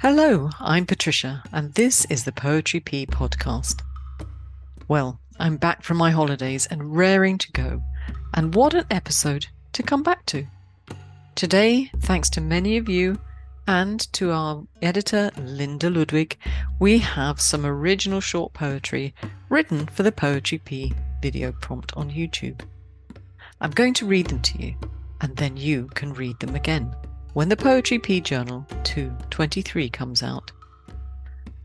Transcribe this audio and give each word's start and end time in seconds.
Hello, 0.00 0.48
I'm 0.60 0.86
Patricia, 0.86 1.42
and 1.52 1.74
this 1.74 2.04
is 2.04 2.22
the 2.22 2.30
Poetry 2.30 2.78
Pea 2.78 3.04
podcast. 3.04 3.80
Well, 4.86 5.18
I'm 5.40 5.56
back 5.56 5.82
from 5.82 5.96
my 5.96 6.12
holidays 6.12 6.68
and 6.70 6.94
raring 6.94 7.36
to 7.38 7.50
go, 7.50 7.82
and 8.32 8.54
what 8.54 8.74
an 8.74 8.84
episode 8.92 9.48
to 9.72 9.82
come 9.82 10.04
back 10.04 10.24
to. 10.26 10.46
Today, 11.34 11.90
thanks 11.98 12.30
to 12.30 12.40
many 12.40 12.76
of 12.76 12.88
you 12.88 13.18
and 13.66 13.98
to 14.12 14.30
our 14.30 14.62
editor, 14.80 15.32
Linda 15.36 15.90
Ludwig, 15.90 16.38
we 16.78 16.98
have 16.98 17.40
some 17.40 17.66
original 17.66 18.20
short 18.20 18.52
poetry 18.52 19.12
written 19.48 19.84
for 19.86 20.04
the 20.04 20.12
Poetry 20.12 20.58
Pea 20.58 20.92
video 21.20 21.50
prompt 21.50 21.92
on 21.96 22.08
YouTube. 22.08 22.60
I'm 23.60 23.72
going 23.72 23.94
to 23.94 24.06
read 24.06 24.28
them 24.28 24.42
to 24.42 24.62
you, 24.62 24.76
and 25.20 25.34
then 25.34 25.56
you 25.56 25.86
can 25.94 26.14
read 26.14 26.38
them 26.38 26.54
again 26.54 26.94
when 27.38 27.48
the 27.48 27.56
Poetry 27.56 28.00
Pea 28.00 28.20
Journal 28.20 28.66
223 28.82 29.88
comes 29.90 30.24
out. 30.24 30.50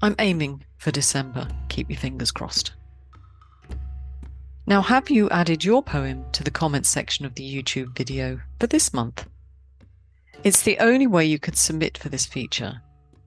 I'm 0.03 0.13
aiming 0.19 0.63
for 0.77 0.91
December. 0.91 1.47
Keep 1.69 1.89
your 1.89 1.97
fingers 1.97 2.29
crossed. 2.29 2.73
Now, 4.67 4.83
have 4.83 5.09
you 5.09 5.31
added 5.31 5.63
your 5.65 5.81
poem 5.81 6.25
to 6.33 6.43
the 6.43 6.51
comments 6.51 6.89
section 6.89 7.25
of 7.25 7.33
the 7.33 7.41
YouTube 7.41 7.97
video 7.97 8.39
for 8.59 8.67
this 8.67 8.93
month? 8.93 9.27
It's 10.43 10.61
the 10.61 10.77
only 10.77 11.07
way 11.07 11.25
you 11.25 11.39
could 11.39 11.57
submit 11.57 11.97
for 11.97 12.09
this 12.09 12.27
feature. 12.27 12.79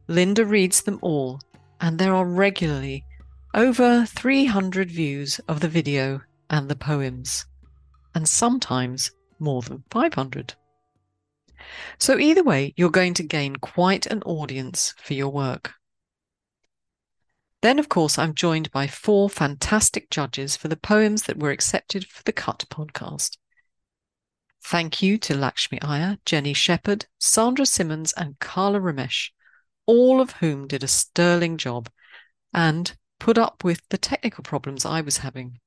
Linda 0.07 0.45
reads 0.45 0.83
them 0.83 1.01
all, 1.03 1.41
and 1.81 1.99
there 1.99 2.15
are 2.15 2.25
regularly 2.25 3.05
over 3.55 4.07
300 4.07 4.89
views 4.89 5.41
of 5.49 5.59
the 5.59 5.69
video 5.69 6.21
and 6.49 6.69
the 6.69 6.77
poems, 6.77 7.45
and 8.15 8.29
sometimes 8.29 9.11
more 9.41 9.63
than 9.63 9.83
500. 9.91 10.55
So, 11.99 12.19
either 12.19 12.43
way, 12.43 12.75
you're 12.77 12.91
going 12.91 13.15
to 13.15 13.23
gain 13.23 13.57
quite 13.57 14.07
an 14.07 14.23
audience 14.23 14.95
for 14.99 15.15
your 15.15 15.31
work. 15.31 15.75
Then, 17.63 17.79
of 17.79 17.89
course, 17.89 18.19
I'm 18.19 18.35
joined 18.35 18.71
by 18.71 18.87
four 18.87 19.29
fantastic 19.29 20.11
judges 20.11 20.57
for 20.57 20.69
the 20.69 20.77
poems 20.77 21.25
that 21.25 21.39
were 21.39 21.51
accepted 21.51 22.07
for 22.07 22.23
the 22.23 22.33
Cut 22.33 22.65
podcast. 22.71 23.39
Thank 24.63 25.01
you 25.01 25.17
to 25.19 25.37
Lakshmi 25.37 25.81
Iyer, 25.81 26.19
Jenny 26.25 26.53
Shepherd, 26.53 27.07
Sandra 27.19 27.67
Simmons, 27.67 28.13
and 28.13 28.39
Carla 28.41 28.81
Ramesh, 28.81 29.31
all 29.87 30.21
of 30.21 30.33
whom 30.33 30.67
did 30.67 30.83
a 30.83 30.89
sterling 30.89 31.57
job 31.57 31.89
and 32.53 32.97
put 33.19 33.39
up 33.39 33.65
with 33.65 33.81
the 33.91 33.99
technical 33.99 34.43
problems 34.43 34.85
I 34.85 35.01
was 35.01 35.19
having. 35.19 35.61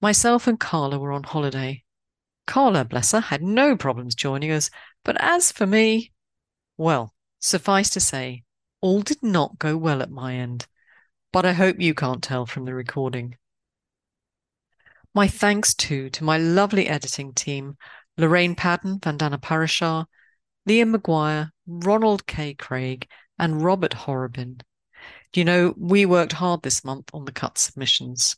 Myself 0.00 0.46
and 0.46 0.60
Carla 0.60 0.98
were 0.98 1.12
on 1.12 1.24
holiday, 1.24 1.82
Carla, 2.48 2.84
bless 2.84 3.12
her, 3.12 3.20
had 3.20 3.42
no 3.42 3.76
problems 3.76 4.14
joining 4.16 4.50
us. 4.50 4.70
But 5.04 5.16
as 5.20 5.52
for 5.52 5.66
me, 5.66 6.12
well, 6.76 7.14
suffice 7.38 7.90
to 7.90 8.00
say, 8.00 8.42
all 8.80 9.02
did 9.02 9.22
not 9.22 9.58
go 9.58 9.76
well 9.76 10.02
at 10.02 10.10
my 10.10 10.34
end. 10.34 10.66
But 11.32 11.44
I 11.44 11.52
hope 11.52 11.78
you 11.78 11.94
can't 11.94 12.22
tell 12.22 12.46
from 12.46 12.64
the 12.64 12.74
recording. 12.74 13.36
My 15.14 15.28
thanks 15.28 15.74
too 15.74 16.10
to 16.10 16.24
my 16.24 16.38
lovely 16.38 16.88
editing 16.88 17.34
team, 17.34 17.76
Lorraine 18.16 18.54
Padden, 18.54 18.98
Vandana 18.98 19.38
Parashar, 19.38 20.06
Liam 20.68 20.96
McGuire, 20.96 21.50
Ronald 21.66 22.26
K. 22.26 22.54
Craig, 22.54 23.06
and 23.38 23.62
Robert 23.62 23.92
Horobin. 23.92 24.62
You 25.34 25.44
know, 25.44 25.74
we 25.76 26.06
worked 26.06 26.32
hard 26.32 26.62
this 26.62 26.84
month 26.84 27.10
on 27.12 27.24
the 27.26 27.32
cut 27.32 27.58
submissions. 27.58 28.36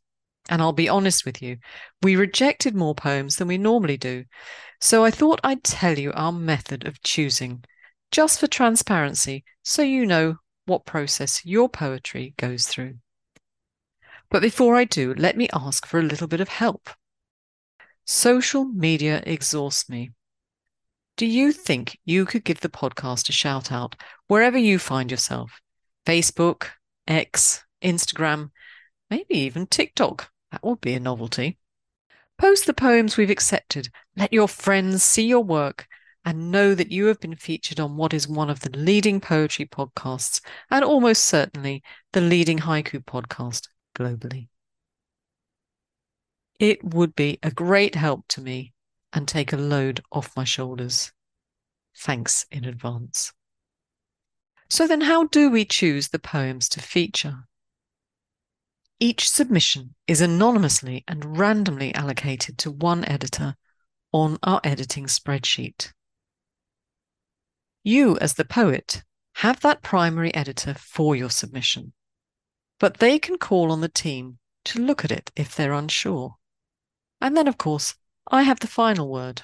And 0.50 0.60
I'll 0.60 0.72
be 0.72 0.88
honest 0.88 1.24
with 1.24 1.40
you, 1.40 1.58
we 2.02 2.16
rejected 2.16 2.74
more 2.74 2.94
poems 2.94 3.36
than 3.36 3.46
we 3.46 3.56
normally 3.56 3.96
do. 3.96 4.24
So 4.80 5.04
I 5.04 5.12
thought 5.12 5.40
I'd 5.44 5.62
tell 5.62 5.96
you 5.96 6.12
our 6.12 6.32
method 6.32 6.86
of 6.86 7.02
choosing, 7.02 7.62
just 8.10 8.40
for 8.40 8.48
transparency, 8.48 9.44
so 9.62 9.82
you 9.82 10.04
know 10.04 10.36
what 10.66 10.84
process 10.84 11.46
your 11.46 11.68
poetry 11.68 12.34
goes 12.36 12.66
through. 12.66 12.94
But 14.28 14.42
before 14.42 14.74
I 14.74 14.84
do, 14.84 15.14
let 15.14 15.36
me 15.36 15.48
ask 15.54 15.86
for 15.86 16.00
a 16.00 16.04
little 16.04 16.26
bit 16.26 16.40
of 16.40 16.48
help. 16.48 16.90
Social 18.04 18.64
media 18.64 19.22
exhausts 19.24 19.88
me. 19.88 20.10
Do 21.16 21.26
you 21.26 21.52
think 21.52 21.96
you 22.04 22.24
could 22.26 22.42
give 22.42 22.60
the 22.60 22.68
podcast 22.68 23.28
a 23.28 23.32
shout 23.32 23.70
out 23.70 23.94
wherever 24.26 24.58
you 24.58 24.80
find 24.80 25.12
yourself? 25.12 25.60
Facebook, 26.04 26.70
X, 27.06 27.64
Instagram, 27.84 28.50
maybe 29.10 29.38
even 29.38 29.66
TikTok. 29.66 30.30
That 30.52 30.64
would 30.64 30.80
be 30.80 30.94
a 30.94 31.00
novelty. 31.00 31.58
Post 32.38 32.66
the 32.66 32.74
poems 32.74 33.16
we've 33.16 33.30
accepted. 33.30 33.88
Let 34.16 34.32
your 34.32 34.48
friends 34.48 35.02
see 35.02 35.26
your 35.26 35.44
work 35.44 35.86
and 36.24 36.50
know 36.50 36.74
that 36.74 36.90
you 36.90 37.06
have 37.06 37.20
been 37.20 37.36
featured 37.36 37.80
on 37.80 37.96
what 37.96 38.12
is 38.12 38.28
one 38.28 38.50
of 38.50 38.60
the 38.60 38.76
leading 38.76 39.20
poetry 39.20 39.66
podcasts 39.66 40.40
and 40.70 40.84
almost 40.84 41.24
certainly 41.24 41.82
the 42.12 42.20
leading 42.20 42.58
haiku 42.58 43.04
podcast 43.04 43.68
globally. 43.96 44.48
It 46.58 46.84
would 46.84 47.14
be 47.14 47.38
a 47.42 47.50
great 47.50 47.94
help 47.94 48.26
to 48.28 48.40
me 48.40 48.74
and 49.12 49.26
take 49.26 49.52
a 49.52 49.56
load 49.56 50.02
off 50.12 50.36
my 50.36 50.44
shoulders. 50.44 51.12
Thanks 51.96 52.46
in 52.50 52.64
advance. 52.64 53.32
So, 54.68 54.86
then, 54.86 55.00
how 55.00 55.24
do 55.24 55.50
we 55.50 55.64
choose 55.64 56.08
the 56.08 56.18
poems 56.18 56.68
to 56.70 56.80
feature? 56.80 57.48
Each 59.02 59.30
submission 59.30 59.94
is 60.06 60.20
anonymously 60.20 61.04
and 61.08 61.38
randomly 61.38 61.94
allocated 61.94 62.58
to 62.58 62.70
one 62.70 63.02
editor 63.06 63.56
on 64.12 64.38
our 64.42 64.60
editing 64.62 65.06
spreadsheet. 65.06 65.92
You, 67.82 68.18
as 68.18 68.34
the 68.34 68.44
poet, 68.44 69.02
have 69.36 69.60
that 69.60 69.80
primary 69.80 70.34
editor 70.34 70.74
for 70.74 71.16
your 71.16 71.30
submission, 71.30 71.94
but 72.78 72.98
they 72.98 73.18
can 73.18 73.38
call 73.38 73.72
on 73.72 73.80
the 73.80 73.88
team 73.88 74.38
to 74.66 74.84
look 74.84 75.02
at 75.02 75.10
it 75.10 75.32
if 75.34 75.56
they're 75.56 75.72
unsure. 75.72 76.36
And 77.22 77.34
then, 77.34 77.48
of 77.48 77.56
course, 77.56 77.94
I 78.30 78.42
have 78.42 78.60
the 78.60 78.66
final 78.66 79.08
word. 79.08 79.42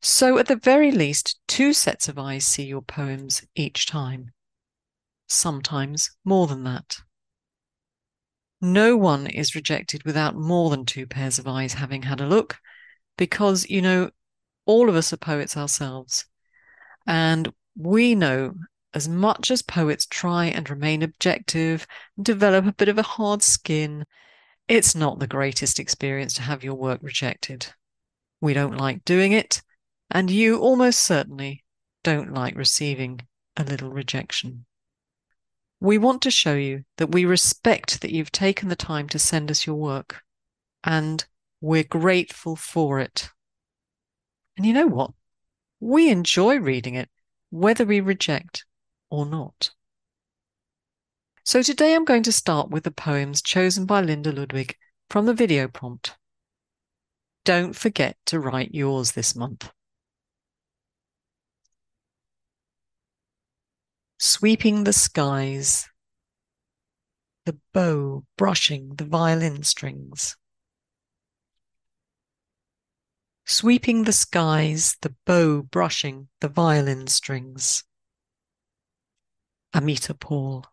So, 0.00 0.38
at 0.38 0.46
the 0.46 0.56
very 0.56 0.90
least, 0.90 1.38
two 1.46 1.74
sets 1.74 2.08
of 2.08 2.18
eyes 2.18 2.46
see 2.46 2.64
your 2.64 2.80
poems 2.80 3.44
each 3.54 3.84
time, 3.84 4.32
sometimes 5.28 6.16
more 6.24 6.46
than 6.46 6.64
that. 6.64 7.02
No 8.60 8.96
one 8.96 9.26
is 9.26 9.54
rejected 9.54 10.04
without 10.04 10.36
more 10.36 10.70
than 10.70 10.84
two 10.84 11.06
pairs 11.06 11.38
of 11.38 11.48
eyes 11.48 11.74
having 11.74 12.02
had 12.02 12.20
a 12.20 12.26
look, 12.26 12.58
because, 13.16 13.68
you 13.68 13.80
know, 13.80 14.10
all 14.66 14.88
of 14.88 14.96
us 14.96 15.12
are 15.12 15.16
poets 15.18 15.56
ourselves. 15.56 16.26
And 17.06 17.52
we 17.76 18.14
know 18.14 18.54
as 18.92 19.08
much 19.08 19.50
as 19.50 19.62
poets 19.62 20.06
try 20.06 20.46
and 20.46 20.68
remain 20.68 21.02
objective, 21.02 21.86
and 22.16 22.24
develop 22.26 22.66
a 22.66 22.72
bit 22.72 22.88
of 22.88 22.98
a 22.98 23.02
hard 23.02 23.42
skin, 23.42 24.04
it's 24.68 24.94
not 24.94 25.18
the 25.18 25.26
greatest 25.26 25.80
experience 25.80 26.34
to 26.34 26.42
have 26.42 26.64
your 26.64 26.74
work 26.74 27.00
rejected. 27.02 27.72
We 28.40 28.52
don't 28.52 28.76
like 28.76 29.04
doing 29.04 29.32
it, 29.32 29.62
and 30.10 30.30
you 30.30 30.58
almost 30.58 31.00
certainly 31.00 31.64
don't 32.02 32.34
like 32.34 32.56
receiving 32.56 33.20
a 33.56 33.64
little 33.64 33.90
rejection. 33.90 34.66
We 35.80 35.96
want 35.96 36.20
to 36.22 36.30
show 36.30 36.54
you 36.54 36.84
that 36.98 37.10
we 37.10 37.24
respect 37.24 38.02
that 38.02 38.12
you've 38.12 38.32
taken 38.32 38.68
the 38.68 38.76
time 38.76 39.08
to 39.08 39.18
send 39.18 39.50
us 39.50 39.66
your 39.66 39.76
work, 39.76 40.22
and 40.84 41.24
we're 41.60 41.84
grateful 41.84 42.54
for 42.54 43.00
it. 43.00 43.30
And 44.56 44.66
you 44.66 44.74
know 44.74 44.86
what? 44.86 45.12
We 45.80 46.10
enjoy 46.10 46.58
reading 46.58 46.96
it, 46.96 47.08
whether 47.48 47.86
we 47.86 48.00
reject 48.00 48.66
or 49.10 49.24
not. 49.24 49.70
So 51.44 51.62
today 51.62 51.94
I'm 51.94 52.04
going 52.04 52.22
to 52.24 52.32
start 52.32 52.70
with 52.70 52.84
the 52.84 52.90
poems 52.90 53.40
chosen 53.40 53.86
by 53.86 54.02
Linda 54.02 54.32
Ludwig 54.32 54.76
from 55.08 55.24
the 55.24 55.34
video 55.34 55.66
prompt. 55.66 56.16
Don't 57.46 57.74
forget 57.74 58.18
to 58.26 58.38
write 58.38 58.74
yours 58.74 59.12
this 59.12 59.34
month. 59.34 59.72
Sweeping 64.22 64.84
the 64.84 64.92
skies, 64.92 65.88
the 67.46 67.56
bow 67.72 68.22
brushing 68.36 68.94
the 68.96 69.04
violin 69.04 69.62
strings. 69.62 70.36
Sweeping 73.46 74.04
the 74.04 74.12
skies, 74.12 74.98
the 75.00 75.14
bow 75.24 75.62
brushing 75.62 76.28
the 76.42 76.48
violin 76.48 77.06
strings. 77.06 77.82
Amita 79.72 80.12
Paul. 80.12 80.66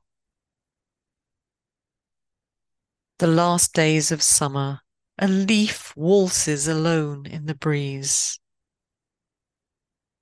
The 3.19 3.27
last 3.27 3.73
days 3.73 4.11
of 4.11 4.21
summer, 4.21 4.81
a 5.17 5.27
leaf 5.29 5.95
waltzes 5.95 6.67
alone 6.67 7.25
in 7.25 7.45
the 7.45 7.55
breeze. 7.55 8.41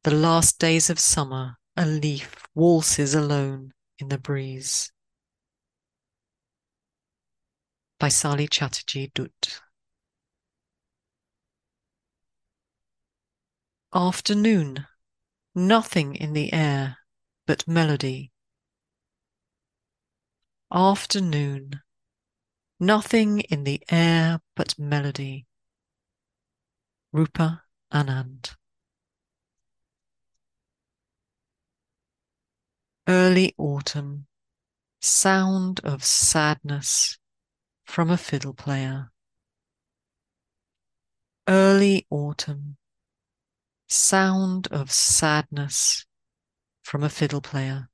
The 0.04 0.12
last 0.12 0.60
days 0.60 0.92
of 0.92 1.00
summer, 1.00 1.58
a 1.78 1.86
leaf 1.86 2.48
waltzes 2.56 3.14
alone 3.14 3.74
in 4.00 4.08
the 4.08 4.18
breeze. 4.18 4.92
By 8.00 8.08
Sali 8.08 8.48
Chatterjee 8.48 9.12
Dutt. 9.14 9.62
Afternoon, 13.94 14.88
nothing 15.54 16.16
in 16.16 16.34
the 16.34 16.52
air, 16.54 16.98
but 17.48 17.68
melody. 17.68 18.32
Afternoon, 20.72 21.82
nothing 22.80 23.40
in 23.42 23.64
the 23.64 23.82
air 23.90 24.42
but 24.56 24.78
melody. 24.78 25.46
Rupa 27.14 27.64
Anand. 27.94 28.56
Early 33.08 33.54
autumn, 33.60 34.26
sound 35.00 35.80
of 35.84 36.04
sadness 36.04 37.20
from 37.84 38.10
a 38.10 38.18
fiddle 38.18 38.56
player. 38.56 39.12
Early 41.48 42.08
autumn, 42.10 42.78
sound 43.88 44.68
of 44.72 44.92
sadness 44.92 46.08
from 46.82 47.04
a 47.04 47.10
fiddle 47.10 47.42
player. 47.42 47.90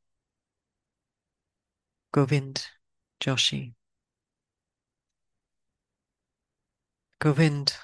Govind 2.14 2.68
Joshi. 3.20 3.74
Govind, 7.20 7.76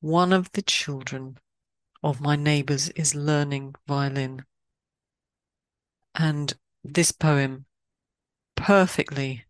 one 0.00 0.32
of 0.32 0.50
the 0.52 0.62
children 0.62 1.38
of 2.02 2.20
my 2.20 2.34
neighbors 2.34 2.88
is 2.90 3.14
learning 3.14 3.76
violin. 3.86 4.44
And 6.18 6.52
this 6.82 7.12
poem 7.12 7.64
perfectly 8.56 9.44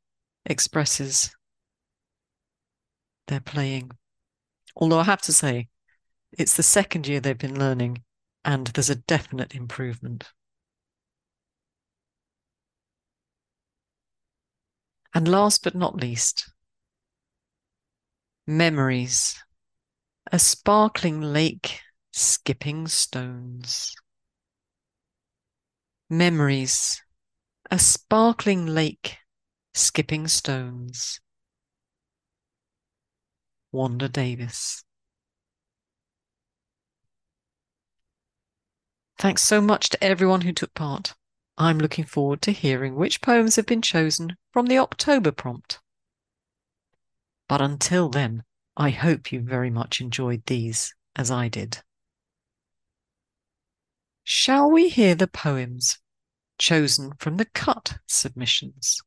expresses 0.44 1.34
their 3.26 3.40
playing. 3.40 3.92
Although 4.76 5.00
I 5.00 5.04
have 5.04 5.22
to 5.22 5.32
say, 5.32 5.68
it's 6.30 6.56
the 6.56 6.62
second 6.62 7.08
year 7.08 7.20
they've 7.20 7.36
been 7.36 7.58
learning, 7.58 8.04
and 8.44 8.66
there's 8.68 8.90
a 8.90 8.96
definite 8.96 9.54
improvement. 9.54 10.30
And 15.14 15.26
last 15.26 15.64
but 15.64 15.74
not 15.74 15.96
least, 15.96 16.52
memories. 18.46 19.42
A 20.30 20.38
sparkling 20.38 21.22
lake 21.22 21.80
skipping 22.12 22.86
stones. 22.88 23.94
Memories. 26.10 27.02
A 27.70 27.78
sparkling 27.78 28.64
lake 28.64 29.19
skipping 29.75 30.26
stones. 30.26 31.20
Wanda 33.72 34.08
Davis. 34.08 34.84
Thanks 39.19 39.43
so 39.43 39.60
much 39.60 39.90
to 39.90 40.02
everyone 40.02 40.40
who 40.43 40.52
took 40.52 40.72
part. 40.72 41.14
I'm 41.58 41.78
looking 41.78 42.05
forward 42.05 42.40
to 42.43 42.52
hearing 42.52 42.94
which 42.94 43.20
poems 43.20 43.56
have 43.56 43.66
been 43.66 43.82
chosen 43.82 44.37
from 44.52 44.66
the 44.66 44.78
October 44.78 45.32
prompt. 45.32 45.78
But 47.49 47.61
until 47.61 48.08
then, 48.08 48.44
I 48.78 48.90
hope 48.90 49.31
you 49.31 49.43
very 49.43 49.70
much 49.70 50.00
enjoyed 50.00 50.46
these 50.46 50.94
as 51.16 51.31
I 51.31 51.49
did. 51.49 51.82
Shall 54.30 54.70
we 54.70 54.90
hear 54.90 55.14
the 55.14 55.26
poems 55.26 56.00
chosen 56.58 57.14
from 57.19 57.38
the 57.38 57.46
cut 57.46 57.96
submissions? 58.06 59.00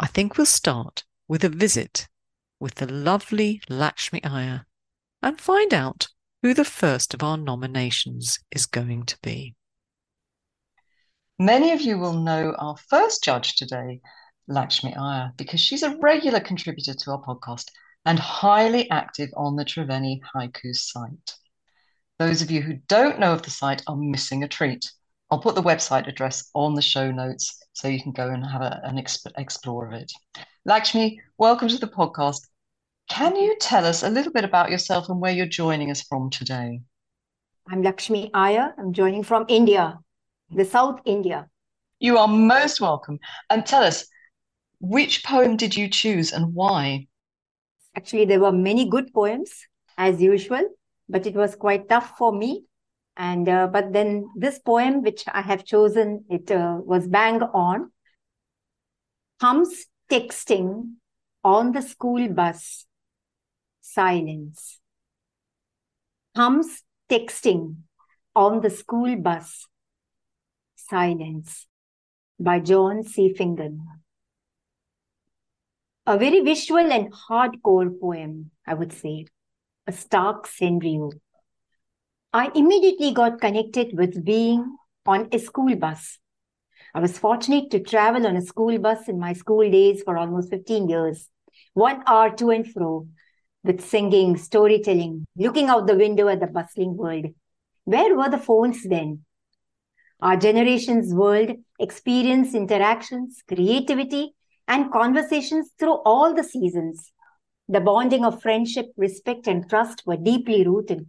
I 0.00 0.08
think 0.08 0.36
we'll 0.36 0.46
start 0.46 1.04
with 1.28 1.44
a 1.44 1.48
visit 1.48 2.08
with 2.58 2.74
the 2.74 2.92
lovely 2.92 3.62
Lakshmi 3.68 4.20
Iyer 4.24 4.66
and 5.22 5.40
find 5.40 5.72
out 5.72 6.08
who 6.42 6.54
the 6.54 6.64
first 6.64 7.14
of 7.14 7.22
our 7.22 7.36
nominations 7.36 8.40
is 8.50 8.66
going 8.66 9.06
to 9.06 9.18
be. 9.22 9.54
Many 11.38 11.70
of 11.70 11.80
you 11.80 11.96
will 11.96 12.14
know 12.14 12.52
our 12.58 12.76
first 12.76 13.22
judge 13.22 13.54
today, 13.54 14.00
Lakshmi 14.48 14.92
Iyer, 14.96 15.30
because 15.36 15.60
she's 15.60 15.84
a 15.84 15.96
regular 15.98 16.40
contributor 16.40 16.94
to 16.94 17.12
our 17.12 17.22
podcast 17.22 17.66
and 18.04 18.18
highly 18.18 18.90
active 18.90 19.30
on 19.36 19.54
the 19.54 19.64
Triveni 19.64 20.18
Haiku 20.34 20.74
site. 20.74 21.36
Those 22.20 22.42
of 22.42 22.50
you 22.50 22.62
who 22.62 22.74
don't 22.86 23.18
know 23.18 23.32
of 23.32 23.42
the 23.42 23.50
site 23.50 23.82
are 23.88 23.96
missing 23.96 24.44
a 24.44 24.48
treat. 24.48 24.88
I'll 25.32 25.40
put 25.40 25.56
the 25.56 25.62
website 25.62 26.06
address 26.06 26.48
on 26.54 26.74
the 26.74 26.82
show 26.82 27.10
notes 27.10 27.60
so 27.72 27.88
you 27.88 28.00
can 28.00 28.12
go 28.12 28.28
and 28.28 28.46
have 28.46 28.62
a, 28.62 28.80
an 28.84 28.98
exp- 28.98 29.32
explore 29.36 29.88
of 29.88 29.94
it. 29.94 30.12
Lakshmi, 30.64 31.20
welcome 31.38 31.66
to 31.66 31.76
the 31.76 31.88
podcast. 31.88 32.42
Can 33.08 33.34
you 33.34 33.56
tell 33.58 33.84
us 33.84 34.04
a 34.04 34.10
little 34.10 34.30
bit 34.30 34.44
about 34.44 34.70
yourself 34.70 35.08
and 35.08 35.20
where 35.20 35.32
you're 35.32 35.46
joining 35.46 35.90
us 35.90 36.02
from 36.02 36.30
today? 36.30 36.82
I'm 37.68 37.82
Lakshmi 37.82 38.30
Iyer. 38.32 38.72
I'm 38.78 38.92
joining 38.92 39.24
from 39.24 39.44
India, 39.48 39.98
the 40.52 40.64
South 40.64 41.00
India. 41.04 41.48
You 41.98 42.18
are 42.18 42.28
most 42.28 42.80
welcome. 42.80 43.18
And 43.50 43.66
tell 43.66 43.82
us, 43.82 44.06
which 44.78 45.24
poem 45.24 45.56
did 45.56 45.74
you 45.74 45.88
choose 45.88 46.32
and 46.32 46.54
why? 46.54 47.08
Actually, 47.96 48.26
there 48.26 48.40
were 48.40 48.52
many 48.52 48.88
good 48.88 49.12
poems, 49.12 49.50
as 49.98 50.22
usual, 50.22 50.62
but 51.08 51.26
it 51.26 51.34
was 51.34 51.54
quite 51.56 51.88
tough 51.88 52.16
for 52.18 52.32
me. 52.32 52.64
And 53.16 53.48
uh, 53.48 53.68
but 53.68 53.92
then 53.92 54.28
this 54.36 54.58
poem, 54.58 55.02
which 55.02 55.24
I 55.32 55.40
have 55.40 55.64
chosen, 55.64 56.24
it 56.28 56.50
uh, 56.50 56.78
was 56.82 57.06
bang 57.06 57.42
on. 57.42 57.92
Thumbs 59.40 59.86
texting 60.10 60.94
on 61.44 61.72
the 61.72 61.82
school 61.82 62.28
bus 62.28 62.86
silence. 63.84 64.80
Thumbs 66.34 66.82
texting 67.08 67.76
on 68.34 68.60
the 68.60 68.70
school 68.70 69.16
bus. 69.16 69.66
Silence 70.74 71.66
by 72.38 72.60
John 72.60 73.04
C. 73.04 73.32
Fingon. 73.32 73.78
A 76.06 76.18
very 76.18 76.40
visual 76.40 76.92
and 76.92 77.12
hardcore 77.12 77.98
poem, 78.00 78.50
I 78.66 78.74
would 78.74 78.92
say. 78.92 79.26
A 79.86 79.92
stark 79.92 80.46
scenario. 80.46 81.10
I 82.32 82.50
immediately 82.54 83.12
got 83.12 83.40
connected 83.40 83.96
with 83.96 84.24
being 84.24 84.76
on 85.04 85.28
a 85.30 85.38
school 85.38 85.76
bus. 85.76 86.18
I 86.94 87.00
was 87.00 87.18
fortunate 87.18 87.70
to 87.70 87.80
travel 87.80 88.26
on 88.26 88.36
a 88.36 88.42
school 88.42 88.78
bus 88.78 89.08
in 89.08 89.18
my 89.18 89.34
school 89.34 89.70
days 89.70 90.02
for 90.02 90.16
almost 90.16 90.48
15 90.48 90.88
years, 90.88 91.28
one 91.74 92.02
hour 92.06 92.34
to 92.36 92.50
and 92.50 92.66
fro, 92.66 93.08
with 93.62 93.82
singing, 93.82 94.38
storytelling, 94.38 95.26
looking 95.36 95.68
out 95.68 95.86
the 95.86 95.96
window 95.96 96.28
at 96.28 96.40
the 96.40 96.46
bustling 96.46 96.96
world. 96.96 97.26
Where 97.84 98.16
were 98.16 98.30
the 98.30 98.38
phones 98.38 98.82
then? 98.84 99.24
Our 100.22 100.36
generation's 100.38 101.12
world 101.12 101.56
experienced 101.78 102.54
interactions, 102.54 103.42
creativity, 103.46 104.34
and 104.66 104.90
conversations 104.90 105.72
through 105.78 105.98
all 106.06 106.32
the 106.32 106.44
seasons. 106.44 107.12
The 107.68 107.80
bonding 107.80 108.24
of 108.24 108.42
friendship, 108.42 108.92
respect, 108.96 109.46
and 109.46 109.68
trust 109.68 110.02
were 110.06 110.16
deeply 110.16 110.66
rooted. 110.66 111.06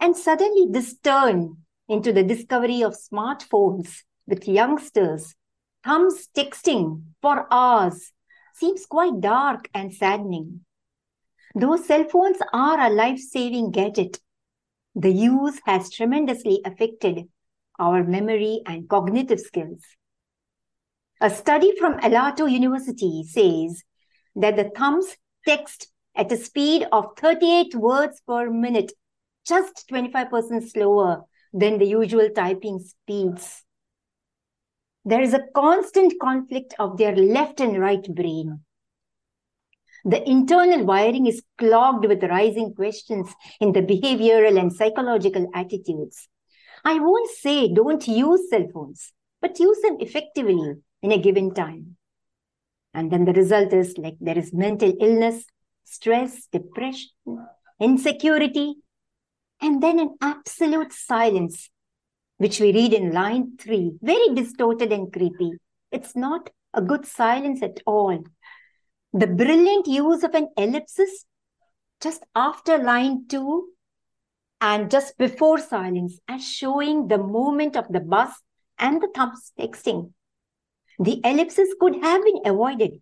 And 0.00 0.16
suddenly, 0.16 0.66
this 0.70 0.98
turn 0.98 1.56
into 1.88 2.12
the 2.12 2.22
discovery 2.22 2.82
of 2.82 2.94
smartphones 2.94 4.02
with 4.26 4.46
youngsters. 4.46 5.34
Thumbs 5.84 6.28
texting 6.36 7.02
for 7.22 7.46
hours 7.50 8.12
seems 8.54 8.84
quite 8.84 9.20
dark 9.20 9.68
and 9.72 9.94
saddening. 9.94 10.60
Those 11.54 11.86
cell 11.86 12.04
phones 12.04 12.38
are 12.52 12.78
a 12.78 12.90
life 12.90 13.18
saving 13.18 13.70
gadget. 13.70 14.20
The 14.94 15.10
use 15.10 15.60
has 15.64 15.90
tremendously 15.90 16.60
affected 16.64 17.28
our 17.78 18.04
memory 18.04 18.60
and 18.66 18.88
cognitive 18.88 19.40
skills. 19.40 19.82
A 21.20 21.30
study 21.30 21.74
from 21.78 21.98
Aalto 22.00 22.50
University 22.50 23.24
says 23.24 23.82
that 24.36 24.56
the 24.56 24.70
thumbs 24.76 25.16
text 25.46 25.88
at 26.16 26.32
a 26.32 26.36
speed 26.36 26.86
of 26.90 27.16
38 27.16 27.74
words 27.74 28.20
per 28.26 28.50
minute, 28.50 28.92
just 29.46 29.88
25% 29.90 30.70
slower 30.70 31.22
than 31.52 31.78
the 31.78 31.86
usual 31.86 32.28
typing 32.34 32.80
speeds. 32.80 33.64
There 35.04 35.22
is 35.22 35.34
a 35.34 35.44
constant 35.54 36.14
conflict 36.20 36.74
of 36.78 36.98
their 36.98 37.14
left 37.14 37.60
and 37.60 37.78
right 37.78 38.02
brain. 38.14 38.60
The 40.04 40.26
internal 40.28 40.84
wiring 40.86 41.26
is 41.26 41.42
clogged 41.58 42.06
with 42.06 42.22
rising 42.22 42.74
questions 42.74 43.28
in 43.60 43.72
the 43.72 43.82
behavioral 43.82 44.58
and 44.58 44.72
psychological 44.72 45.50
attitudes. 45.54 46.28
I 46.84 46.98
won't 46.98 47.30
say 47.30 47.72
don't 47.72 48.06
use 48.08 48.48
cell 48.48 48.66
phones, 48.72 49.12
but 49.40 49.58
use 49.58 49.80
them 49.82 49.98
effectively 50.00 50.76
in 51.02 51.12
a 51.12 51.18
given 51.18 51.52
time. 51.52 51.97
And 52.94 53.10
then 53.10 53.24
the 53.24 53.32
result 53.32 53.72
is 53.72 53.96
like 53.98 54.16
there 54.20 54.38
is 54.38 54.52
mental 54.52 54.92
illness, 55.00 55.44
stress, 55.84 56.46
depression, 56.50 57.10
insecurity, 57.80 58.76
and 59.60 59.82
then 59.82 59.98
an 59.98 60.16
absolute 60.20 60.92
silence, 60.92 61.70
which 62.38 62.60
we 62.60 62.72
read 62.72 62.92
in 62.92 63.12
line 63.12 63.56
three, 63.58 63.92
very 64.00 64.34
distorted 64.34 64.92
and 64.92 65.12
creepy. 65.12 65.52
It's 65.90 66.14
not 66.14 66.50
a 66.74 66.82
good 66.82 67.06
silence 67.06 67.62
at 67.62 67.80
all. 67.86 68.22
The 69.12 69.26
brilliant 69.26 69.86
use 69.86 70.22
of 70.22 70.34
an 70.34 70.48
ellipsis 70.56 71.24
just 72.00 72.22
after 72.34 72.78
line 72.78 73.26
two 73.28 73.68
and 74.60 74.90
just 74.90 75.16
before 75.18 75.58
silence 75.58 76.18
as 76.28 76.46
showing 76.46 77.08
the 77.08 77.18
movement 77.18 77.76
of 77.76 77.88
the 77.88 78.00
bus 78.00 78.30
and 78.78 79.00
the 79.00 79.08
thumbs 79.14 79.52
texting. 79.58 80.12
The 80.98 81.20
ellipses 81.24 81.74
could 81.78 82.02
have 82.02 82.24
been 82.24 82.40
avoided, 82.44 83.00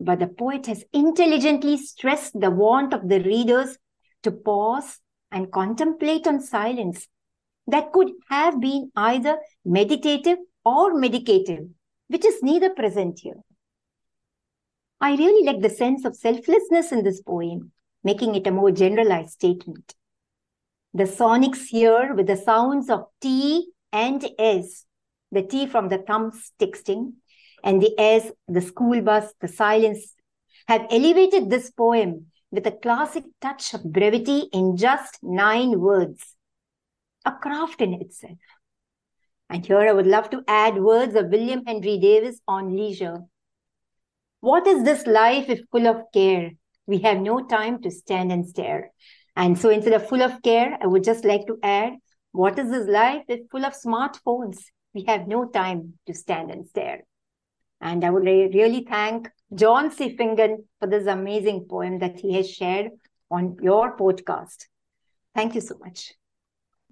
but 0.00 0.18
the 0.18 0.28
poet 0.28 0.66
has 0.66 0.84
intelligently 0.92 1.76
stressed 1.76 2.40
the 2.40 2.50
want 2.50 2.94
of 2.94 3.08
the 3.08 3.20
readers 3.20 3.76
to 4.22 4.30
pause 4.30 5.00
and 5.30 5.52
contemplate 5.52 6.26
on 6.26 6.40
silence 6.40 7.08
that 7.66 7.92
could 7.92 8.12
have 8.30 8.60
been 8.60 8.90
either 8.96 9.38
meditative 9.64 10.38
or 10.64 10.94
medicative, 10.94 11.68
which 12.08 12.24
is 12.24 12.42
neither 12.42 12.70
present 12.70 13.20
here. 13.20 13.42
I 15.00 15.14
really 15.14 15.44
like 15.44 15.60
the 15.60 15.70
sense 15.70 16.04
of 16.04 16.16
selflessness 16.16 16.92
in 16.92 17.04
this 17.04 17.20
poem, 17.20 17.72
making 18.02 18.34
it 18.34 18.46
a 18.46 18.50
more 18.50 18.70
generalized 18.70 19.32
statement. 19.32 19.94
The 20.94 21.04
sonics 21.04 21.66
here 21.66 22.14
with 22.14 22.26
the 22.26 22.36
sounds 22.36 22.88
of 22.88 23.04
T 23.20 23.68
and 23.92 24.26
S, 24.38 24.86
the 25.32 25.42
T 25.42 25.66
from 25.66 25.88
the 25.88 25.98
thumbs 25.98 26.52
texting, 26.58 27.12
and 27.62 27.82
the 27.82 27.98
S, 27.98 28.30
the 28.46 28.60
school 28.60 29.00
bus, 29.02 29.32
the 29.40 29.48
silence, 29.48 30.14
have 30.68 30.86
elevated 30.90 31.50
this 31.50 31.70
poem 31.70 32.26
with 32.50 32.66
a 32.66 32.72
classic 32.72 33.24
touch 33.40 33.74
of 33.74 33.84
brevity 33.84 34.48
in 34.52 34.76
just 34.76 35.18
nine 35.22 35.80
words. 35.80 36.34
A 37.24 37.32
craft 37.32 37.80
in 37.80 37.94
itself. 37.94 38.38
And 39.50 39.66
here 39.66 39.80
I 39.80 39.92
would 39.92 40.06
love 40.06 40.30
to 40.30 40.42
add 40.46 40.78
words 40.78 41.14
of 41.14 41.28
William 41.28 41.64
Henry 41.66 41.98
Davies 41.98 42.40
on 42.46 42.76
leisure. 42.76 43.24
What 44.40 44.66
is 44.66 44.84
this 44.84 45.06
life 45.06 45.48
if 45.48 45.60
full 45.72 45.86
of 45.86 46.02
care? 46.12 46.52
We 46.86 46.98
have 46.98 47.18
no 47.18 47.46
time 47.46 47.82
to 47.82 47.90
stand 47.90 48.30
and 48.30 48.46
stare. 48.46 48.92
And 49.36 49.58
so 49.58 49.68
instead 49.68 49.94
of 49.94 50.08
full 50.08 50.22
of 50.22 50.42
care, 50.42 50.78
I 50.80 50.86
would 50.86 51.04
just 51.04 51.24
like 51.24 51.46
to 51.46 51.58
add, 51.62 51.94
what 52.32 52.58
is 52.58 52.70
this 52.70 52.86
life 52.88 53.24
if 53.28 53.40
full 53.50 53.64
of 53.64 53.74
smartphones? 53.74 54.58
We 54.94 55.04
have 55.04 55.28
no 55.28 55.46
time 55.46 55.94
to 56.06 56.14
stand 56.14 56.50
and 56.50 56.66
stare. 56.66 57.04
And 57.80 58.04
I 58.04 58.10
would 58.10 58.24
really 58.24 58.84
thank 58.88 59.28
John 59.54 59.90
C. 59.90 60.16
For 60.16 60.86
this 60.86 61.06
amazing 61.06 61.66
poem 61.68 62.00
that 62.00 62.18
he 62.18 62.34
has 62.34 62.50
shared 62.50 62.90
on 63.30 63.56
your 63.62 63.96
podcast. 63.96 64.64
Thank 65.34 65.54
you 65.54 65.60
so 65.60 65.76
much. 65.78 66.12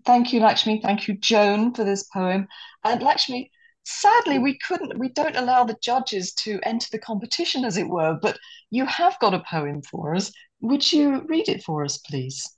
Thank 0.04 0.32
you, 0.32 0.40
Lakshmi. 0.40 0.80
Thank 0.80 1.08
you, 1.08 1.16
Joan, 1.16 1.74
for 1.74 1.82
this 1.82 2.04
poem. 2.04 2.46
And 2.84 3.02
Lakshmi, 3.02 3.50
sadly, 3.82 4.38
we 4.38 4.58
couldn't, 4.58 4.98
we 4.98 5.08
don't 5.08 5.34
allow 5.34 5.64
the 5.64 5.76
judges 5.82 6.32
to 6.44 6.60
enter 6.62 6.86
the 6.92 6.98
competition, 6.98 7.64
as 7.64 7.76
it 7.76 7.88
were, 7.88 8.16
but 8.22 8.38
you 8.70 8.86
have 8.86 9.18
got 9.18 9.34
a 9.34 9.42
poem 9.50 9.82
for 9.82 10.14
us. 10.14 10.30
Would 10.60 10.92
you 10.92 11.24
read 11.26 11.48
it 11.48 11.64
for 11.64 11.84
us, 11.84 11.98
please? 11.98 12.48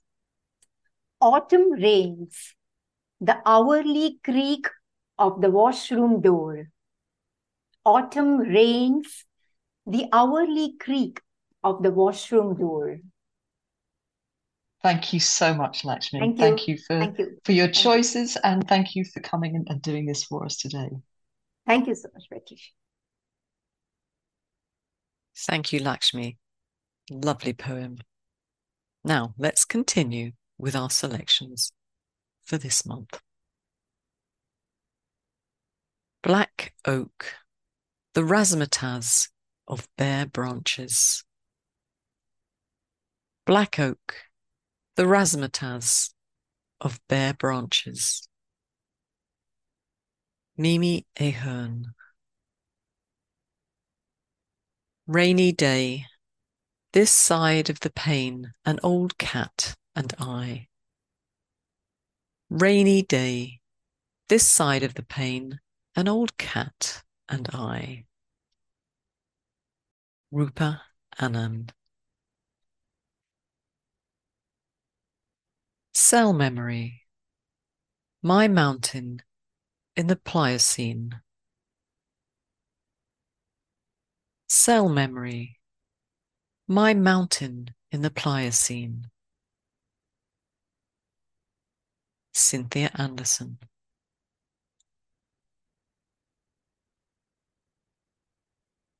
Autumn 1.19 1.71
rains, 1.71 2.53
the 3.19 3.37
hourly 3.45 4.19
creak 4.23 4.67
of 5.19 5.41
the 5.41 5.51
washroom 5.51 6.21
door. 6.21 6.69
Autumn 7.85 8.39
rains, 8.39 9.25
the 9.85 10.07
hourly 10.11 10.75
creak 10.79 11.21
of 11.63 11.83
the 11.83 11.91
washroom 11.91 12.55
door. 12.55 12.99
Thank 14.81 15.11
you 15.11 15.19
so 15.19 15.53
much, 15.53 15.83
Lakshmi. 15.83 16.19
Thank 16.19 16.37
you. 16.39 16.41
Thank 16.41 16.67
you 16.67 16.77
for, 16.77 16.99
Thank 16.99 17.19
you. 17.19 17.37
for 17.43 17.51
your 17.51 17.67
Thank 17.67 17.77
you. 17.77 17.81
choices 17.83 18.37
and 18.43 18.67
thank 18.67 18.95
you 18.95 19.03
for 19.03 19.19
coming 19.19 19.55
and, 19.55 19.67
and 19.69 19.81
doing 19.81 20.05
this 20.05 20.23
for 20.23 20.45
us 20.45 20.57
today. 20.57 20.89
Thank 21.67 21.87
you 21.87 21.95
so 21.95 22.09
much, 22.13 22.23
Rakesh. 22.33 22.69
Thank 25.37 25.73
you, 25.73 25.79
Lakshmi. 25.79 26.37
Lovely 27.11 27.53
poem. 27.53 27.97
Now 29.03 29.33
let's 29.37 29.65
continue 29.65 30.31
with 30.57 30.75
our 30.75 30.89
selections 30.89 31.71
for 32.43 32.57
this 32.57 32.85
month. 32.85 33.19
Black 36.21 36.67
Oak, 36.85 37.33
the 38.13 38.21
razzmatazz 38.21 39.29
of 39.67 39.87
bare 39.97 40.25
branches. 40.25 41.23
Black 43.45 43.79
Oak, 43.79 44.15
the 44.95 45.03
razzmatazz 45.03 46.11
of 46.79 46.99
bare 47.07 47.33
branches. 47.33 48.27
Mimi 50.57 51.05
Ahern. 51.19 51.93
Rainy 55.07 55.51
day, 55.51 56.05
this 56.93 57.11
side 57.11 57.69
of 57.69 57.79
the 57.79 57.91
pane, 57.91 58.53
an 58.65 58.79
old 58.83 59.17
cat 59.17 59.75
and 59.95 60.13
I. 60.19 60.67
Rainy 62.49 63.01
day, 63.01 63.59
this 64.27 64.47
side 64.47 64.83
of 64.83 64.95
the 64.95 65.03
pane, 65.03 65.59
an 65.99 66.07
old 66.07 66.37
cat 66.37 67.03
and 67.27 67.49
I. 67.51 68.05
Rupa 70.31 70.81
Anand. 71.19 71.71
Cell 75.93 76.31
memory. 76.31 77.01
My 78.23 78.47
mountain 78.47 79.23
in 79.97 80.07
the 80.07 80.15
Pliocene. 80.15 81.19
Cell 84.47 84.87
memory. 84.87 85.59
My 86.65 86.93
mountain 86.93 87.71
in 87.91 88.03
the 88.03 88.09
Pliocene. 88.09 89.07
Cynthia 92.33 92.89
Anderson. 92.95 93.57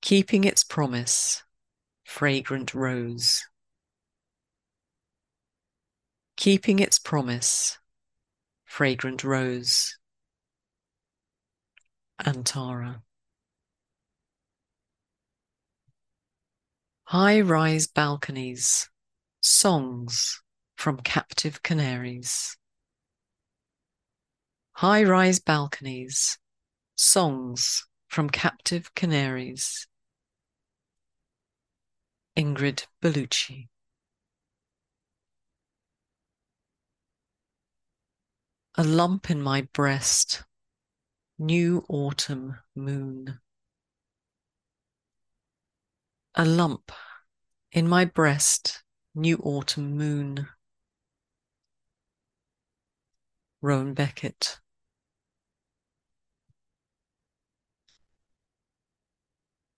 Keeping 0.01 0.46
its 0.46 0.63
promise, 0.63 1.44
fragrant 2.06 2.74
rose. 2.74 3.46
Keeping 6.38 6.79
its 6.79 6.98
promise, 6.98 7.77
fragrant 8.65 9.24
rose. 9.25 9.98
Antara. 12.25 13.01
High 17.03 17.41
rise 17.41 17.88
balconies, 17.88 18.89
songs 19.41 20.41
from 20.77 20.98
captive 21.01 21.62
canaries. 21.62 22.56
High 24.74 25.03
rise 25.03 25.41
balconies, 25.41 26.38
songs 26.96 27.86
from 28.08 28.29
captive 28.29 28.96
canaries. 28.96 29.88
Ingrid 32.39 32.86
Bellucci. 33.01 33.67
A 38.75 38.84
lump 38.86 39.29
in 39.29 39.41
my 39.41 39.63
breast, 39.74 40.46
new 41.38 41.84
autumn 41.89 42.55
moon. 42.74 43.41
A 46.34 46.46
lump 46.46 46.93
in 47.74 47.89
my 47.89 48.05
breast, 48.05 48.84
new 49.13 49.36
autumn 49.43 49.98
moon. 49.98 50.48
Rowan 53.62 53.93
Beckett. 53.93 54.62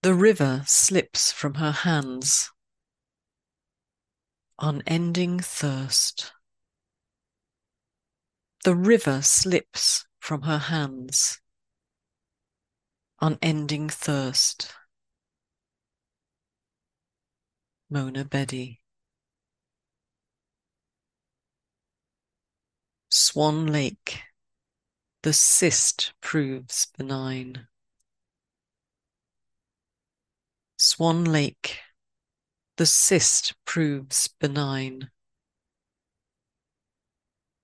The 0.04 0.16
river 0.16 0.64
slips 0.66 1.32
from 1.32 1.56
her 1.56 1.72
hands. 1.72 2.50
Unending 4.58 5.40
thirst. 5.40 6.34
The 8.64 8.76
river 8.76 9.22
slips 9.22 10.08
from 10.20 10.42
her 10.42 10.58
hands. 10.58 11.40
Unending 13.22 13.90
thirst. 13.90 14.74
Mona 17.88 18.26
Bedi. 18.26 18.80
Swan 23.10 23.68
Lake. 23.68 24.22
The 25.22 25.34
cyst 25.34 26.14
proves 26.22 26.88
benign. 26.98 27.68
Swan 30.84 31.26
Lake. 31.26 31.78
The 32.78 32.88
cyst 32.88 33.54
proves 33.66 34.28
benign. 34.40 35.12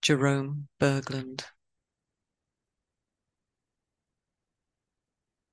Jerome 0.03 0.67
Berglund. 0.79 1.45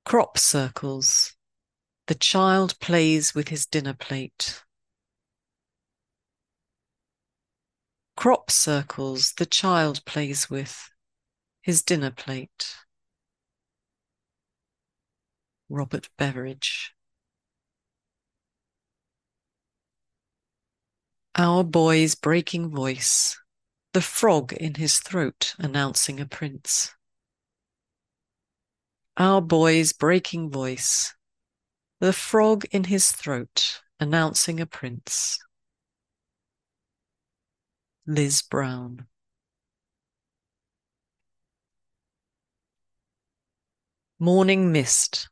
Crop 0.04 0.36
circles. 0.36 1.36
The 2.06 2.14
child 2.14 2.78
plays 2.80 3.34
with 3.34 3.48
his 3.48 3.64
dinner 3.64 3.94
plate. 3.94 4.62
Crop 8.14 8.50
circles 8.50 9.32
the 9.38 9.46
child 9.46 10.04
plays 10.04 10.50
with 10.50 10.90
his 11.62 11.80
dinner 11.80 12.10
plate. 12.10 12.76
Robert 15.70 16.10
Beveridge. 16.18 16.94
Our 21.36 21.64
boy's 21.64 22.14
breaking 22.14 22.70
voice, 22.70 23.36
the 23.92 24.00
frog 24.00 24.52
in 24.52 24.74
his 24.74 24.98
throat 24.98 25.56
announcing 25.58 26.20
a 26.20 26.26
prince. 26.26 26.94
Our 29.16 29.40
boy's 29.40 29.92
breaking 29.92 30.50
voice, 30.50 31.12
the 31.98 32.12
frog 32.12 32.66
in 32.70 32.84
his 32.84 33.10
throat 33.10 33.80
announcing 33.98 34.60
a 34.60 34.66
prince. 34.66 35.40
Liz 38.06 38.40
Brown. 38.42 39.06
Morning 44.20 44.70
mist, 44.70 45.28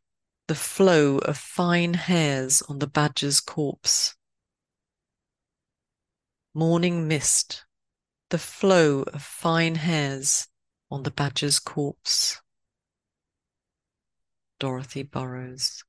the 0.49 0.57
flow 0.57 1.19
of 1.19 1.39
fine 1.39 1.95
hairs 1.95 2.61
on 2.63 2.81
the 2.81 2.89
badger's 2.89 3.41
corpse. 3.41 4.17
Morning 6.55 7.09
mist, 7.09 7.65
the 8.29 8.37
flow 8.37 9.05
of 9.05 9.23
fine 9.23 9.77
hairs 9.77 10.49
on 10.91 11.03
the 11.03 11.11
badger's 11.11 11.59
corpse. 11.59 12.43
Dorothy 14.61 15.03
Burrows. 15.03 15.83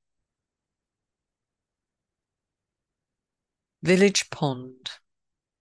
Village 3.82 4.30
pond, 4.30 4.88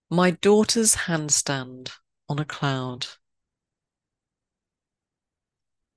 my 0.10 0.31
daughter's 0.31 0.95
handstand 0.95 1.91
on 2.29 2.39
a 2.39 2.45
cloud. 2.45 3.07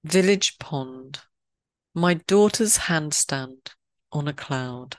Village 0.02 0.58
pond, 0.58 1.20
my 1.94 2.14
daughter's 2.14 2.78
handstand 2.78 3.68
on 4.10 4.26
a 4.26 4.32
cloud. 4.32 4.96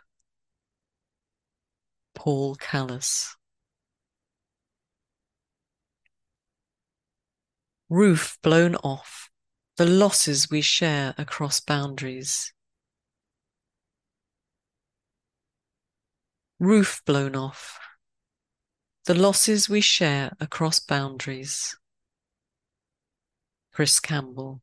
Paul 2.16 2.56
Callis. 2.56 3.37
Roof 7.90 8.38
blown 8.44 8.76
off, 8.76 9.30
the 9.78 9.86
losses 9.86 10.50
we 10.52 10.62
share 10.62 11.16
across 11.18 11.62
boundaries. 11.62 12.54
Roof 16.60 17.02
blown 17.06 17.34
off, 17.34 17.80
the 19.06 19.14
losses 19.14 19.70
we 19.70 19.80
share 19.80 20.34
across 20.42 20.82
boundaries. 20.82 21.78
Chris 23.72 24.02
Campbell. 24.02 24.62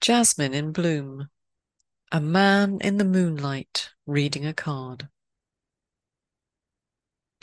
Jasmine 0.00 0.54
in 0.54 0.72
bloom, 0.72 1.28
a 2.10 2.20
man 2.22 2.78
in 2.80 2.96
the 2.96 3.04
moonlight 3.04 3.90
reading 4.06 4.46
a 4.46 4.54
card. 4.54 5.08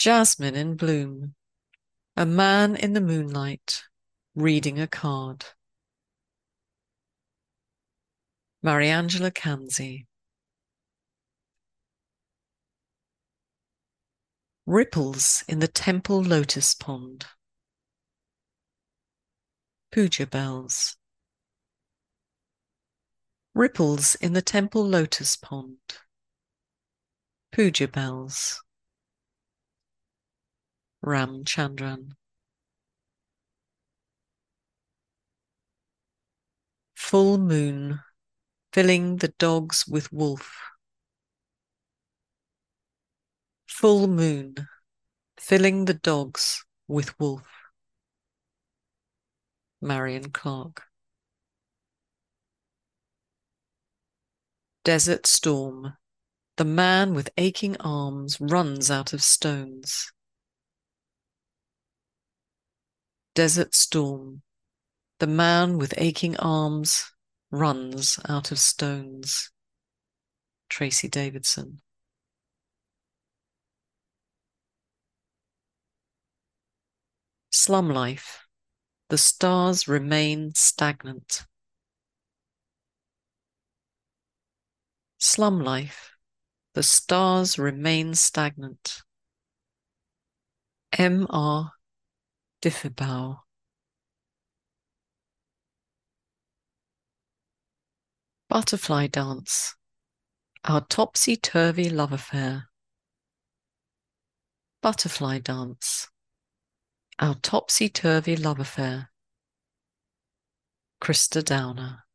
Jasmine 0.03 0.55
in 0.55 0.75
bloom, 0.75 1.33
a 2.17 2.25
man 2.25 2.75
in 2.75 2.91
the 2.91 2.99
moonlight 2.99 3.83
reading 4.35 4.77
a 4.77 4.85
card. 4.85 5.45
Mariangela 8.61 9.31
Canzi. 9.31 10.05
Ripples 14.65 15.45
in 15.47 15.59
the 15.59 15.69
temple 15.69 16.21
lotus 16.21 16.75
pond. 16.75 17.27
Puja 19.89 20.27
bells. 20.27 20.97
Ripples 23.55 24.15
in 24.15 24.33
the 24.33 24.41
temple 24.41 24.85
lotus 24.85 25.37
pond. 25.37 25.79
Puja 27.53 27.87
bells. 27.87 28.61
Ram 31.05 31.43
Chandran. 31.43 32.13
Full 36.95 37.37
moon, 37.37 37.99
filling 38.71 39.17
the 39.17 39.27
dogs 39.27 39.85
with 39.85 40.13
wolf. 40.13 40.57
Full 43.67 44.07
moon, 44.07 44.55
filling 45.37 45.85
the 45.85 45.93
dogs 45.93 46.63
with 46.87 47.19
wolf. 47.19 47.43
Marion 49.81 50.31
Clark. 50.31 50.83
Desert 54.85 55.27
storm. 55.27 55.97
The 56.55 56.65
man 56.65 57.13
with 57.13 57.29
aching 57.37 57.75
arms 57.81 58.39
runs 58.39 58.89
out 58.89 59.11
of 59.11 59.21
stones. 59.21 60.12
Desert 63.35 63.73
storm. 63.73 64.43
The 65.19 65.27
man 65.27 65.77
with 65.77 65.93
aching 65.97 66.37
arms 66.37 67.11
runs 67.49 68.19
out 68.27 68.51
of 68.51 68.59
stones. 68.59 69.51
Tracy 70.69 71.07
Davidson. 71.07 71.81
Slum 77.51 77.89
life. 77.89 78.47
The 79.09 79.17
stars 79.17 79.87
remain 79.87 80.53
stagnant. 80.55 81.45
Slum 85.19 85.59
life. 85.61 86.17
The 86.73 86.83
stars 86.83 87.57
remain 87.57 88.15
stagnant. 88.15 89.03
M. 90.97 91.27
R. 92.65 92.69
Diffebow. 92.69 93.39
Butterfly 98.47 99.07
dance. 99.07 99.75
Our 100.63 100.81
topsy 100.81 101.35
turvy 101.35 101.89
love 101.89 102.13
affair. 102.13 102.69
Butterfly 104.81 105.39
dance. 105.39 106.09
Our 107.19 107.35
topsy 107.35 107.89
turvy 107.89 108.37
love 108.37 108.59
affair. 108.59 109.09
Krista 111.01 111.43
Downer. 111.43 112.05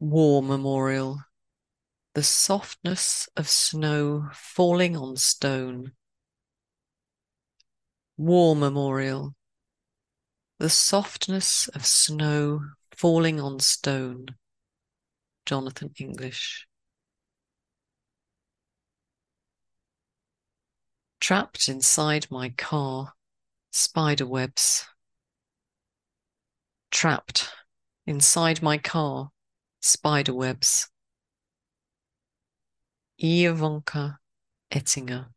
War 0.00 0.42
Memorial. 0.42 1.22
The 2.14 2.22
softness 2.22 3.28
of 3.36 3.48
snow 3.48 4.28
falling 4.34 4.96
on 4.96 5.16
stone. 5.16 5.92
War 8.18 8.56
Memorial. 8.56 9.36
The 10.58 10.68
softness 10.68 11.68
of 11.68 11.86
snow 11.86 12.62
falling 12.96 13.40
on 13.40 13.60
stone. 13.60 14.34
Jonathan 15.46 15.92
English. 16.00 16.66
Trapped 21.20 21.68
inside 21.68 22.26
my 22.28 22.48
car, 22.48 23.12
spider 23.70 24.26
webs. 24.26 24.84
Trapped 26.90 27.48
inside 28.04 28.62
my 28.62 28.78
car, 28.78 29.30
spider 29.80 30.34
webs. 30.34 30.90
Ivanka 33.20 34.18
Ettinger. 34.72 35.28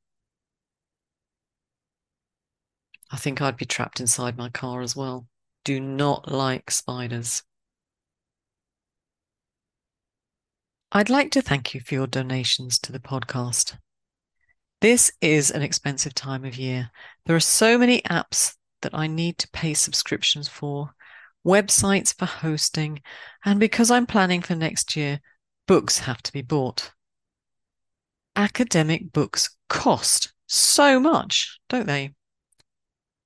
I 3.12 3.17
think 3.17 3.41
I'd 3.41 3.58
be 3.58 3.65
trapped 3.65 4.00
inside 4.00 4.38
my 4.38 4.50
car 4.50 4.82
as 4.82 4.95
well. 4.95 5.28
Do 5.65 5.80
not 5.80 6.32
like 6.32 6.71
spiders. 6.71 7.43
I'd 10.93 11.10
like 11.10 11.32
to 11.32 11.41
thank 11.41 11.74
you 11.74 11.82
for 11.82 11.93
your 11.93 12.08
donations 12.08 12.80
to 12.80 12.91
the 12.91 13.00
podcast. 13.00 13.78
This 14.80 15.12
is 15.21 15.52
an 15.52 15.62
expensive 15.62 16.15
time 16.15 16.43
of 16.45 16.56
year. 16.56 16.89
There 17.26 17.36
are 17.36 17.41
so 17.41 17.78
many 17.78 18.02
apps 18.04 18.56
that 18.82 18.95
I 18.95 19.08
need 19.08 19.38
to 19.39 19.50
pay 19.52 19.74
subscriptions 19.74 20.47
for, 20.47 20.91
websites 21.45 22.17
for 22.17 22.26
hosting, 22.26 23.02
and 23.45 23.60
because 23.60 23.91
I'm 23.91 24.06
planning 24.06 24.41
for 24.41 24.56
next 24.56 24.95
year, 24.95 25.19
books 25.67 26.00
have 26.00 26.21
to 26.24 26.34
be 26.34 26.41
bought. 26.41 26.91
Academic 28.36 29.12
books 29.12 29.56
cost 29.69 30.34
so 30.47 31.00
much, 31.00 31.60
don't 31.69 31.88
they? 31.88 32.13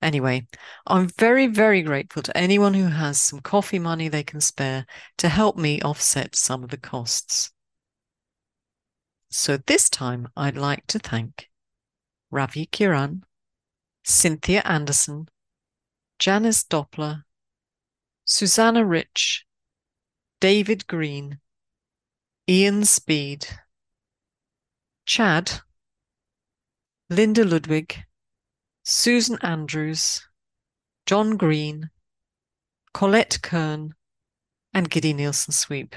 Anyway, 0.05 0.45
I'm 0.85 1.09
very, 1.17 1.47
very 1.47 1.81
grateful 1.81 2.21
to 2.21 2.37
anyone 2.37 2.75
who 2.75 2.89
has 2.89 3.19
some 3.19 3.39
coffee 3.39 3.79
money 3.79 4.07
they 4.07 4.21
can 4.21 4.39
spare 4.39 4.85
to 5.17 5.27
help 5.27 5.57
me 5.57 5.81
offset 5.81 6.35
some 6.35 6.63
of 6.63 6.69
the 6.69 6.77
costs. 6.77 7.51
So 9.31 9.57
this 9.57 9.89
time 9.89 10.27
I'd 10.37 10.57
like 10.57 10.85
to 10.89 10.99
thank 10.99 11.49
Ravi 12.29 12.67
Kiran, 12.67 13.23
Cynthia 14.03 14.61
Anderson, 14.63 15.27
Janice 16.19 16.63
Doppler, 16.63 17.23
Susanna 18.25 18.85
Rich, 18.85 19.47
David 20.39 20.85
Green, 20.85 21.39
Ian 22.47 22.85
Speed, 22.85 23.47
Chad, 25.07 25.61
Linda 27.09 27.43
Ludwig, 27.43 28.05
Susan 28.87 29.39
Andrews, 29.41 30.27
John 31.07 31.37
Green, 31.37 31.89
Colette 32.93 33.41
Kern, 33.41 33.95
and 34.75 34.91
Giddy 34.91 35.11
Nielsen 35.11 35.53
Sweep. 35.53 35.95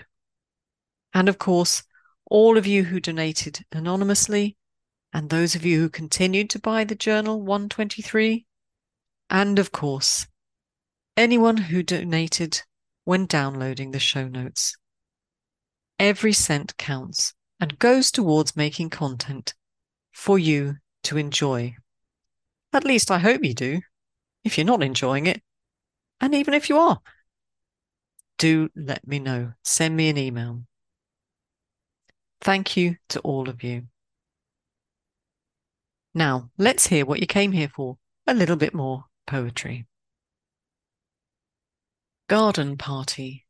And 1.13 1.29
of 1.29 1.39
course, 1.39 1.83
all 2.31 2.57
of 2.57 2.67
you 2.67 2.85
who 2.85 2.99
donated 2.99 3.67
anonymously, 3.73 4.57
and 5.13 5.29
those 5.29 5.55
of 5.55 5.67
you 5.67 5.81
who 5.81 5.91
continued 5.91 6.49
to 6.49 6.59
buy 6.59 6.85
the 6.85 6.95
Journal 6.95 7.43
123, 7.43 8.47
and 9.29 9.59
of 9.59 9.71
course, 9.71 10.27
anyone 11.15 11.59
who 11.59 11.83
donated 11.83 12.63
when 13.05 13.27
downloading 13.27 13.91
the 13.91 14.01
show 14.01 14.29
notes. 14.29 14.79
Every 15.99 16.33
cent 16.33 16.79
counts 16.79 17.35
and 17.61 17.79
goes 17.79 18.11
towards 18.11 18.57
making 18.57 18.89
content 18.89 19.53
for 20.11 20.39
you 20.39 20.77
to 21.03 21.19
enjoy. 21.19 21.77
At 22.73 22.85
least 22.85 23.11
I 23.11 23.19
hope 23.19 23.45
you 23.45 23.55
do, 23.55 23.81
if 24.45 24.59
you're 24.59 24.65
not 24.65 24.83
enjoying 24.83 25.27
it. 25.27 25.43
And 26.21 26.35
even 26.35 26.55
if 26.55 26.69
you 26.69 26.79
are, 26.79 27.01
do 28.39 28.69
let 28.75 29.07
me 29.07 29.19
know. 29.19 29.53
Send 29.65 29.97
me 29.97 30.09
an 30.09 30.19
email. 30.19 30.63
Thank 32.41 32.77
you 32.77 32.97
to 33.11 33.21
all 33.21 33.49
of 33.49 33.63
you. 33.63 33.85
Now, 36.15 36.51
let's 36.59 36.87
hear 36.87 37.05
what 37.05 37.21
you 37.21 37.27
came 37.27 37.53
here 37.53 37.69
for 37.69 37.99
a 38.27 38.35
little 38.35 38.57
bit 38.57 38.75
more 38.75 39.05
poetry. 39.27 39.87
Garden 42.29 42.77
Party 42.77 43.47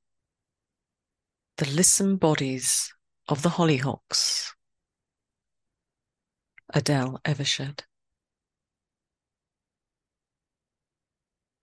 The 1.57 1.67
Lissom 1.67 2.17
Bodies 2.17 2.93
of 3.29 3.43
the 3.43 3.51
Hollyhocks. 3.51 4.53
Adele 6.73 7.21
Evershed. 7.25 7.88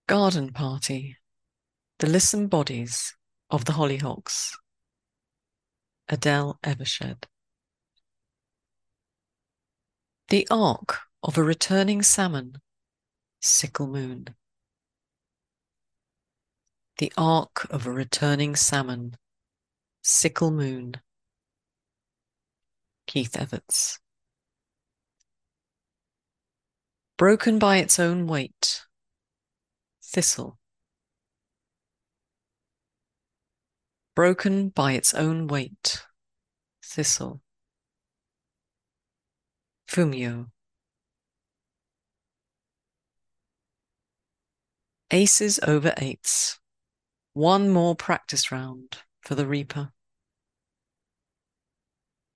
Garden 0.08 0.52
Party 0.52 1.16
The 1.98 2.06
Lissom 2.06 2.46
Bodies 2.46 3.16
of 3.50 3.64
the 3.64 3.72
Hollyhocks. 3.72 4.52
Adele 6.08 6.60
Evershed. 6.62 7.24
The 10.28 10.46
Ark 10.48 10.98
of 11.24 11.36
a 11.36 11.42
Returning 11.42 12.02
Salmon. 12.02 12.60
Sickle 13.40 13.88
Moon. 13.88 14.28
The 16.98 17.12
Ark 17.18 17.66
of 17.70 17.84
a 17.84 17.90
Returning 17.90 18.54
Salmon. 18.54 19.16
Sickle 20.02 20.52
Moon. 20.52 21.00
Keith 23.08 23.32
Evetts. 23.32 23.98
Broken 27.16 27.58
by 27.58 27.78
its 27.78 27.98
own 27.98 28.28
weight. 28.28 28.85
Thistle. 30.16 30.56
Broken 34.14 34.70
by 34.70 34.92
its 34.92 35.12
own 35.12 35.46
weight. 35.46 36.06
Thistle. 36.82 37.42
Fumio. 39.86 40.46
Aces 45.10 45.60
over 45.62 45.92
eights. 45.98 46.60
One 47.34 47.68
more 47.68 47.94
practice 47.94 48.50
round 48.50 48.96
for 49.20 49.34
the 49.34 49.46
Reaper. 49.46 49.92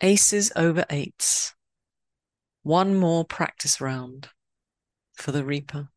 Aces 0.02 0.52
over 0.54 0.84
eights. 0.90 1.54
One 2.62 2.94
more 2.94 3.24
practice 3.24 3.80
round 3.80 4.28
for 5.14 5.32
the 5.32 5.46
Reaper. 5.46 5.88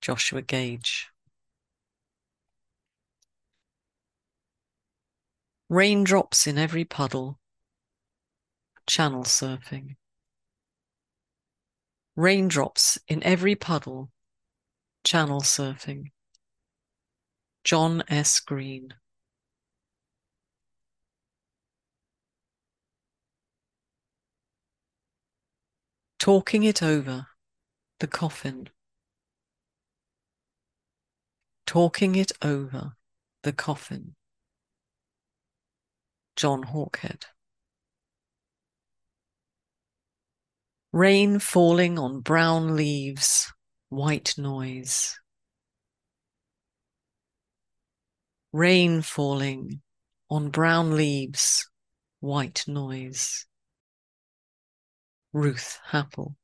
Joshua 0.00 0.40
Gage. 0.40 1.08
Raindrops 5.68 6.46
in 6.46 6.58
every 6.58 6.84
puddle. 6.84 7.38
Channel 8.86 9.24
surfing. 9.24 9.96
Raindrops 12.16 12.98
in 13.08 13.22
every 13.22 13.54
puddle. 13.54 14.10
Channel 15.04 15.42
surfing. 15.42 16.12
John 17.62 18.02
S. 18.08 18.40
Green. 18.40 18.94
Talking 26.18 26.64
it 26.64 26.82
over, 26.82 27.28
the 27.98 28.06
coffin. 28.06 28.68
Talking 31.70 32.16
it 32.16 32.32
over, 32.42 32.96
the 33.44 33.52
coffin. 33.52 34.16
John 36.34 36.64
Hawkhead. 36.64 37.26
Rain 40.92 41.38
falling 41.38 41.96
on 41.96 42.22
brown 42.22 42.74
leaves, 42.74 43.52
white 43.88 44.34
noise. 44.36 45.16
Rain 48.52 49.00
falling 49.00 49.80
on 50.28 50.50
brown 50.50 50.96
leaves, 50.96 51.70
white 52.18 52.64
noise. 52.66 53.46
Ruth 55.32 55.78
Happel. 55.92 56.34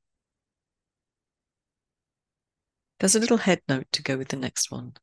There's 3.01 3.17
a 3.17 3.21
little 3.21 3.39
head 3.39 3.62
note 3.69 3.89
to 3.91 4.05
go 4.05 4.17
with 4.17 4.29
the 4.29 4.37
next 4.37 4.71
one. 4.71 4.95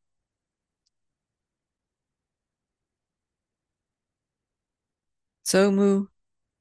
Zomu 5.46 6.08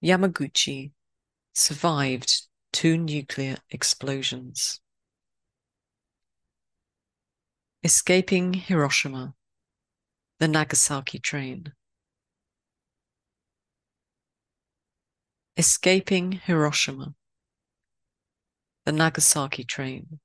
Yamaguchi 0.04 0.92
survived 1.54 2.42
two 2.72 2.96
nuclear 2.96 3.56
explosions. 3.70 4.80
Escaping 7.84 8.54
Hiroshima, 8.54 9.34
the 10.38 10.48
Nagasaki 10.48 11.18
train. 11.18 11.72
Escaping 15.56 16.32
Hiroshima, 16.32 17.14
the 18.84 18.92
Nagasaki 18.92 19.64
train. 19.64 20.18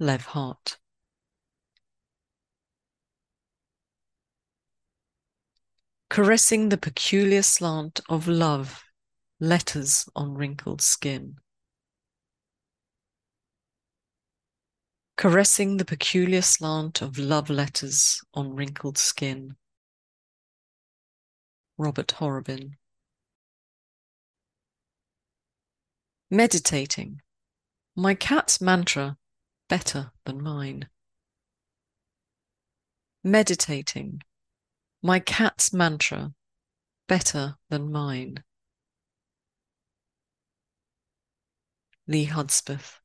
Lev 0.00 0.26
Hart. 0.26 0.78
Caressing 6.12 6.68
the 6.68 6.76
peculiar 6.76 7.40
slant 7.40 8.02
of 8.06 8.28
love, 8.28 8.84
letters 9.40 10.06
on 10.14 10.34
wrinkled 10.34 10.82
skin. 10.82 11.36
Caressing 15.16 15.78
the 15.78 15.86
peculiar 15.86 16.42
slant 16.42 17.00
of 17.00 17.16
love 17.16 17.48
letters 17.48 18.20
on 18.34 18.54
wrinkled 18.54 18.98
skin. 18.98 19.56
Robert 21.78 22.08
Horobin. 22.18 22.72
Meditating. 26.30 27.22
My 27.96 28.14
cat's 28.14 28.60
mantra 28.60 29.16
better 29.66 30.12
than 30.26 30.42
mine. 30.42 30.90
Meditating. 33.24 34.20
My 35.02 35.18
cat's 35.18 35.72
mantra 35.72 36.32
better 37.08 37.56
than 37.68 37.90
mine. 37.90 38.44
Lee 42.06 42.26
Hudspeth. 42.26 43.00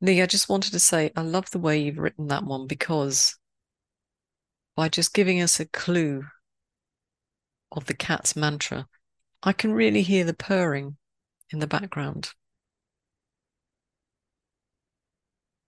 Lee, 0.00 0.22
I 0.22 0.26
just 0.26 0.48
wanted 0.48 0.72
to 0.72 0.80
say 0.80 1.12
I 1.14 1.20
love 1.20 1.50
the 1.50 1.58
way 1.58 1.78
you've 1.78 1.98
written 1.98 2.28
that 2.28 2.44
one 2.44 2.66
because 2.66 3.36
by 4.74 4.88
just 4.88 5.14
giving 5.14 5.40
us 5.40 5.60
a 5.60 5.66
clue 5.66 6.24
of 7.70 7.84
the 7.84 7.94
cat's 7.94 8.34
mantra, 8.34 8.86
I 9.42 9.52
can 9.52 9.72
really 9.72 10.02
hear 10.02 10.24
the 10.24 10.34
purring 10.34 10.96
in 11.50 11.58
the 11.58 11.66
background. 11.66 12.30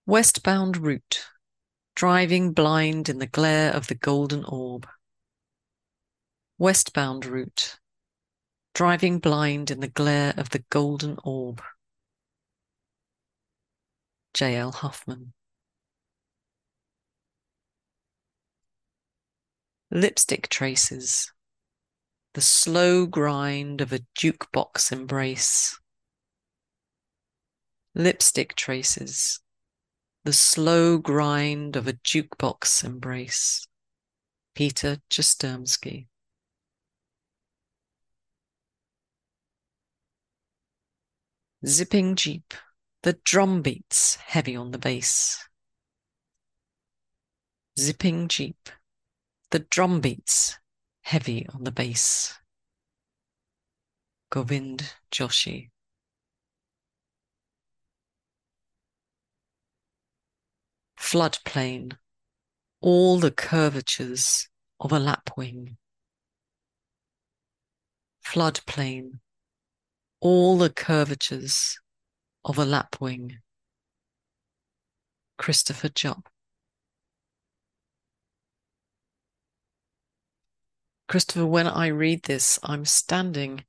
Westbound 0.07 0.79
route, 0.79 1.27
driving 1.97 2.53
blind 2.53 3.09
in 3.09 3.19
the 3.19 3.27
glare 3.27 3.73
of 3.73 3.87
the 3.87 3.95
golden 3.95 4.45
orb. 4.45 4.87
Westbound 6.59 7.25
route, 7.25 7.79
driving 8.75 9.19
blind 9.19 9.71
in 9.71 9.81
the 9.81 9.89
glare 9.89 10.35
of 10.37 10.51
the 10.51 10.63
golden 10.69 11.19
orb. 11.25 11.63
J.L. 14.35 14.73
Huffman. 14.73 15.33
Lipstick 19.91 20.51
traces, 20.51 21.33
the 22.35 22.43
slow 22.43 23.07
grind 23.07 23.81
of 23.81 23.95
a 23.95 24.01
jukebox 24.19 24.93
embrace. 24.93 25.81
Lipstick 27.95 28.55
traces, 28.55 29.41
the 30.27 30.33
slow 30.33 30.99
grind 30.99 31.77
of 31.77 31.87
a 31.87 31.93
jukebox 31.93 32.83
embrace. 32.83 33.69
Peter 34.57 34.97
Jastrzemski. 35.09 36.09
Zipping 41.65 42.17
Jeep, 42.17 42.55
the 43.05 43.13
drum 43.25 43.63
beats 43.63 44.17
heavy 44.17 44.57
on 44.57 44.73
the 44.73 44.79
bass. 44.79 45.49
Zipping 47.79 48.27
Jeep, 48.27 48.69
the 49.53 49.61
drum 49.61 50.01
beats 50.01 50.59
heavy 51.03 51.47
on 51.55 51.63
the 51.63 51.71
bass. 51.71 52.35
Govind 54.31 54.93
Joshi. 55.13 55.71
Floodplain, 61.07 61.97
all 62.81 63.21
the 63.21 63.31
curvatures 63.31 64.49
of 64.81 64.91
a 64.91 64.99
lapwing. 64.99 65.77
Floodplain, 68.27 69.21
all 70.19 70.59
the 70.59 70.69
curvatures 70.69 71.79
of 72.45 72.59
a 72.59 72.65
lapwing. 72.65 73.39
Christopher 75.39 75.91
Jupp. 75.91 76.29
Christopher, 81.07 81.47
when 81.47 81.69
I 81.69 81.87
read 81.87 82.25
this, 82.25 82.59
I'm 82.65 82.85
standing 82.85 83.65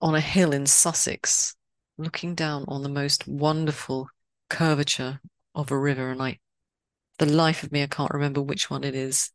on 0.00 0.14
a 0.14 0.20
hill 0.22 0.54
in 0.54 0.64
Sussex, 0.64 1.54
looking 1.98 2.34
down 2.34 2.64
on 2.68 2.82
the 2.82 2.88
most 2.88 3.28
wonderful 3.28 4.08
curvature 4.48 5.20
of 5.56 5.72
a 5.72 5.78
river, 5.78 6.12
and 6.12 6.22
I, 6.22 6.38
the 7.18 7.26
life 7.26 7.64
of 7.64 7.72
me, 7.72 7.82
I 7.82 7.88
can't 7.88 8.12
remember 8.12 8.40
which 8.40 8.70
one 8.70 8.84
it 8.84 8.94
is. 8.94 9.32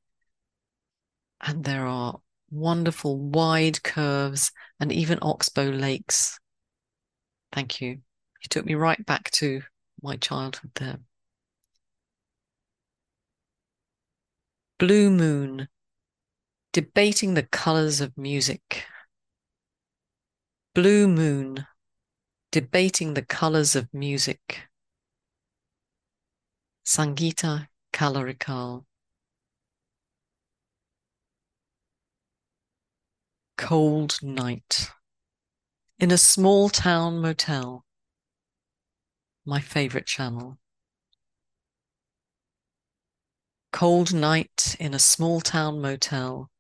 And 1.42 1.66
there 1.66 1.86
are 1.86 2.20
wonderful 2.50 3.18
wide 3.18 3.84
curves 3.84 4.52
and 4.80 4.92
even 4.92 5.20
oxbow 5.22 5.66
lakes. 5.66 6.40
Thank 7.52 7.82
you. 7.82 7.90
You 7.90 8.48
took 8.50 8.66
me 8.66 8.76
right 8.76 9.04
back 9.06 9.32
to 9.32 9.62
my 10.02 10.16
childhood 10.16 10.72
there. 10.76 11.00
Blue 14.78 15.10
Moon 15.10 15.68
debating 16.74 17.34
the 17.34 17.44
colors 17.44 18.00
of 18.00 18.18
music. 18.18 18.86
Blue 20.74 21.08
Moon, 21.08 21.66
debating 22.52 23.14
the 23.14 23.22
colors 23.22 23.76
of 23.76 23.94
music. 23.94 24.71
Sangeeta 26.86 27.68
Kalarikal. 27.94 28.86
Cold 33.58 34.20
night. 34.22 34.90
In 36.00 36.12
a 36.12 36.18
small 36.18 36.70
town 36.70 37.22
motel. 37.22 37.86
My 39.46 39.60
favorite 39.60 40.08
channel. 40.08 40.58
Cold 43.72 44.14
night 44.14 44.76
in 44.80 44.94
a 44.94 45.00
small 45.00 45.42
town 45.42 45.82
motel 45.82 46.52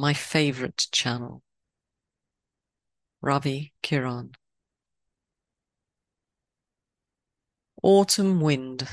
my 0.00 0.14
favorite 0.14 0.86
channel. 0.92 1.42
Ravi 3.20 3.74
Kiran. 3.82 4.34
Autumn 7.82 8.40
wind. 8.40 8.86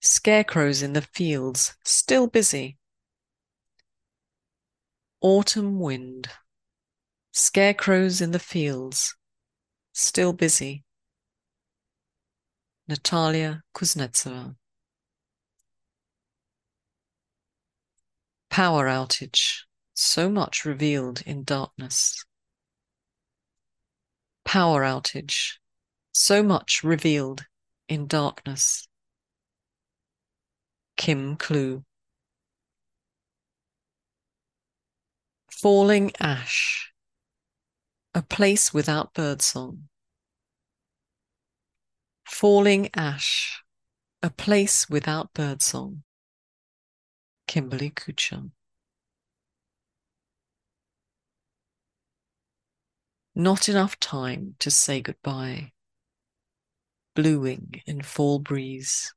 Scarecrows 0.00 0.82
in 0.82 0.92
the 0.92 1.02
fields, 1.02 1.74
still 1.82 2.26
busy. 2.26 2.78
Autumn 5.20 5.80
wind. 5.80 6.28
Scarecrows 7.32 8.20
in 8.20 8.30
the 8.30 8.38
fields, 8.38 9.16
still 9.92 10.32
busy. 10.32 10.84
Natalia 12.86 13.62
Kuznetsova. 13.74 14.54
Power 18.50 18.86
outage 18.86 19.64
so 19.94 20.28
much 20.28 20.64
revealed 20.64 21.22
in 21.22 21.44
darkness. 21.44 22.24
Power 24.44 24.82
outage, 24.82 25.54
so 26.12 26.42
much 26.42 26.82
revealed 26.84 27.46
in 27.88 28.06
darkness. 28.06 28.88
Kim 30.96 31.36
Clue. 31.36 31.84
Falling 35.50 36.12
Ash, 36.20 36.92
a 38.14 38.22
place 38.22 38.74
without 38.74 39.14
birdsong. 39.14 39.88
Falling 42.26 42.90
Ash, 42.94 43.62
a 44.22 44.30
place 44.30 44.90
without 44.90 45.32
birdsong. 45.32 46.02
Kimberly 47.46 47.90
Kuchum. 47.90 48.50
Not 53.34 53.68
enough 53.68 53.98
time 53.98 54.54
to 54.58 54.70
say 54.70 55.00
goodbye. 55.00 55.73
Blueing 57.14 57.82
in 57.86 58.02
fall 58.02 58.40
breeze. 58.40 59.14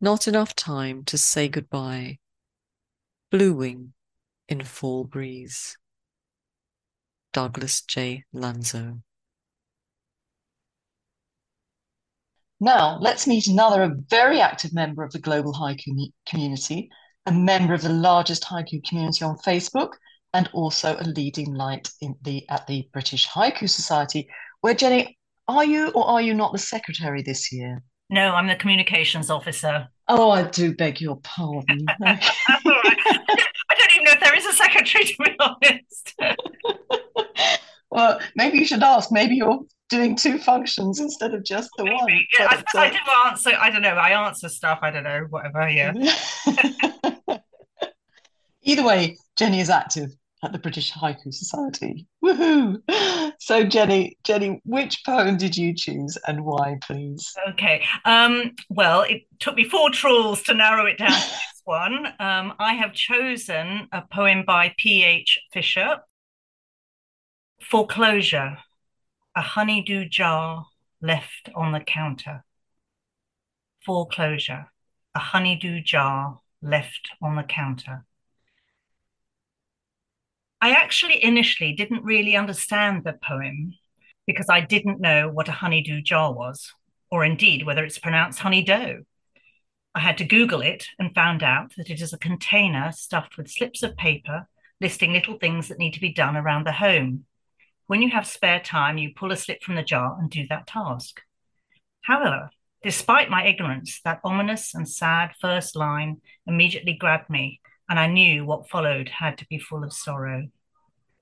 Not 0.00 0.26
enough 0.26 0.56
time 0.56 1.04
to 1.04 1.18
say 1.18 1.48
goodbye. 1.48 2.18
Blueing 3.30 3.92
in 4.48 4.64
fall 4.64 5.04
breeze. 5.04 5.76
Douglas 7.32 7.82
J. 7.82 8.24
Lanzo. 8.34 9.02
Now, 12.60 12.98
let's 13.00 13.26
meet 13.26 13.48
another 13.48 13.96
very 14.08 14.40
active 14.40 14.72
member 14.72 15.02
of 15.02 15.12
the 15.12 15.18
global 15.18 15.52
haiku 15.52 16.12
community, 16.26 16.90
a 17.26 17.32
member 17.32 17.74
of 17.74 17.82
the 17.82 17.88
largest 17.88 18.44
haiku 18.44 18.82
community 18.84 19.24
on 19.24 19.36
Facebook, 19.38 19.94
and 20.32 20.48
also 20.52 20.96
a 20.96 21.04
leading 21.04 21.54
light 21.54 21.90
in 22.00 22.14
the 22.22 22.48
at 22.48 22.66
the 22.66 22.88
British 22.92 23.28
Haiku 23.28 23.68
Society. 23.68 24.28
Where 24.60 24.74
Jenny, 24.74 25.18
are 25.56 25.64
you 25.64 25.88
or 25.90 26.06
are 26.06 26.22
you 26.22 26.34
not 26.34 26.52
the 26.52 26.58
secretary 26.58 27.22
this 27.22 27.52
year? 27.52 27.82
No, 28.10 28.34
I'm 28.34 28.46
the 28.46 28.56
communications 28.56 29.30
officer. 29.30 29.88
Oh, 30.08 30.30
I 30.30 30.42
do 30.42 30.74
beg 30.74 31.00
your 31.00 31.16
pardon. 31.22 31.86
I 32.04 32.18
don't 33.78 33.92
even 33.92 34.04
know 34.04 34.12
if 34.12 34.20
there 34.20 34.36
is 34.36 34.46
a 34.46 34.52
secretary, 34.52 35.04
to 35.04 35.14
be 35.24 35.36
honest. 35.40 36.14
well, 37.90 38.20
maybe 38.36 38.58
you 38.58 38.66
should 38.66 38.82
ask. 38.82 39.10
Maybe 39.10 39.36
you're 39.36 39.60
doing 39.88 40.14
two 40.14 40.38
functions 40.38 41.00
instead 41.00 41.32
of 41.32 41.44
just 41.44 41.70
the 41.78 41.84
maybe. 41.84 41.96
one. 41.96 42.26
Yeah, 42.38 42.48
but, 42.50 42.64
I, 42.74 42.78
uh, 42.78 42.82
I 42.82 42.90
do 42.90 42.98
answer. 43.30 43.50
I 43.58 43.70
don't 43.70 43.82
know. 43.82 43.88
I 43.88 44.26
answer 44.26 44.48
stuff. 44.50 44.80
I 44.82 44.90
don't 44.90 45.04
know. 45.04 45.26
Whatever. 45.30 45.68
Yeah. 45.70 45.94
Either 48.64 48.84
way, 48.84 49.16
Jenny 49.36 49.60
is 49.60 49.70
active 49.70 50.10
at 50.42 50.52
the 50.52 50.58
British 50.58 50.92
Haiku 50.92 51.32
Society. 51.32 52.06
Woohoo! 52.24 52.82
So, 53.38 53.64
Jenny, 53.64 54.18
Jenny, 54.24 54.60
which 54.64 55.04
poem 55.04 55.36
did 55.36 55.56
you 55.56 55.74
choose 55.74 56.18
and 56.26 56.44
why, 56.44 56.78
please? 56.82 57.32
Okay. 57.50 57.84
Um, 58.04 58.52
well, 58.68 59.02
it 59.02 59.22
took 59.38 59.54
me 59.56 59.68
four 59.68 59.90
trawls 59.90 60.42
to 60.44 60.54
narrow 60.54 60.86
it 60.86 60.98
down 60.98 61.10
to 61.10 61.16
this 61.16 61.62
one. 61.64 62.06
Um, 62.18 62.54
I 62.58 62.74
have 62.74 62.92
chosen 62.92 63.88
a 63.92 64.02
poem 64.12 64.44
by 64.44 64.74
P.H. 64.78 65.38
Fisher, 65.52 65.98
Foreclosure, 67.60 68.58
a 69.36 69.42
honeydew 69.42 70.08
jar 70.08 70.66
left 71.00 71.50
on 71.54 71.72
the 71.72 71.80
counter. 71.80 72.44
Foreclosure, 73.84 74.66
a 75.14 75.18
honeydew 75.18 75.82
jar 75.82 76.38
left 76.60 77.10
on 77.20 77.36
the 77.36 77.42
counter. 77.42 78.04
I 80.62 80.70
actually 80.70 81.22
initially 81.24 81.72
didn't 81.72 82.04
really 82.04 82.36
understand 82.36 83.02
the 83.02 83.14
poem 83.14 83.74
because 84.28 84.46
I 84.48 84.60
didn't 84.60 85.00
know 85.00 85.28
what 85.28 85.48
a 85.48 85.52
honeydew 85.52 86.02
jar 86.02 86.32
was, 86.32 86.72
or 87.10 87.24
indeed 87.24 87.66
whether 87.66 87.84
it's 87.84 87.98
pronounced 87.98 88.38
honeydew. 88.38 89.02
I 89.92 90.00
had 90.00 90.18
to 90.18 90.24
Google 90.24 90.60
it 90.60 90.86
and 91.00 91.12
found 91.16 91.42
out 91.42 91.74
that 91.76 91.90
it 91.90 92.00
is 92.00 92.12
a 92.12 92.18
container 92.18 92.92
stuffed 92.92 93.36
with 93.36 93.50
slips 93.50 93.82
of 93.82 93.96
paper 93.96 94.48
listing 94.80 95.12
little 95.12 95.36
things 95.36 95.66
that 95.66 95.80
need 95.80 95.94
to 95.94 96.00
be 96.00 96.12
done 96.12 96.36
around 96.36 96.64
the 96.64 96.72
home. 96.72 97.24
When 97.88 98.00
you 98.00 98.10
have 98.10 98.26
spare 98.26 98.60
time, 98.60 98.98
you 98.98 99.14
pull 99.16 99.32
a 99.32 99.36
slip 99.36 99.64
from 99.64 99.74
the 99.74 99.82
jar 99.82 100.16
and 100.16 100.30
do 100.30 100.46
that 100.48 100.68
task. 100.68 101.22
However, 102.02 102.50
despite 102.84 103.30
my 103.30 103.46
ignorance, 103.46 104.00
that 104.04 104.20
ominous 104.22 104.74
and 104.74 104.88
sad 104.88 105.32
first 105.40 105.74
line 105.74 106.20
immediately 106.46 106.94
grabbed 106.94 107.30
me, 107.30 107.60
and 107.92 108.00
I 108.00 108.06
knew 108.06 108.46
what 108.46 108.70
followed 108.70 109.10
had 109.10 109.36
to 109.36 109.46
be 109.50 109.58
full 109.58 109.84
of 109.84 109.92
sorrow. 109.92 110.48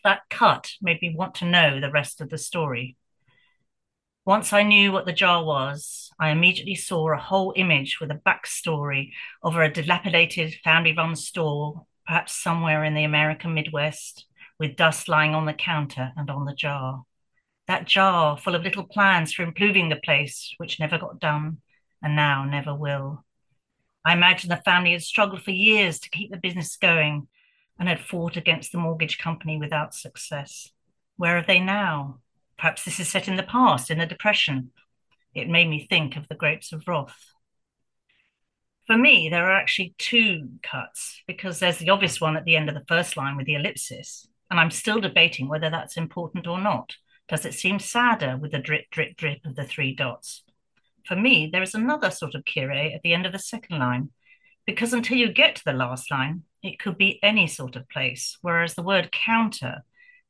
That 0.05 0.21
cut 0.31 0.71
made 0.81 1.03
me 1.03 1.13
want 1.13 1.35
to 1.37 1.45
know 1.45 1.81
the 1.81 1.91
rest 1.91 2.21
of 2.21 2.31
the 2.31 2.39
story. 2.39 2.97
Once 4.25 4.53
I 4.53 4.63
knew 4.63 4.93
what 4.93 5.05
the 5.05 5.13
jar 5.13 5.45
was, 5.45 6.13
I 6.21 6.31
immediately 6.31 6.77
saw 6.77 7.13
a 7.13 7.19
whole 7.19 7.53
image 7.57 7.99
with 8.01 8.13
a 8.13 8.21
backstory 8.25 9.11
of 9.43 9.57
a 9.57 9.69
dilapidated 9.69 10.55
family 10.63 10.95
run 10.97 11.17
store, 11.17 11.87
perhaps 12.07 12.41
somewhere 12.41 12.85
in 12.85 12.95
the 12.95 13.03
American 13.03 13.53
Midwest, 13.53 14.27
with 14.61 14.77
dust 14.77 15.09
lying 15.09 15.35
on 15.35 15.47
the 15.47 15.53
counter 15.53 16.13
and 16.17 16.31
on 16.31 16.45
the 16.45 16.55
jar. 16.55 17.03
That 17.67 17.89
jar 17.89 18.39
full 18.39 18.55
of 18.55 18.63
little 18.63 18.85
plans 18.85 19.33
for 19.33 19.43
improving 19.43 19.89
the 19.89 19.97
place, 19.97 20.55
which 20.59 20.79
never 20.79 20.99
got 20.99 21.19
done 21.19 21.63
and 22.01 22.15
now 22.15 22.45
never 22.45 22.73
will. 22.73 23.25
I 24.05 24.15
imagine 24.15 24.49
the 24.49 24.57
family 24.57 24.93
had 24.93 25.03
struggled 25.03 25.43
for 25.43 25.51
years 25.51 25.99
to 26.01 26.11
keep 26.11 26.31
the 26.31 26.39
business 26.39 26.77
going 26.77 27.29
and 27.79 27.89
had 27.89 28.01
fought 28.01 28.37
against 28.37 28.73
the 28.73 28.79
mortgage 28.79 29.19
company 29.19 29.59
without 29.59 29.95
success. 29.95 30.71
Where 31.17 31.37
are 31.37 31.45
they 31.47 31.61
now? 31.61 32.21
Perhaps 32.57 32.85
this 32.85 33.01
is 33.01 33.09
set 33.09 33.29
in 33.29 33.37
the 33.37 33.43
past, 33.43 33.91
in 33.91 33.99
the 33.99 34.07
Depression. 34.07 34.71
It 35.35 35.49
made 35.49 35.69
me 35.69 35.87
think 35.89 36.17
of 36.17 36.29
the 36.29 36.35
grapes 36.35 36.73
of 36.73 36.87
wrath. 36.87 37.33
For 38.87 38.97
me, 38.97 39.29
there 39.29 39.47
are 39.47 39.55
actually 39.55 39.95
two 39.99 40.49
cuts 40.63 41.23
because 41.27 41.61
there's 41.61 41.79
the 41.79 41.91
obvious 41.91 42.21
one 42.21 42.37
at 42.37 42.45
the 42.45 42.57
end 42.57 42.69
of 42.69 42.75
the 42.75 42.85
first 42.89 43.17
line 43.17 43.37
with 43.37 43.47
the 43.47 43.55
ellipsis, 43.55 44.27
and 44.51 44.59
I'm 44.59 44.71
still 44.71 45.01
debating 45.01 45.49
whether 45.49 45.71
that's 45.71 45.97
important 45.97 46.47
or 46.47 46.61
not. 46.61 46.97
Does 47.29 47.45
it 47.45 47.55
seem 47.55 47.79
sadder 47.79 48.37
with 48.37 48.51
the 48.51 48.59
drip, 48.59 48.91
drip, 48.91 49.17
drip 49.17 49.47
of 49.47 49.55
the 49.55 49.65
three 49.65 49.95
dots? 49.95 50.43
For 51.11 51.17
me, 51.17 51.51
there 51.53 51.63
is 51.63 51.75
another 51.75 52.13
sort 52.13 52.37
of 52.37 52.45
Kyrie 52.45 52.95
at 52.95 53.03
the 53.03 53.15
end 53.15 53.27
of 53.27 53.33
the 53.33 53.39
second 53.41 53.81
line, 53.81 54.11
because 54.65 54.93
until 54.93 55.17
you 55.17 55.33
get 55.33 55.57
to 55.57 55.65
the 55.65 55.73
last 55.73 56.09
line, 56.09 56.45
it 56.63 56.79
could 56.79 56.97
be 56.97 57.19
any 57.21 57.49
sort 57.49 57.75
of 57.75 57.89
place, 57.89 58.39
whereas 58.43 58.77
the 58.77 58.85
word 58.85 59.11
counter 59.11 59.83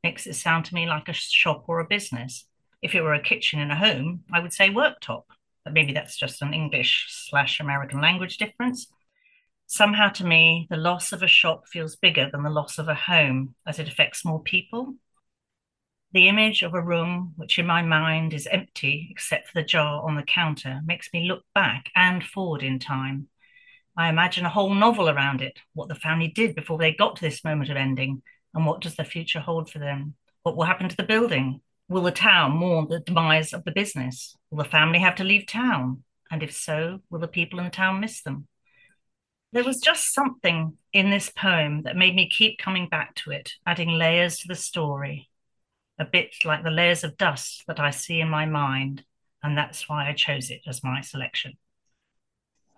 makes 0.02 0.26
it 0.26 0.36
sound 0.36 0.64
to 0.64 0.74
me 0.74 0.86
like 0.86 1.10
a 1.10 1.12
shop 1.12 1.64
or 1.68 1.80
a 1.80 1.84
business. 1.86 2.46
If 2.80 2.94
it 2.94 3.02
were 3.02 3.12
a 3.12 3.20
kitchen 3.20 3.60
in 3.60 3.70
a 3.70 3.76
home, 3.76 4.24
I 4.32 4.40
would 4.40 4.54
say 4.54 4.70
worktop, 4.70 5.24
but 5.64 5.74
maybe 5.74 5.92
that's 5.92 6.16
just 6.16 6.40
an 6.40 6.54
English 6.54 7.08
slash 7.10 7.60
American 7.60 8.00
language 8.00 8.38
difference. 8.38 8.86
Somehow 9.66 10.08
to 10.08 10.24
me, 10.24 10.66
the 10.70 10.78
loss 10.78 11.12
of 11.12 11.22
a 11.22 11.28
shop 11.28 11.68
feels 11.68 11.96
bigger 11.96 12.30
than 12.32 12.42
the 12.42 12.48
loss 12.48 12.78
of 12.78 12.88
a 12.88 12.94
home 12.94 13.54
as 13.66 13.78
it 13.78 13.86
affects 13.86 14.24
more 14.24 14.42
people. 14.42 14.94
The 16.12 16.28
image 16.28 16.62
of 16.62 16.74
a 16.74 16.82
room, 16.82 17.34
which 17.36 17.58
in 17.58 17.66
my 17.66 17.82
mind 17.82 18.34
is 18.34 18.48
empty 18.50 19.08
except 19.12 19.48
for 19.48 19.54
the 19.54 19.66
jar 19.66 20.02
on 20.02 20.16
the 20.16 20.24
counter, 20.24 20.80
makes 20.84 21.08
me 21.12 21.28
look 21.28 21.44
back 21.54 21.88
and 21.94 22.24
forward 22.24 22.64
in 22.64 22.80
time. 22.80 23.28
I 23.96 24.08
imagine 24.08 24.44
a 24.44 24.50
whole 24.50 24.74
novel 24.74 25.08
around 25.08 25.40
it, 25.40 25.60
what 25.72 25.88
the 25.88 25.94
family 25.94 26.26
did 26.26 26.56
before 26.56 26.78
they 26.78 26.92
got 26.92 27.16
to 27.16 27.22
this 27.22 27.44
moment 27.44 27.70
of 27.70 27.76
ending, 27.76 28.22
and 28.54 28.66
what 28.66 28.80
does 28.80 28.96
the 28.96 29.04
future 29.04 29.38
hold 29.38 29.70
for 29.70 29.78
them? 29.78 30.14
What 30.42 30.56
will 30.56 30.64
happen 30.64 30.88
to 30.88 30.96
the 30.96 31.04
building? 31.04 31.60
Will 31.88 32.02
the 32.02 32.10
town 32.10 32.52
mourn 32.52 32.88
the 32.88 33.00
demise 33.00 33.52
of 33.52 33.62
the 33.62 33.70
business? 33.70 34.36
Will 34.50 34.64
the 34.64 34.68
family 34.68 34.98
have 34.98 35.14
to 35.16 35.24
leave 35.24 35.46
town? 35.46 36.02
And 36.28 36.42
if 36.42 36.52
so, 36.52 37.00
will 37.08 37.20
the 37.20 37.28
people 37.28 37.60
in 37.60 37.66
the 37.66 37.70
town 37.70 38.00
miss 38.00 38.22
them? 38.22 38.48
There 39.52 39.64
was 39.64 39.80
just 39.80 40.12
something 40.12 40.76
in 40.92 41.10
this 41.10 41.30
poem 41.30 41.82
that 41.82 41.96
made 41.96 42.16
me 42.16 42.28
keep 42.28 42.58
coming 42.58 42.88
back 42.88 43.14
to 43.16 43.30
it, 43.30 43.52
adding 43.66 43.90
layers 43.90 44.38
to 44.38 44.48
the 44.48 44.54
story, 44.54 45.29
a 46.00 46.04
bit 46.04 46.34
like 46.44 46.64
the 46.64 46.70
layers 46.70 47.04
of 47.04 47.16
dust 47.16 47.64
that 47.68 47.78
I 47.78 47.90
see 47.90 48.20
in 48.20 48.28
my 48.28 48.46
mind. 48.46 49.04
And 49.42 49.56
that's 49.56 49.88
why 49.88 50.08
I 50.08 50.12
chose 50.12 50.50
it 50.50 50.62
as 50.66 50.82
my 50.82 51.00
selection. 51.02 51.52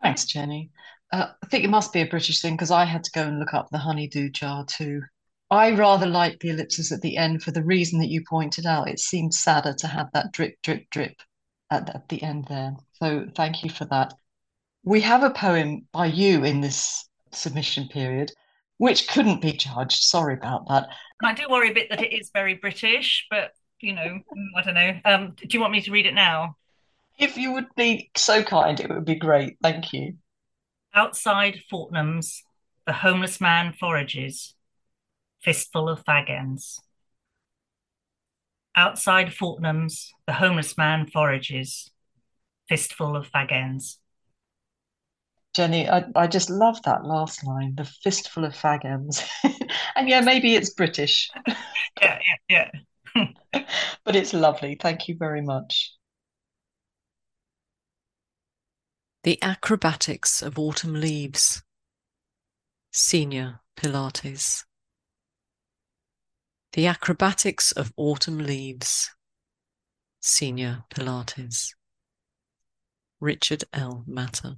Thanks, 0.03 0.27
Jenny. 0.27 0.71
Uh, 1.13 1.29
I 1.43 1.47
think 1.47 1.65
it 1.65 1.71
must 1.71 1.93
be 1.93 2.01
a 2.01 2.07
British 2.07 2.43
thing 2.43 2.55
because 2.55 2.71
I 2.71 2.85
had 2.85 3.05
to 3.05 3.11
go 3.13 3.23
and 3.23 3.39
look 3.39 3.55
up 3.55 3.69
the 3.71 3.79
honeydew 3.79 4.31
jar 4.31 4.65
too. 4.65 5.03
I 5.51 5.73
rather 5.73 6.07
like 6.07 6.41
the 6.41 6.49
ellipses 6.51 6.93
at 6.93 7.03
the 7.03 7.17
end 7.17 7.43
for 7.43 7.51
the 7.51 7.63
reason 7.63 8.01
that 8.01 8.09
you 8.09 8.25
pointed 8.29 8.67
out. 8.67 8.89
It 8.89 8.99
seemed 8.99 9.35
sadder 9.35 9.75
to 9.75 9.87
have 9.87 10.11
that 10.13 10.33
drip, 10.33 10.57
drip, 10.63 10.89
drip 10.91 11.21
at, 11.71 11.95
at 11.95 12.09
the 12.09 12.23
end 12.23 12.47
there. 12.49 12.75
So 12.95 13.27
thank 13.35 13.63
you 13.63 13.71
for 13.71 13.85
that. 13.87 14.15
We 14.83 15.01
have 15.03 15.23
a 15.23 15.31
poem 15.31 15.87
by 15.93 16.07
you 16.07 16.45
in 16.45 16.61
this 16.61 17.09
submission 17.33 17.89
period, 17.89 18.33
which 18.83 19.07
couldn't 19.07 19.41
be 19.41 19.53
judged. 19.53 20.03
Sorry 20.03 20.35
about 20.35 20.67
that. 20.67 20.89
I 21.23 21.35
do 21.35 21.45
worry 21.49 21.71
a 21.71 21.73
bit 21.73 21.89
that 21.91 22.03
it 22.03 22.13
is 22.13 22.33
very 22.35 22.55
British, 22.55 23.29
but 23.31 23.53
you 23.81 23.95
know, 23.95 24.19
I 24.57 24.63
don't 24.63 24.75
know. 24.75 24.99
Um, 25.05 25.37
do 25.37 25.47
you 25.53 25.61
want 25.61 25.73
me 25.73 25.83
to 25.83 25.93
read 25.93 26.05
it 26.05 26.15
now? 26.15 26.57
If 27.17 27.37
you 27.37 27.53
would 27.53 27.73
be 27.77 28.11
so 28.17 28.43
kind, 28.43 28.81
it 28.81 28.91
would 28.91 29.05
be 29.05 29.15
great. 29.15 29.57
Thank 29.63 29.93
you. 29.93 30.15
Outside 30.93 31.61
Fortnum's, 31.71 32.43
the 32.85 32.93
homeless 32.93 33.41
man 33.41 33.73
forages 33.73 34.57
fistful 35.45 35.89
of 35.89 36.05
fag 36.05 36.29
ends. 36.29 36.83
Outside 38.75 39.29
Fortnum's, 39.29 40.11
the 40.27 40.33
homeless 40.33 40.77
man 40.77 41.07
forages, 41.07 41.89
fistful 42.69 43.15
of 43.15 43.31
fag 43.31 43.53
ends. 43.53 44.01
Jenny, 45.55 45.89
I, 45.89 46.05
I 46.17 46.27
just 46.27 46.49
love 46.49 46.83
that 46.85 47.05
last 47.05 47.45
line, 47.45 47.75
the 47.77 47.85
fistful 47.85 48.45
of 48.45 48.55
fag 48.55 48.85
ends. 48.85 49.23
and 49.97 50.09
yeah, 50.09 50.21
maybe 50.21 50.55
it's 50.55 50.73
British. 50.73 51.31
yeah, 52.01 52.19
yeah, 52.49 52.71
yeah. 53.15 53.27
but 54.05 54.17
it's 54.17 54.33
lovely. 54.33 54.79
Thank 54.81 55.09
you 55.09 55.17
very 55.19 55.43
much. 55.43 55.93
The 59.25 59.39
Acrobatics 59.43 60.43
of 60.43 60.59
Autumn 60.59 60.95
Leaves. 60.95 61.63
Senior 62.91 63.61
Pilates. 63.77 64.65
The 66.73 66.87
Acrobatics 66.87 67.73
of 67.73 67.93
Autumn 67.97 68.39
Leaves. 68.39 69.11
Senior 70.21 70.85
Pilates. 70.91 71.75
Richard 73.21 73.65
L. 73.75 74.03
Matta. 74.07 74.57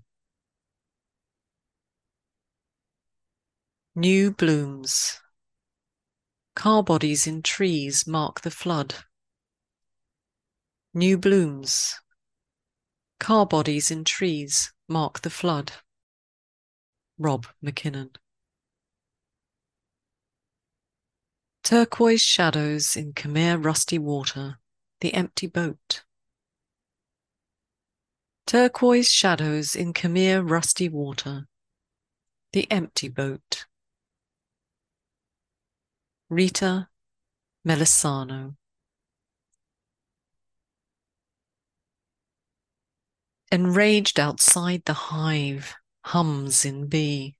New 3.96 4.32
blooms. 4.32 5.20
Car 6.56 6.82
bodies 6.82 7.28
in 7.28 7.42
trees 7.42 8.08
mark 8.08 8.40
the 8.40 8.50
flood. 8.50 8.96
New 10.92 11.16
blooms. 11.16 12.00
Car 13.20 13.46
bodies 13.46 13.92
in 13.92 14.02
trees 14.02 14.72
mark 14.88 15.20
the 15.20 15.30
flood. 15.30 15.74
Rob 17.18 17.46
McKinnon. 17.64 18.16
Turquoise 21.62 22.20
shadows 22.20 22.96
in 22.96 23.12
Khmer 23.12 23.64
rusty 23.64 24.00
water, 24.00 24.58
the 25.02 25.14
empty 25.14 25.46
boat. 25.46 26.02
Turquoise 28.44 29.08
shadows 29.08 29.76
in 29.76 29.92
Khmer 29.92 30.42
rusty 30.50 30.88
water, 30.88 31.46
the 32.52 32.68
empty 32.72 33.08
boat. 33.08 33.66
Rita 36.34 36.88
Melisano. 37.64 38.56
Enraged 43.52 44.18
outside 44.18 44.82
the 44.84 44.94
hive, 44.94 45.76
hums 46.06 46.64
in 46.64 46.88
bee. 46.88 47.36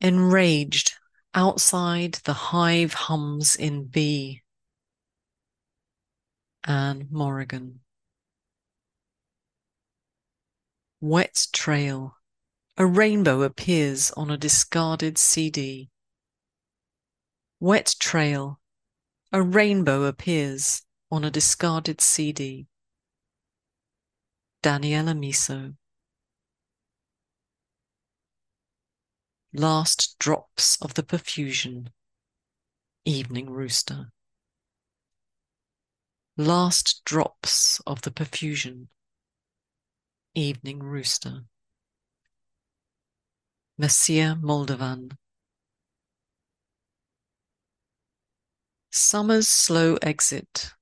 Enraged 0.00 0.94
Outside 1.32 2.14
the 2.24 2.34
hive 2.34 2.92
hums 2.92 3.54
in 3.54 3.84
bee. 3.84 4.42
Anne 6.64 7.06
Morrigan. 7.08 7.82
Wet 11.00 11.46
trail. 11.52 12.16
A 12.76 12.84
rainbow 12.84 13.42
appears 13.42 14.10
on 14.10 14.28
a 14.28 14.36
discarded 14.36 15.18
CD. 15.18 15.91
Wet 17.62 17.94
trail. 18.00 18.58
A 19.30 19.40
rainbow 19.40 20.02
appears 20.02 20.82
on 21.12 21.22
a 21.22 21.30
discarded 21.30 22.00
CD. 22.00 22.66
Daniela 24.64 25.16
Misso. 25.16 25.76
Last 29.52 30.18
drops 30.18 30.76
of 30.82 30.94
the 30.94 31.04
perfusion. 31.04 31.92
Evening 33.04 33.48
rooster. 33.48 34.10
Last 36.36 37.04
drops 37.04 37.80
of 37.86 38.02
the 38.02 38.10
perfusion. 38.10 38.88
Evening 40.34 40.80
rooster. 40.80 41.44
Messiah 43.78 44.34
Moldovan. 44.34 45.12
Summer's 48.94 49.48
slow 49.48 49.96
exit. 50.02 50.74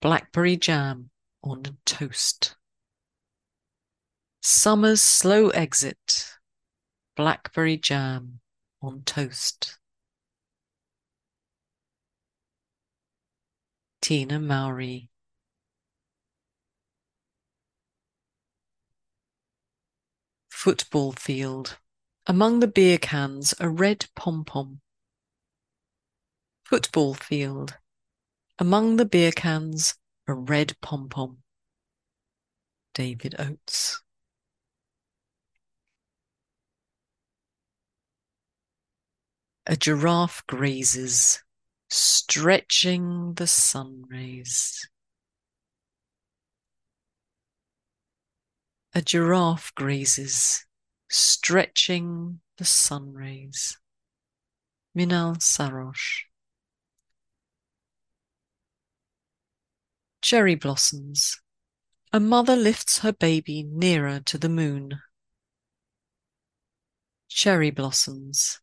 Blackberry 0.00 0.56
jam 0.56 1.10
on 1.44 1.62
toast. 1.84 2.56
Summer's 4.40 5.02
slow 5.02 5.50
exit. 5.50 6.30
Blackberry 7.16 7.76
jam 7.76 8.40
on 8.80 9.02
toast. 9.04 9.78
Tina 14.00 14.40
Mowry. 14.40 15.10
Football 20.48 21.12
field. 21.12 21.76
Among 22.26 22.60
the 22.60 22.66
beer 22.66 22.96
cans, 22.96 23.52
a 23.60 23.68
red 23.68 24.06
pom 24.16 24.46
pom. 24.46 24.80
Football 26.68 27.14
field. 27.14 27.78
Among 28.58 28.96
the 28.96 29.06
beer 29.06 29.32
cans, 29.32 29.94
a 30.26 30.34
red 30.34 30.76
pom 30.82 31.08
pom. 31.08 31.38
David 32.92 33.34
Oates. 33.38 34.02
A 39.66 39.78
giraffe 39.78 40.46
grazes, 40.46 41.42
stretching 41.88 43.32
the 43.36 43.46
sun 43.46 44.04
rays. 44.10 44.90
A 48.94 49.00
giraffe 49.00 49.74
grazes, 49.74 50.66
stretching 51.08 52.40
the 52.58 52.66
sun 52.66 53.14
rays. 53.14 53.78
Minal 54.94 55.36
Sarosh. 55.36 56.27
Cherry 60.30 60.56
blossoms. 60.56 61.40
A 62.12 62.20
mother 62.20 62.54
lifts 62.54 62.98
her 62.98 63.12
baby 63.12 63.62
nearer 63.62 64.20
to 64.26 64.36
the 64.36 64.50
moon. 64.50 65.00
Cherry 67.30 67.70
blossoms. 67.70 68.60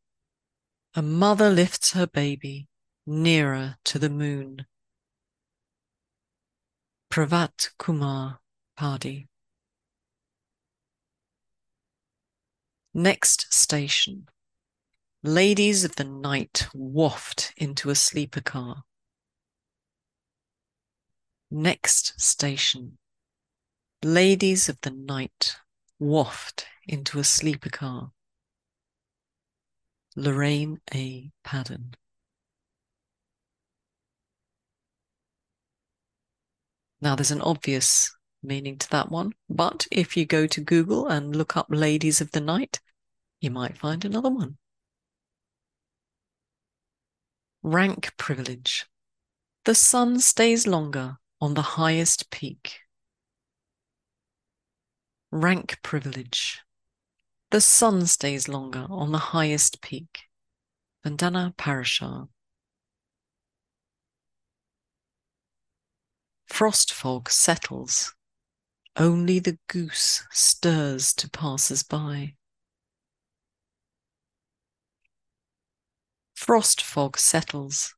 A 0.93 1.01
mother 1.01 1.49
lifts 1.49 1.93
her 1.93 2.05
baby 2.05 2.67
nearer 3.07 3.77
to 3.85 3.97
the 3.97 4.11
moon. 4.11 4.67
Pravat 7.09 7.69
Kumar 7.79 8.41
Padhy. 8.77 9.27
Next 12.93 13.51
station. 13.51 14.27
Ladies 15.23 15.83
of 15.83 15.95
the 15.95 16.03
night 16.03 16.67
waft 16.75 17.53
into 17.57 17.89
a 17.89 17.95
sleeper 17.95 18.41
car. 18.41 18.83
Next 21.51 22.19
station. 22.19 22.97
Ladies 24.03 24.67
of 24.67 24.81
the 24.81 24.89
night 24.89 25.55
waft 25.99 26.65
into 26.87 27.19
a 27.19 27.23
sleeper 27.23 27.69
car. 27.69 28.11
Lorraine 30.15 30.79
A. 30.93 31.31
Padden. 31.43 31.93
Now, 36.99 37.15
there's 37.15 37.31
an 37.31 37.41
obvious 37.41 38.15
meaning 38.41 38.77
to 38.79 38.89
that 38.89 39.11
one, 39.11 39.33
but 39.47 39.85
if 39.91 40.17
you 40.17 40.25
go 40.25 40.47
to 40.47 40.61
Google 40.61 41.07
and 41.07 41.35
look 41.35 41.55
up 41.55 41.67
Ladies 41.69 42.21
of 42.21 42.31
the 42.31 42.41
Night, 42.41 42.79
you 43.39 43.51
might 43.51 43.77
find 43.77 44.03
another 44.03 44.29
one. 44.29 44.57
Rank 47.61 48.17
privilege. 48.17 48.87
The 49.65 49.75
sun 49.75 50.19
stays 50.19 50.65
longer 50.65 51.17
on 51.45 51.53
the 51.53 51.75
highest 51.77 52.31
peak. 52.31 52.79
Rank 55.31 55.77
privilege. 55.83 56.61
The 57.51 57.61
sun 57.61 58.07
stays 58.07 58.47
longer 58.47 58.87
on 58.89 59.11
the 59.11 59.29
highest 59.35 59.79
peak. 59.79 60.21
Vandana 61.05 61.55
Parashar. 61.55 62.29
Frost 66.47 66.91
fog 66.91 67.29
settles. 67.29 68.15
Only 68.95 69.37
the 69.37 69.59
goose 69.67 70.23
stirs 70.31 71.13
to 71.13 71.29
passers 71.29 71.83
by. 71.83 72.33
Frost 76.33 76.81
fog 76.81 77.19
settles. 77.19 77.93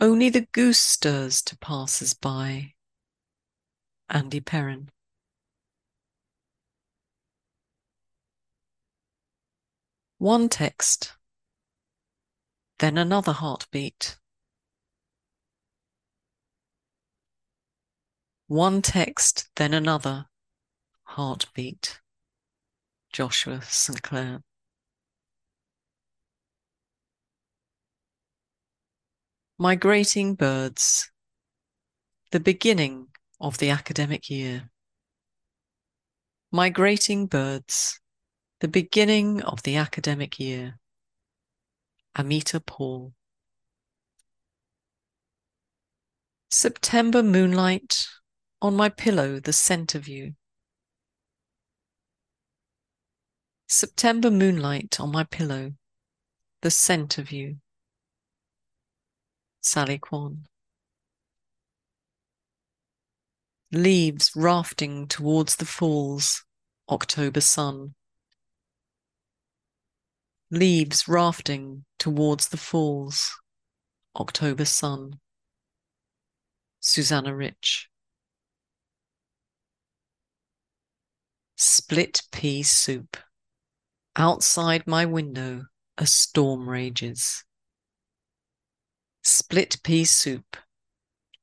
Only 0.00 0.28
the 0.28 0.46
goose 0.52 0.80
stirs 0.80 1.40
to 1.42 1.56
passers 1.56 2.14
by. 2.14 2.74
Andy 4.08 4.40
Perrin. 4.40 4.90
One 10.18 10.48
text, 10.48 11.12
then 12.78 12.98
another 12.98 13.32
heartbeat. 13.32 14.18
One 18.46 18.82
text, 18.82 19.48
then 19.56 19.74
another 19.74 20.26
heartbeat. 21.04 22.00
Joshua 23.12 23.62
St. 23.62 24.02
Migrating 29.58 30.34
birds. 30.34 31.10
The 32.32 32.40
beginning 32.40 33.08
of 33.40 33.58
the 33.58 33.70
academic 33.70 34.28
year. 34.28 34.70
Migrating 36.50 37.26
birds 37.26 38.00
the 38.64 38.68
beginning 38.68 39.42
of 39.42 39.62
the 39.62 39.76
academic 39.76 40.38
year. 40.38 40.78
Amita 42.16 42.60
Paul. 42.60 43.12
September 46.50 47.22
moonlight, 47.22 48.06
on 48.62 48.74
my 48.74 48.88
pillow 48.88 49.38
the 49.38 49.52
scent 49.52 49.94
of 49.94 50.08
you. 50.08 50.32
September 53.68 54.30
moonlight 54.30 54.98
on 54.98 55.12
my 55.12 55.24
pillow, 55.24 55.72
the 56.62 56.70
scent 56.70 57.18
of 57.18 57.30
you. 57.30 57.56
Sally 59.64 59.98
Kwan. 59.98 60.46
Leaves 63.72 64.30
rafting 64.36 65.08
towards 65.08 65.56
the 65.56 65.66
falls, 65.66 66.44
October 66.88 67.40
sun 67.40 67.94
leaves 70.54 71.08
rafting 71.08 71.84
towards 71.98 72.48
the 72.48 72.56
falls, 72.56 73.36
October 74.16 74.64
sun. 74.64 75.18
Susanna 76.80 77.34
Rich. 77.34 77.88
Split 81.56 82.22
pea 82.30 82.62
soup. 82.62 83.16
Outside 84.16 84.86
my 84.86 85.04
window, 85.06 85.64
a 85.98 86.06
storm 86.06 86.68
rages. 86.68 87.44
Split 89.24 89.78
pea 89.82 90.04
soup. 90.04 90.56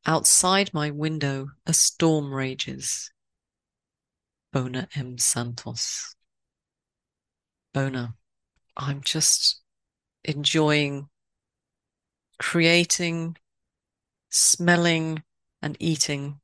Outside 0.06 0.74
my 0.74 0.90
window, 0.92 1.50
a 1.66 1.74
storm 1.74 2.34
rages. 2.34 3.12
Bona 4.54 4.88
M. 4.96 5.18
Santos. 5.18 6.16
Bona. 7.74 8.16
I'm 8.78 9.02
just 9.02 9.62
enjoying 10.24 11.10
creating, 12.40 13.38
smelling, 14.30 15.24
and 15.62 15.78
eating 15.80 16.40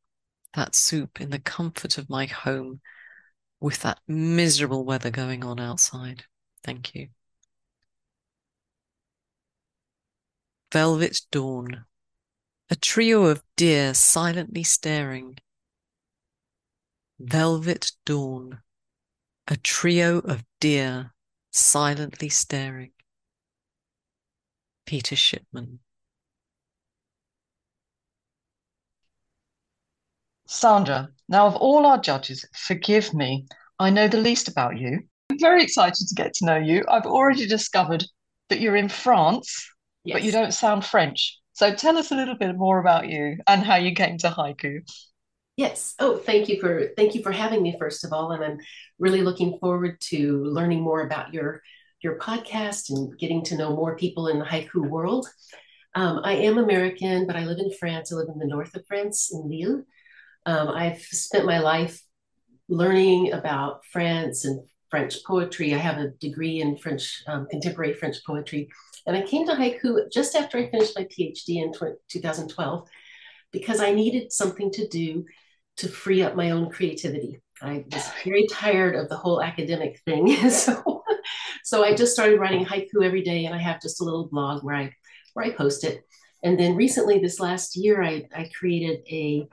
that 0.54 0.76
soup 0.76 1.20
in 1.20 1.30
the 1.32 1.40
comfort 1.40 1.98
of 1.98 2.10
my 2.10 2.26
home 2.26 2.82
with 3.60 3.80
that 3.82 4.00
miserable 4.08 4.86
weather 4.86 5.10
going 5.10 5.44
on 5.44 5.60
outside. 5.60 6.26
Thank 6.64 6.94
you. 6.94 7.10
Velvet 10.72 11.22
Dawn, 11.32 11.86
a 12.70 12.76
trio 12.76 13.24
of 13.26 13.42
deer 13.56 13.94
silently 13.94 14.64
staring. 14.64 15.38
Velvet 17.20 17.94
Dawn, 18.06 18.60
a 19.48 19.56
trio 19.56 20.20
of 20.20 20.44
deer 20.60 21.14
silently 21.52 22.28
staring. 22.28 22.92
Peter 24.86 25.16
Shipman. 25.16 25.80
Sandra, 30.48 31.10
now 31.30 31.48
of 31.48 31.56
all 31.56 31.86
our 31.86 31.98
judges, 31.98 32.46
forgive 32.54 33.14
me. 33.14 33.48
I 33.80 33.90
know 33.90 34.10
the 34.10 34.18
least 34.18 34.50
about 34.50 34.78
you. 34.78 35.00
I'm 35.30 35.40
very 35.40 35.64
excited 35.64 36.08
to 36.08 36.16
get 36.16 36.34
to 36.36 36.46
know 36.46 36.58
you. 36.58 36.84
I've 36.90 37.06
already 37.06 37.48
discovered 37.48 38.04
that 38.50 38.60
you're 38.60 38.78
in 38.78 38.90
France, 38.90 39.70
yes. 40.04 40.16
but 40.16 40.24
you 40.24 40.32
don't 40.32 40.54
sound 40.54 40.86
French. 40.86 41.40
So 41.54 41.74
tell 41.74 41.98
us 41.98 42.12
a 42.12 42.16
little 42.16 42.36
bit 42.36 42.56
more 42.56 42.80
about 42.80 43.10
you 43.10 43.38
and 43.48 43.64
how 43.64 43.76
you 43.76 43.96
came 43.96 44.18
to 44.20 44.30
haiku. 44.30 44.82
Yes. 45.56 45.96
Oh, 45.98 46.18
thank 46.18 46.50
you 46.50 46.60
for 46.60 46.90
thank 46.96 47.16
you 47.16 47.24
for 47.24 47.32
having 47.32 47.64
me 47.64 47.76
first 47.80 48.06
of 48.06 48.14
all, 48.14 48.32
and 48.32 48.44
I'm 48.44 48.60
really 49.00 49.24
looking 49.24 49.58
forward 49.58 50.00
to 50.10 50.44
learning 50.44 50.82
more 50.82 51.02
about 51.02 51.34
your 51.34 51.64
your 52.04 52.20
podcast 52.20 52.92
and 52.92 53.18
getting 53.18 53.44
to 53.46 53.58
know 53.58 53.76
more 53.76 53.98
people 53.98 54.28
in 54.28 54.38
the 54.38 54.46
haiku 54.46 54.88
world. 54.88 55.28
Um, 55.96 56.22
I 56.24 56.34
am 56.34 56.60
American, 56.60 57.26
but 57.26 57.36
I 57.36 57.46
live 57.46 57.58
in 57.58 57.74
France. 57.74 58.14
I 58.14 58.18
live 58.18 58.30
in 58.32 58.38
the 58.38 58.46
north 58.46 58.76
of 58.76 58.86
France, 58.88 59.32
in 59.34 59.50
Lille. 59.50 59.84
Um, 60.46 60.70
I've 60.70 61.02
spent 61.02 61.46
my 61.46 61.58
life 61.58 62.00
learning 62.70 63.34
about 63.34 63.84
France 63.86 64.46
and 64.46 64.62
French 64.90 65.24
poetry. 65.26 65.74
I 65.74 65.78
have 65.78 65.98
a 65.98 66.10
degree 66.20 66.62
in 66.62 66.78
French, 66.78 67.24
um, 67.28 67.48
contemporary 67.50 67.94
French 67.94 68.18
poetry. 68.26 68.70
And 69.06 69.16
I 69.16 69.22
came 69.22 69.46
to 69.48 69.54
haiku 69.54 70.12
just 70.12 70.36
after 70.36 70.58
I 70.58 70.70
finished 70.70 70.98
my 70.98 71.06
PhD 71.06 71.64
in 71.64 71.72
2012 72.10 72.88
because 73.52 73.80
I 73.80 73.92
needed 73.92 74.32
something 74.32 74.72
to 74.72 74.88
do 74.88 75.26
to 75.78 75.88
free 75.88 76.22
up 76.22 76.36
my 76.36 76.52
own 76.52 76.70
creativity. 76.70 77.40
I 77.62 77.86
was 77.92 78.10
very 78.24 78.48
tired 78.48 78.96
of 78.96 79.10
the 79.10 79.16
whole 79.16 79.42
academic 79.42 80.00
thing. 80.06 80.50
so, 80.50 81.04
so 81.64 81.84
I 81.84 81.96
just 81.96 82.14
started 82.14 82.40
writing 82.40 82.66
haiku 82.66 83.04
every 83.04 83.24
day, 83.24 83.46
and 83.46 83.56
I 83.56 83.60
have 83.60 83.82
just 83.82 84.02
a 84.02 84.04
little 84.04 84.28
blog 84.28 84.64
where 84.64 84.76
I 84.76 84.94
where 85.34 85.46
I 85.46 85.52
post 85.52 85.84
it. 85.84 86.02
And 86.44 86.60
then 86.60 86.76
recently, 86.76 87.20
this 87.20 87.40
last 87.40 87.76
year, 87.76 88.04
I, 88.04 88.28
I 88.36 88.50
created 88.58 89.00
a 89.10 89.48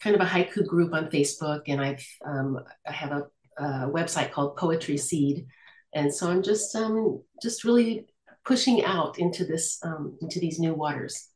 kind 0.00 0.14
of 0.14 0.22
a 0.22 0.28
haiku 0.28 0.66
group 0.66 0.94
on 0.94 1.10
Facebook, 1.10 1.62
and 1.66 1.80
I've 1.80 2.06
um, 2.24 2.60
I 2.86 2.92
have 2.92 3.12
a, 3.12 3.24
a, 3.58 3.88
website 3.88 4.30
called 4.30 4.56
Poetry 4.56 4.96
Seed, 4.96 5.46
and 5.94 6.12
so 6.12 6.30
I'm 6.30 6.42
just 6.42 6.74
um, 6.74 7.22
just 7.42 7.64
really 7.64 8.06
pushing 8.44 8.84
out 8.84 9.18
into 9.18 9.44
this 9.44 9.78
um, 9.84 10.16
into 10.20 10.40
these 10.40 10.58
new 10.58 10.74
waters. 10.74 11.28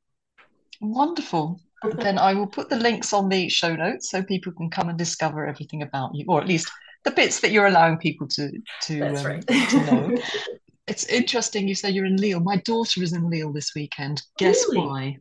Wonderful. 0.81 1.61
then 1.99 2.19
I 2.19 2.35
will 2.35 2.47
put 2.47 2.69
the 2.69 2.77
links 2.77 3.13
on 3.13 3.29
the 3.29 3.49
show 3.49 3.77
notes 3.77 4.11
so 4.11 4.23
people 4.23 4.53
can 4.53 4.71
come 4.71 4.89
and 4.89 4.99
discover 4.99 5.47
everything 5.47 5.83
about 5.83 6.15
you, 6.15 6.25
or 6.29 6.41
at 6.41 6.49
least 6.49 6.71
the 7.05 7.11
bits 7.11 7.41
that 7.41 7.53
you're 7.53 7.67
allowing 7.67 7.99
people 7.99 8.27
to 8.29 8.51
to, 8.83 9.01
um, 9.01 9.25
right. 9.25 9.47
to 9.47 9.87
know. 9.87 10.17
It's 10.87 11.05
interesting 11.07 11.67
you 11.67 11.75
say 11.75 11.91
you're 11.91 12.05
in 12.05 12.17
Lille. 12.17 12.39
My 12.39 12.59
daughter 12.59 13.03
is 13.03 13.13
in 13.13 13.29
Lille 13.29 13.53
this 13.53 13.75
weekend. 13.75 14.23
Guess 14.39 14.67
really? 14.69 14.87
why? 14.87 15.17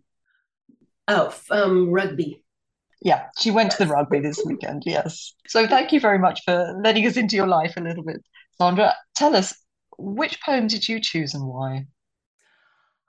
Oh, 1.07 1.35
um, 1.49 1.89
rugby. 1.89 2.43
Yeah, 3.05 3.27
she 3.37 3.51
went 3.51 3.69
to 3.69 3.77
the 3.77 3.85
rugby 3.85 4.19
this 4.19 4.41
weekend. 4.43 4.81
Yes. 4.83 5.35
So 5.47 5.67
thank 5.67 5.91
you 5.91 5.99
very 5.99 6.17
much 6.17 6.41
for 6.43 6.75
letting 6.83 7.05
us 7.05 7.17
into 7.17 7.35
your 7.35 7.45
life 7.45 7.77
a 7.77 7.81
little 7.81 8.03
bit, 8.03 8.19
Sandra. 8.57 8.95
Tell 9.15 9.35
us 9.35 9.53
which 9.99 10.41
poem 10.41 10.65
did 10.65 10.89
you 10.89 10.99
choose 10.99 11.35
and 11.35 11.45
why? 11.45 11.85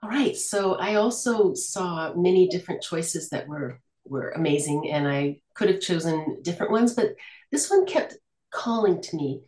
All 0.03 0.09
right. 0.11 0.37
So 0.37 0.75
I 0.75 0.95
also 0.95 1.55
saw 1.55 2.13
many 2.13 2.47
different 2.47 2.83
choices 2.83 3.29
that 3.29 3.47
were 3.47 3.81
were 4.05 4.29
amazing, 4.29 4.91
and 4.91 5.07
I 5.07 5.41
could 5.55 5.67
have 5.67 5.81
chosen 5.81 6.43
different 6.43 6.71
ones, 6.71 6.93
but 6.93 7.15
this 7.51 7.67
one 7.67 7.87
kept 7.87 8.17
calling 8.51 9.01
to 9.01 9.15
me 9.15 9.41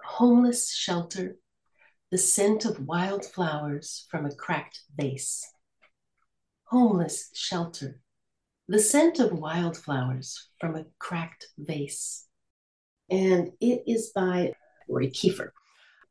homeless 0.00 0.72
shelter, 0.72 1.38
the 2.12 2.18
scent 2.18 2.64
of 2.64 2.86
wild 2.86 3.24
flowers 3.24 4.06
from 4.12 4.24
a 4.24 4.34
cracked 4.34 4.82
vase. 4.96 5.44
Homeless 6.66 7.30
shelter, 7.34 8.00
the 8.68 8.78
scent 8.78 9.18
of 9.18 9.38
wildflowers 9.38 10.48
from 10.58 10.76
a 10.76 10.86
cracked 10.98 11.48
vase. 11.58 12.26
And 13.10 13.52
it 13.60 13.82
is 13.86 14.12
by 14.14 14.52
Rory 14.88 15.10
Kiefer. 15.10 15.50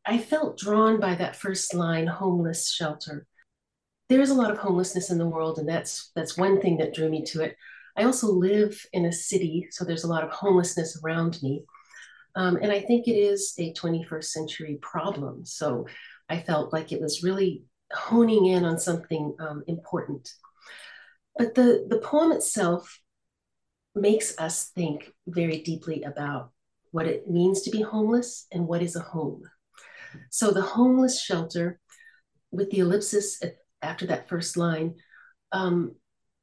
I 0.05 0.17
felt 0.19 0.59
drawn 0.59 0.99
by 0.99 1.15
that 1.15 1.35
first 1.35 1.73
line, 1.73 2.07
homeless 2.07 2.71
shelter. 2.71 3.25
There's 4.09 4.29
a 4.29 4.35
lot 4.35 4.51
of 4.51 4.57
homelessness 4.57 5.09
in 5.09 5.17
the 5.17 5.27
world, 5.27 5.57
and 5.57 5.67
that's 5.67 6.11
that's 6.15 6.37
one 6.37 6.61
thing 6.61 6.77
that 6.77 6.93
drew 6.93 7.09
me 7.09 7.23
to 7.25 7.41
it. 7.41 7.55
I 7.97 8.03
also 8.03 8.27
live 8.27 8.85
in 8.91 9.05
a 9.05 9.11
city, 9.11 9.67
so 9.71 9.85
there's 9.85 10.03
a 10.03 10.09
lot 10.09 10.23
of 10.23 10.29
homelessness 10.29 11.01
around 11.03 11.41
me. 11.41 11.63
Um, 12.35 12.57
and 12.57 12.71
I 12.71 12.81
think 12.81 13.07
it 13.07 13.15
is 13.15 13.53
a 13.59 13.73
21st 13.73 14.25
century 14.25 14.79
problem. 14.81 15.45
So 15.45 15.87
I 16.29 16.39
felt 16.39 16.73
like 16.73 16.91
it 16.91 17.01
was 17.01 17.23
really 17.23 17.63
honing 17.93 18.47
in 18.47 18.65
on 18.65 18.79
something 18.79 19.35
um, 19.39 19.63
important. 19.67 20.29
But 21.37 21.55
the, 21.55 21.85
the 21.89 21.97
poem 21.97 22.31
itself 22.31 22.99
makes 23.95 24.37
us 24.39 24.69
think 24.69 25.11
very 25.27 25.61
deeply 25.61 26.03
about 26.03 26.51
what 26.91 27.07
it 27.07 27.29
means 27.29 27.61
to 27.63 27.71
be 27.71 27.81
homeless 27.81 28.45
and 28.51 28.67
what 28.67 28.81
is 28.81 28.95
a 28.95 29.01
home. 29.01 29.43
So 30.29 30.51
the 30.51 30.61
homeless 30.61 31.21
shelter, 31.21 31.79
with 32.51 32.69
the 32.69 32.79
ellipsis 32.79 33.43
at, 33.43 33.55
after 33.81 34.05
that 34.07 34.29
first 34.29 34.57
line, 34.57 34.95
um, 35.51 35.95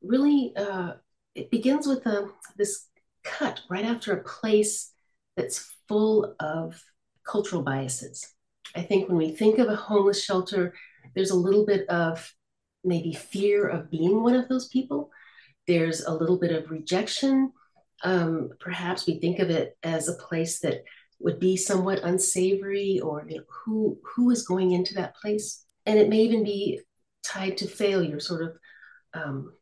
really 0.03 0.53
uh, 0.57 0.95
it 1.35 1.51
begins 1.51 1.87
with 1.87 2.05
a, 2.07 2.23
um, 2.23 2.33
this 2.57 2.87
cut 3.23 3.61
right 3.71 3.85
after 3.85 4.13
a 4.13 4.25
place 4.25 4.93
that's 5.37 5.73
full 5.89 6.35
of 6.41 6.83
cultural 7.25 7.63
biases. 7.63 8.27
I 8.75 8.83
think 8.83 9.09
when 9.09 9.19
we 9.19 9.31
think 9.31 9.59
of 9.59 9.69
a 9.69 9.77
homeless 9.77 10.23
shelter, 10.23 10.75
there's 11.15 11.31
a 11.31 11.37
little 11.37 11.65
bit 11.65 11.89
of 11.89 12.33
maybe 12.85 13.13
fear 13.13 13.69
of 13.69 13.91
being 13.91 14.23
one 14.23 14.35
of 14.35 14.49
those 14.49 14.69
people. 14.69 15.11
There's 15.67 16.03
a 16.03 16.15
little 16.15 16.39
bit 16.39 16.53
of 16.53 16.71
rejection. 16.71 17.53
Um, 18.03 18.51
perhaps 18.61 19.07
we 19.07 19.21
think 19.21 19.39
of 19.39 19.51
it 19.51 19.77
as 19.83 20.09
a 20.09 20.15
place 20.15 20.61
that 20.61 20.85
would 21.19 21.39
be 21.39 21.57
somewhat 21.57 22.03
unsavory, 22.03 23.01
or 23.01 23.27
you 23.29 23.39
know, 23.39 23.45
who 23.49 23.99
who 24.03 24.31
is 24.31 24.47
going 24.47 24.73
into 24.73 24.95
that 24.95 25.15
place, 25.17 25.65
and 25.85 25.99
it 25.99 26.09
may 26.09 26.21
even 26.21 26.43
be 26.45 26.81
tied 27.23 27.59
to 27.59 27.67
failure, 27.67 28.21
sort 28.21 28.43
of. 28.43 28.57
Um, 29.13 29.53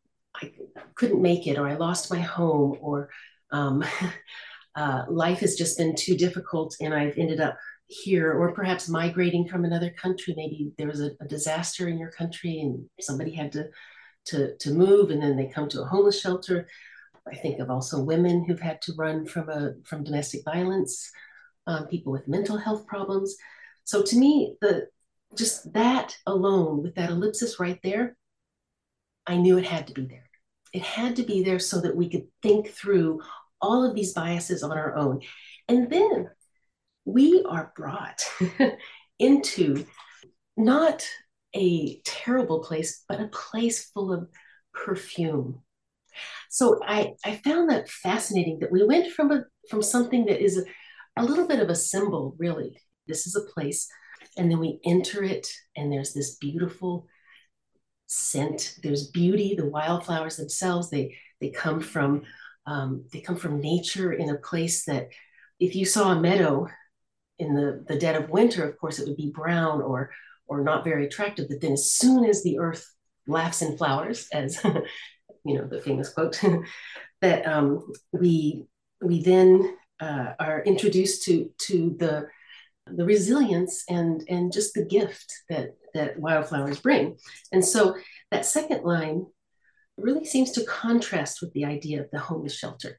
I 0.41 0.53
couldn't 0.95 1.21
make 1.21 1.49
it, 1.49 1.59
or 1.59 1.67
I 1.67 1.75
lost 1.75 2.13
my 2.13 2.21
home, 2.21 2.79
or 2.81 3.11
um, 3.51 3.85
uh, 4.79 5.05
life 5.09 5.41
has 5.41 5.57
just 5.57 5.79
been 5.79 5.95
too 5.97 6.17
difficult 6.17 6.77
and 6.81 6.95
I've 6.95 7.19
ended 7.19 7.41
up 7.41 7.57
here, 7.89 8.33
or 8.33 8.53
perhaps 8.53 8.89
migrating 8.89 9.49
from 9.49 9.65
another 9.65 9.91
country. 9.91 10.35
Maybe 10.37 10.73
there 10.77 10.87
was 10.87 11.01
a, 11.01 11.11
a, 11.21 11.27
disaster 11.27 11.89
in 11.89 11.99
your 11.99 12.11
country 12.11 12.61
and 12.61 12.85
somebody 13.01 13.35
had 13.35 13.51
to, 13.53 13.69
to, 14.27 14.57
to 14.57 14.73
move 14.73 15.11
and 15.11 15.23
then 15.23 15.37
they 15.37 15.47
come 15.47 15.69
to 15.71 15.83
a 15.83 15.87
homeless 15.87 16.21
shelter. 16.21 16.69
I 17.27 17.35
think 17.35 17.61
of 17.61 17.71
also 17.71 18.03
women 18.03 18.45
who've 18.45 18.61
had 18.61 18.83
to 18.83 18.93
run 18.97 19.27
from, 19.27 19.49
a, 19.49 19.73
from 19.85 20.05
domestic 20.05 20.45
violence, 20.45 21.11
um, 21.67 21.87
people 21.87 22.13
with 22.13 22.29
mental 22.29 22.59
health 22.59 22.87
problems. 22.87 23.37
So 23.85 24.03
to 24.03 24.17
me, 24.17 24.57
the 24.61 24.89
just 25.35 25.73
that 25.75 26.17
alone 26.27 26.83
with 26.83 26.95
that 26.95 27.11
ellipsis 27.11 27.61
right 27.61 27.79
there, 27.83 28.17
I 29.27 29.37
knew 29.37 29.59
it 29.59 29.67
had 29.67 29.87
to 29.89 29.95
be 29.95 30.07
there. 30.07 30.29
It 30.73 30.83
had 30.83 31.17
to 31.17 31.23
be 31.23 31.43
there 31.43 31.59
so 31.59 31.81
that 31.81 31.97
we 31.97 32.09
could 32.09 32.27
think 32.43 32.69
through 32.71 33.21
all 33.61 33.85
of 33.85 33.95
these 33.95 34.13
biases 34.13 34.63
on 34.63 34.73
our 34.73 34.95
own. 34.97 35.21
And 35.69 35.91
then 35.91 36.31
we 37.09 37.43
are 37.49 37.73
brought 37.75 38.23
into 39.19 39.87
not 40.57 41.07
a 41.57 42.01
terrible 42.05 42.61
place, 42.61 43.03
but 43.09 43.21
a 43.21 43.29
place 43.29 43.91
full 43.91 44.13
of 44.13 44.29
perfume. 44.75 45.63
So 46.51 46.81
I, 46.87 47.15
I 47.25 47.37
found 47.37 47.71
that 47.71 47.89
fascinating 47.89 48.59
that 48.61 48.71
we 48.71 48.85
went 48.85 49.13
from 49.13 49.33
a 49.33 49.45
from 49.71 49.83
something 49.83 50.27
that 50.27 50.43
is 50.43 50.65
a, 51.17 51.25
little 51.25 51.47
bit 51.47 51.61
of 51.61 51.69
a 51.69 51.75
symbol, 51.75 52.35
really. 52.39 52.79
This 53.07 53.27
is 53.27 53.37
a 53.37 53.53
place, 53.53 53.89
and 54.37 54.51
then 54.51 54.59
we 54.59 54.79
enter 54.85 55.23
it, 55.25 55.47
and 55.77 55.91
there's 55.91 56.13
this 56.13 56.37
beautiful 56.37 57.07
scent. 58.07 58.77
There's 58.83 59.11
beauty. 59.11 59.55
The 59.55 59.67
wildflowers 59.67 60.37
themselves, 60.37 60.91
they 60.91 61.17
they 61.41 61.51
come 61.51 61.81
from 61.81 62.23
um, 62.67 63.05
they 63.13 63.21
come 63.21 63.37
from 63.37 63.61
nature 63.61 64.13
in 64.13 64.29
a 64.29 64.39
place 64.39 64.85
that 64.85 65.09
if 65.59 65.75
you 65.75 65.87
saw 65.87 66.13
a 66.13 66.21
meadow 66.21 66.69
in 67.39 67.55
the, 67.55 67.85
the 67.87 67.99
dead 67.99 68.17
of 68.17 68.31
winter, 68.31 68.69
of 68.69 68.79
course, 68.79 68.99
it 68.99 69.07
would 69.07 69.17
be 69.17 69.31
brown 69.35 69.83
or 69.83 70.11
or 70.47 70.63
not 70.63 70.85
very 70.85 71.07
attractive. 71.07 71.49
But 71.49 71.61
then 71.61 71.73
as 71.73 71.93
soon 71.93 72.25
as 72.25 72.43
the 72.43 72.59
earth 72.59 72.91
laughs 73.27 73.63
in 73.63 73.77
flowers, 73.77 74.29
as 74.33 74.63
you 75.45 75.55
know, 75.55 75.67
the 75.67 75.81
famous 75.81 76.13
quote, 76.13 76.41
that 77.21 77.47
um, 77.47 77.93
we 78.13 78.67
we 79.01 79.23
then 79.23 79.77
uh, 80.01 80.33
are 80.39 80.63
introduced 80.63 81.25
to 81.25 81.51
to 81.67 81.97
the 81.99 82.29
the 82.87 83.05
resilience 83.05 83.85
and 83.89 84.23
and 84.29 84.53
just 84.53 84.75
the 84.75 84.85
gift 84.85 85.33
that 85.49 85.77
that 85.95 86.19
wildflowers 86.19 86.81
bring. 86.81 87.17
And 87.53 87.65
so 87.65 87.97
that 88.31 88.47
second 88.47 88.85
line 88.85 89.27
really 89.97 90.25
seems 90.25 90.53
to 90.53 90.65
contrast 90.65 91.41
with 91.41 91.53
the 91.53 91.65
idea 91.65 92.01
of 92.01 92.11
the 92.11 92.19
homeless 92.19 92.57
shelter. 92.57 92.97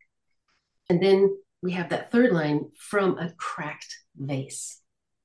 And 0.89 1.01
then 1.01 1.37
we 1.61 1.71
have 1.71 1.89
that 1.89 2.11
third 2.11 2.31
line 2.31 2.71
from 2.77 3.17
a 3.17 3.31
cracked 3.37 3.95
vase. 4.19 4.81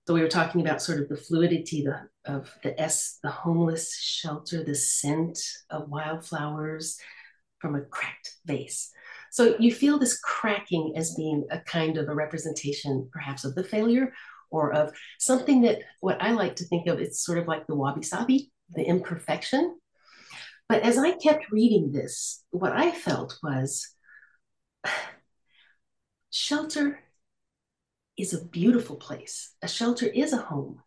So 0.07 0.15
we 0.15 0.21
were 0.21 0.29
talking 0.29 0.61
about 0.61 0.83
sort 0.83 1.01
of 1.01 1.09
the 1.09 1.17
fluidity 1.17 1.87
of 2.27 2.55
the 2.63 2.79
S, 2.81 3.19
the 3.23 3.31
homeless 3.31 3.99
shelter, 3.99 4.63
the 4.63 4.75
scent 4.75 5.39
of 5.71 5.89
wildflowers 5.89 6.99
from 7.59 7.75
a 7.75 7.81
cracked 7.81 8.37
vase. 8.45 8.91
So 9.31 9.57
you 9.59 9.73
feel 9.73 9.99
this 9.99 10.21
cracking 10.21 10.93
as 10.97 11.15
being 11.15 11.47
a 11.51 11.59
kind 11.61 11.97
of 11.97 12.09
a 12.09 12.15
representation, 12.15 13.09
perhaps, 13.13 13.45
of 13.45 13.55
the 13.55 13.65
failure 13.65 14.13
or 14.51 14.73
of 14.73 14.93
something 15.19 15.63
that 15.63 15.81
what 16.01 16.23
I 16.23 16.33
like 16.33 16.57
to 16.57 16.65
think 16.67 16.87
of, 16.87 17.01
it's 17.01 17.25
sort 17.25 17.39
of 17.39 17.49
like 17.49 17.67
the 17.67 17.75
wabi 17.75 18.03
sabi, 18.03 18.53
the 18.71 18.85
imperfection 18.85 19.77
But 20.69 20.83
as 20.83 20.99
I 20.99 21.13
kept 21.13 21.51
reading 21.51 21.93
this, 21.93 22.45
what 22.51 22.73
I 22.73 22.91
felt 22.93 23.39
was 23.43 23.89
shelter 26.31 27.01
is 28.17 28.33
a 28.33 28.45
beautiful 28.45 28.97
place. 28.97 29.55
A 29.63 29.69
shelter 29.69 30.07
is 30.07 30.33
a 30.33 30.39
home. 30.39 30.81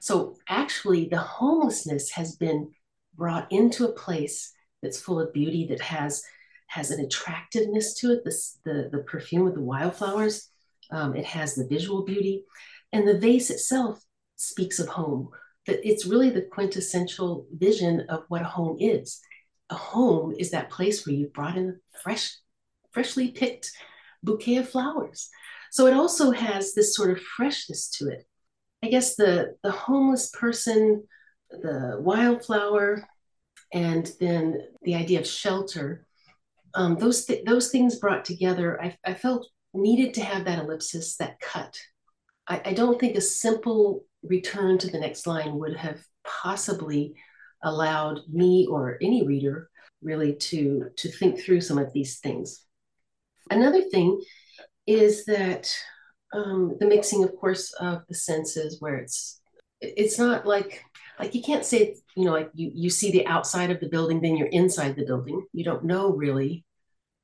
So 0.00 0.36
actually, 0.48 1.06
the 1.08 1.18
homelessness 1.18 2.10
has 2.12 2.36
been 2.36 2.72
brought 3.14 3.50
into 3.50 3.84
a 3.84 3.92
place 3.92 4.52
that's 4.82 5.00
full 5.00 5.20
of 5.20 5.32
beauty, 5.32 5.66
that 5.68 5.80
has 5.80 6.22
has 6.68 6.90
an 6.90 7.00
attractiveness 7.00 7.94
to 7.94 8.12
it. 8.12 8.24
This, 8.24 8.58
the 8.64 8.88
the 8.92 8.98
perfume 8.98 9.46
of 9.46 9.54
the 9.54 9.60
wildflowers, 9.60 10.48
um, 10.90 11.16
it 11.16 11.24
has 11.24 11.54
the 11.54 11.66
visual 11.66 12.04
beauty, 12.04 12.44
and 12.92 13.06
the 13.06 13.18
vase 13.18 13.50
itself 13.50 14.02
speaks 14.36 14.78
of 14.78 14.88
home. 14.88 15.30
That 15.66 15.86
it's 15.86 16.06
really 16.06 16.30
the 16.30 16.42
quintessential 16.42 17.46
vision 17.52 18.06
of 18.08 18.24
what 18.28 18.42
a 18.42 18.46
home 18.46 18.76
is. 18.80 19.20
A 19.70 19.74
home 19.74 20.34
is 20.38 20.50
that 20.50 20.70
place 20.70 21.06
where 21.06 21.14
you've 21.14 21.32
brought 21.32 21.58
in 21.58 21.68
a 21.68 21.98
fresh, 21.98 22.34
freshly 22.92 23.32
picked 23.32 23.70
bouquet 24.22 24.56
of 24.56 24.68
flowers. 24.68 25.28
So 25.70 25.86
it 25.86 25.94
also 25.94 26.30
has 26.30 26.74
this 26.74 26.94
sort 26.94 27.10
of 27.10 27.20
freshness 27.20 27.88
to 27.98 28.08
it. 28.08 28.24
I 28.82 28.88
guess 28.88 29.16
the 29.16 29.56
the 29.62 29.72
homeless 29.72 30.30
person, 30.30 31.04
the 31.50 31.96
wildflower, 32.00 33.06
and 33.72 34.10
then 34.20 34.60
the 34.82 34.94
idea 34.94 35.20
of 35.20 35.26
shelter. 35.26 36.06
Um, 36.74 36.96
those 36.96 37.24
th- 37.24 37.44
those 37.44 37.70
things 37.70 37.96
brought 37.96 38.24
together, 38.24 38.80
I, 38.80 38.96
I, 39.04 39.14
felt 39.14 39.48
needed 39.72 40.14
to 40.14 40.22
have 40.22 40.44
that 40.44 40.58
ellipsis, 40.58 41.16
that 41.16 41.40
cut. 41.40 41.78
I, 42.46 42.60
I 42.66 42.72
don't 42.74 43.00
think 43.00 43.16
a 43.16 43.22
simple 43.22 44.04
return 44.22 44.78
to 44.78 44.90
the 44.90 45.00
next 45.00 45.26
line 45.26 45.58
would 45.58 45.76
have 45.76 45.98
possibly 46.24 47.14
allowed 47.62 48.20
me 48.28 48.66
or 48.70 48.98
any 49.00 49.26
reader 49.26 49.70
really 50.02 50.34
to 50.34 50.90
to 50.96 51.10
think 51.10 51.40
through 51.40 51.60
some 51.60 51.78
of 51.78 51.92
these 51.92 52.18
things. 52.20 52.64
Another 53.50 53.82
thing 53.82 54.20
is 54.88 55.26
that 55.26 55.70
um, 56.32 56.76
the 56.80 56.86
mixing, 56.86 57.22
of 57.22 57.36
course, 57.36 57.72
of 57.74 58.02
the 58.08 58.14
senses, 58.14 58.80
where 58.80 58.96
it's 58.96 59.40
it's 59.80 60.18
not 60.18 60.46
like 60.46 60.82
like 61.20 61.34
you 61.34 61.42
can't 61.42 61.64
say 61.64 61.94
you 62.16 62.24
know 62.24 62.32
like 62.32 62.50
you 62.54 62.70
you 62.74 62.90
see 62.90 63.12
the 63.12 63.26
outside 63.26 63.70
of 63.70 63.80
the 63.80 63.88
building, 63.88 64.20
then 64.20 64.36
you're 64.36 64.48
inside 64.48 64.96
the 64.96 65.04
building. 65.04 65.46
You 65.52 65.64
don't 65.64 65.84
know 65.84 66.10
really. 66.10 66.64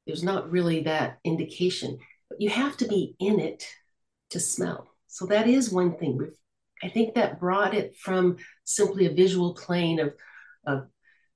There's 0.06 0.22
not 0.22 0.50
really 0.50 0.82
that 0.82 1.18
indication, 1.24 1.98
but 2.28 2.40
you 2.40 2.50
have 2.50 2.76
to 2.76 2.86
be 2.86 3.16
in 3.18 3.40
it 3.40 3.66
to 4.30 4.40
smell. 4.40 4.90
So 5.06 5.24
that 5.26 5.48
is 5.48 5.70
one 5.70 5.96
thing. 5.96 6.18
We've, 6.18 6.36
I 6.82 6.90
think 6.90 7.14
that 7.14 7.40
brought 7.40 7.72
it 7.72 7.96
from 7.96 8.36
simply 8.64 9.06
a 9.06 9.14
visual 9.14 9.54
plane 9.54 10.00
of 10.00 10.14
of 10.66 10.88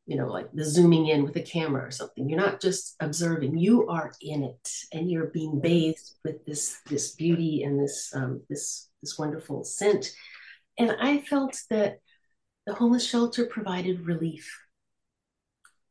you 0.08 0.16
know, 0.16 0.26
like 0.26 0.50
the 0.54 0.64
zooming 0.64 1.08
in 1.08 1.22
with 1.22 1.36
a 1.36 1.42
camera 1.42 1.86
or 1.86 1.90
something. 1.90 2.30
You're 2.30 2.40
not 2.40 2.62
just 2.62 2.96
observing; 2.98 3.58
you 3.58 3.86
are 3.88 4.10
in 4.22 4.42
it, 4.42 4.70
and 4.90 5.10
you're 5.10 5.26
being 5.26 5.60
bathed 5.60 6.12
with 6.24 6.46
this 6.46 6.80
this 6.88 7.14
beauty 7.14 7.62
and 7.62 7.78
this 7.78 8.10
um, 8.14 8.40
this 8.48 8.88
this 9.02 9.18
wonderful 9.18 9.64
scent. 9.64 10.10
And 10.78 10.96
I 10.98 11.18
felt 11.18 11.60
that 11.68 11.98
the 12.66 12.72
homeless 12.72 13.06
shelter 13.06 13.44
provided 13.44 14.06
relief, 14.06 14.50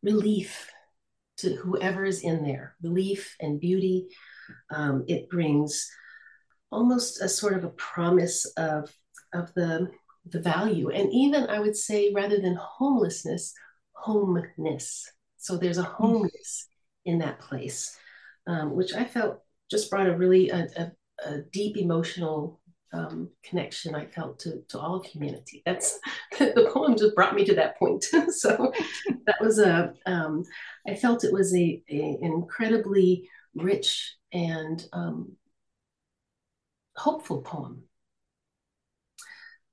relief 0.02 0.72
to 1.38 1.54
whoever 1.58 2.04
is 2.04 2.22
in 2.24 2.44
there, 2.44 2.76
relief 2.82 3.36
and 3.40 3.60
beauty. 3.60 4.08
Um, 4.72 5.06
it 5.08 5.30
brings 5.30 5.88
almost 6.72 7.22
a 7.22 7.30
sort 7.30 7.54
of 7.54 7.66
a 7.66 7.70
promise 7.70 8.48
of 8.58 8.92
of 9.32 9.54
the 9.54 9.92
the 10.26 10.42
value, 10.42 10.90
and 10.90 11.14
even 11.14 11.44
I 11.44 11.60
would 11.60 11.78
say, 11.78 12.12
rather 12.16 12.42
than 12.42 12.56
homelessness 12.56 13.54
homeness. 14.06 15.04
So 15.38 15.58
there's 15.58 15.78
a 15.78 15.84
hmm. 15.84 16.04
homeness 16.04 16.68
in 17.06 17.20
that 17.20 17.40
place, 17.40 17.98
um, 18.48 18.76
which 18.76 18.94
I 18.94 19.06
felt 19.06 19.40
just 19.70 19.90
brought 19.90 20.08
a 20.08 20.18
really 20.18 20.50
a, 20.50 20.68
a, 20.78 20.92
a 21.26 21.42
deep 21.52 21.78
emotional 21.78 22.60
um, 22.94 23.30
connection 23.44 23.96
I 23.96 24.06
felt 24.06 24.40
to, 24.40 24.62
to 24.70 24.80
all 24.80 24.96
of 24.96 25.06
humanity. 25.06 25.62
That's 25.66 26.00
the 26.40 26.70
poem 26.74 26.96
just 26.98 27.16
brought 27.16 27.36
me 27.36 27.46
to 27.46 27.56
that 27.56 27.78
point. 27.78 28.04
so 28.30 28.72
that 29.26 29.42
was 29.42 29.60
a 29.60 29.94
um, 30.06 30.44
I 30.88 30.96
felt 30.96 31.24
it 31.24 31.34
was 31.34 31.54
a, 31.54 31.84
a 31.90 32.18
incredibly 32.22 33.30
rich 33.56 34.16
and 34.32 34.84
um, 34.94 35.34
hopeful 36.96 37.42
poem. 37.42 37.84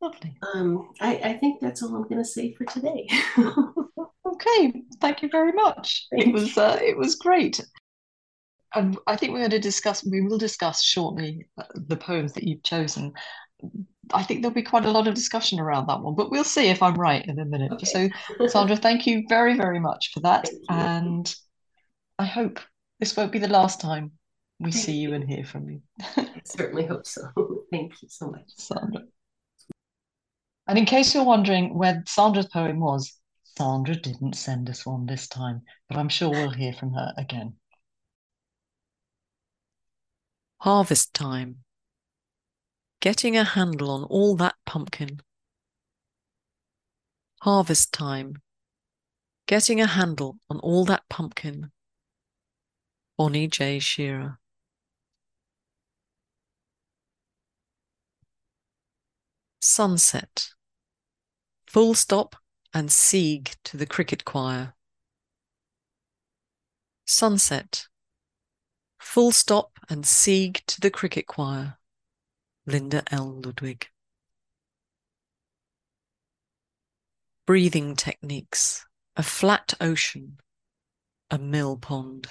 Lovely. 0.00 0.36
Um, 0.54 0.90
I, 1.00 1.16
I 1.16 1.32
think 1.34 1.60
that's 1.60 1.82
all 1.82 1.96
I'm 1.96 2.02
going 2.02 2.22
to 2.22 2.24
say 2.24 2.52
for 2.52 2.64
today. 2.64 3.08
Okay, 4.34 4.82
thank 5.00 5.22
you 5.22 5.28
very 5.30 5.52
much. 5.52 6.06
It 6.12 6.32
was 6.32 6.58
uh, 6.58 6.78
it 6.82 6.96
was 6.96 7.14
great. 7.14 7.60
And 8.74 8.98
I 9.06 9.14
think 9.14 9.32
we're 9.32 9.38
going 9.38 9.50
to 9.50 9.60
discuss. 9.60 10.04
We 10.04 10.22
will 10.22 10.38
discuss 10.38 10.82
shortly 10.82 11.46
uh, 11.56 11.64
the 11.74 11.96
poems 11.96 12.32
that 12.32 12.44
you've 12.44 12.64
chosen. 12.64 13.12
I 14.12 14.22
think 14.22 14.42
there'll 14.42 14.54
be 14.54 14.62
quite 14.62 14.84
a 14.84 14.90
lot 14.90 15.06
of 15.06 15.14
discussion 15.14 15.60
around 15.60 15.86
that 15.86 16.00
one, 16.00 16.14
but 16.14 16.30
we'll 16.30 16.44
see 16.44 16.68
if 16.68 16.82
I'm 16.82 16.94
right 16.94 17.24
in 17.24 17.38
a 17.38 17.44
minute. 17.44 17.72
Okay. 17.72 18.10
So, 18.38 18.46
Sandra, 18.48 18.76
thank 18.76 19.06
you 19.06 19.24
very, 19.28 19.56
very 19.56 19.80
much 19.80 20.10
for 20.12 20.20
that. 20.20 20.48
And 20.68 21.32
I 22.18 22.24
hope 22.24 22.58
this 23.00 23.16
won't 23.16 23.32
be 23.32 23.38
the 23.38 23.48
last 23.48 23.80
time 23.80 24.12
we 24.60 24.72
see 24.72 24.92
you. 24.92 25.10
you 25.10 25.14
and 25.14 25.24
hear 25.24 25.44
from 25.44 25.70
you. 25.70 25.80
I 26.00 26.42
certainly 26.44 26.84
hope 26.84 27.06
so. 27.06 27.22
thank 27.72 28.02
you 28.02 28.08
so 28.08 28.30
much, 28.30 28.48
Sandra. 28.48 29.02
And 30.66 30.78
in 30.78 30.84
case 30.84 31.14
you're 31.14 31.24
wondering 31.24 31.76
where 31.76 32.02
Sandra's 32.06 32.46
poem 32.46 32.80
was, 32.80 33.12
Sandra 33.56 33.94
didn't 33.94 34.34
send 34.34 34.68
us 34.68 34.84
one 34.84 35.06
this 35.06 35.28
time, 35.28 35.62
but 35.88 35.96
I'm 35.96 36.08
sure 36.08 36.30
we'll 36.30 36.50
hear 36.50 36.72
from 36.72 36.92
her 36.94 37.14
again. 37.16 37.54
Harvest 40.58 41.14
time. 41.14 41.58
Getting 43.00 43.36
a 43.36 43.44
handle 43.44 43.90
on 43.90 44.04
all 44.04 44.34
that 44.36 44.56
pumpkin. 44.66 45.20
Harvest 47.42 47.92
time. 47.92 48.40
Getting 49.46 49.80
a 49.80 49.86
handle 49.86 50.38
on 50.50 50.58
all 50.60 50.84
that 50.86 51.02
pumpkin. 51.08 51.70
Bonnie 53.16 53.46
J. 53.46 53.78
Shearer. 53.78 54.38
Sunset. 59.60 60.48
Full 61.66 61.94
stop 61.94 62.36
and 62.74 62.90
Sieg 62.90 63.52
to 63.62 63.76
the 63.76 63.86
cricket 63.86 64.24
choir. 64.24 64.74
Sunset. 67.06 67.86
Full 68.98 69.30
stop 69.30 69.78
and 69.88 70.04
Sieg 70.04 70.62
to 70.66 70.80
the 70.80 70.90
cricket 70.90 71.28
choir. 71.28 71.78
Linda 72.66 73.04
L. 73.12 73.40
Ludwig. 73.40 73.86
Breathing 77.46 77.94
techniques. 77.94 78.84
A 79.16 79.22
flat 79.22 79.74
ocean. 79.80 80.38
A 81.30 81.38
mill 81.38 81.76
pond. 81.76 82.26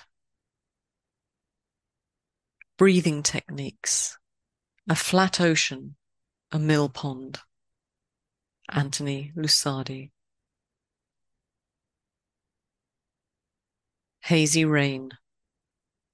Breathing 2.78 3.24
techniques. 3.24 4.18
A 4.90 4.96
flat 4.96 5.40
ocean. 5.40 5.96
A 6.52 6.60
mill 6.60 6.90
pond. 6.90 7.40
Anthony 8.70 9.32
Lusardi. 9.38 10.13
Hazy 14.28 14.64
rain. 14.64 15.12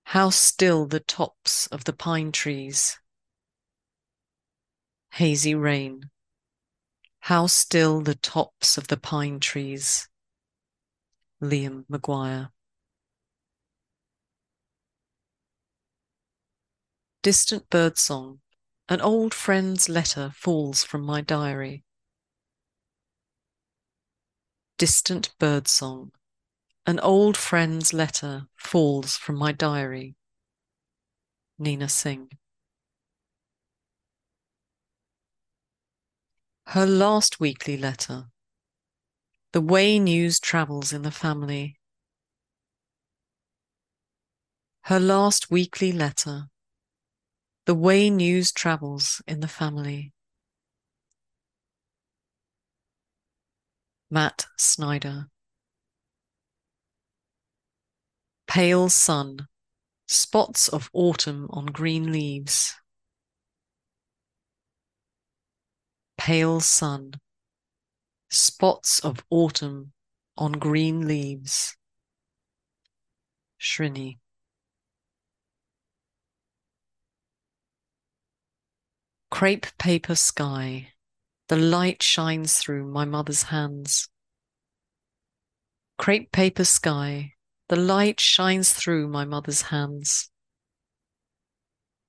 How 0.05 0.32
still 0.32 0.88
the 0.88 0.99
tops 0.99 1.68
of 1.68 1.84
the 1.84 1.93
pine 1.93 2.32
trees. 2.32 2.97
Hazy 5.12 5.53
rain. 5.53 6.10
How 7.20 7.45
still 7.45 8.01
the 8.01 8.16
tops 8.16 8.80
of 8.80 8.88
the 8.88 8.97
pine 8.97 9.39
trees. 9.39 10.10
Liam 11.39 11.86
McGuire. 11.86 12.49
Distant 17.22 17.70
birdsong. 17.70 18.39
An 18.88 19.01
old 19.01 19.36
friend's 19.36 19.88
letter 19.88 20.32
falls 20.34 20.84
from 20.84 21.03
my 21.03 21.22
diary. 21.22 21.84
Distant 24.80 25.30
birdsong. 25.38 26.12
An 26.86 26.99
old 26.99 27.38
friend's 27.38 27.93
letter 27.93 28.47
falls 28.55 29.15
from 29.15 29.36
my 29.36 29.51
diary. 29.51 30.15
Nina 31.57 31.89
Singh. 31.89 32.30
Her 36.67 36.86
last 36.86 37.39
weekly 37.39 37.77
letter. 37.77 38.25
The 39.51 39.61
way 39.61 39.99
news 39.99 40.39
travels 40.39 40.93
in 40.93 41.01
the 41.01 41.11
family. 41.11 41.77
Her 44.84 44.99
last 44.99 45.51
weekly 45.51 45.91
letter. 45.91 46.49
The 47.65 47.75
way 47.75 48.09
news 48.09 48.51
travels 48.51 49.21
in 49.27 49.41
the 49.41 49.47
family. 49.47 50.13
Matt 54.09 54.47
Snyder. 54.57 55.30
Pale 58.50 58.89
sun, 58.89 59.47
spots 60.08 60.70
of 60.70 60.89
autumn 60.91 61.47
on 61.52 61.68
green 61.68 62.12
leaves. 62.12 62.74
Pale 66.18 66.62
sun, 66.62 67.14
spots 68.32 68.97
of 69.02 69.24
autumn 69.30 69.93
on 70.36 70.54
green 70.54 71.08
leaves. 71.08 71.78
Shrini. 73.62 74.18
Crepe 79.30 79.78
paper 79.78 80.16
sky, 80.16 80.93
the 81.50 81.56
light 81.56 82.02
shines 82.02 82.58
through 82.58 82.88
my 82.88 83.06
mother's 83.06 83.43
hands. 83.43 84.10
Crepe 86.00 86.32
paper 86.32 86.64
sky, 86.64 87.34
the 87.70 87.76
light 87.76 88.20
shines 88.20 88.74
through 88.74 89.07
my 89.07 89.24
mother's 89.24 89.61
hands. 89.61 90.32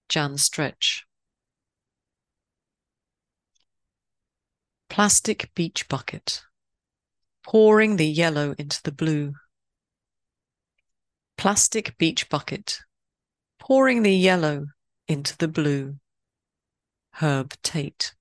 Jan 0.08 0.38
Stretch. 0.38 1.04
Plastic 4.88 5.50
beach 5.54 5.86
bucket, 5.86 6.42
pouring 7.44 7.96
the 7.96 8.06
yellow 8.06 8.54
into 8.58 8.82
the 8.82 8.90
blue. 8.90 9.34
Plastic 11.36 11.96
beach 11.98 12.28
bucket, 12.30 12.80
pouring 13.58 14.02
the 14.02 14.14
yellow 14.14 14.64
into 15.06 15.36
the 15.36 15.46
blue. 15.46 15.96
Herb 17.12 17.54
Tate. 17.62 18.14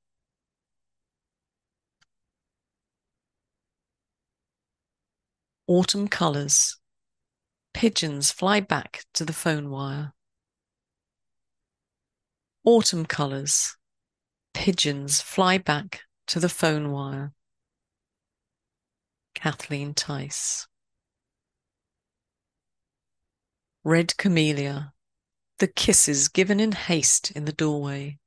Autumn 5.68 6.08
colours. 6.10 6.80
Pigeons 7.74 8.32
fly 8.32 8.60
back 8.60 9.06
to 9.14 9.24
the 9.24 9.34
phone 9.34 9.70
wire. 9.70 10.14
Autumn 12.66 13.06
colours. 13.06 13.78
Pigeons 14.54 15.22
fly 15.22 15.58
back 15.58 16.02
to 16.28 16.40
the 16.40 16.50
phone 16.50 16.92
wire. 16.92 17.34
Kathleen 19.34 19.94
Tice. 19.94 20.68
Red 23.84 24.18
camellia. 24.18 24.94
The 25.60 25.68
kisses 25.68 26.28
given 26.28 26.60
in 26.60 26.74
haste 26.74 27.32
in 27.32 27.46
the 27.46 27.54
doorway. 27.54 28.20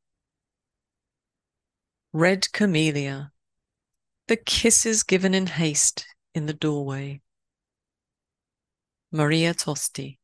Red 2.13 2.51
camellia. 2.53 3.33
The 4.29 4.37
kisses 4.37 5.03
given 5.03 5.35
in 5.35 5.47
haste 5.47 6.07
in 6.35 6.47
the 6.47 6.55
doorway. 6.55 7.21
Maria 9.15 9.53
Tosti. 9.53 10.19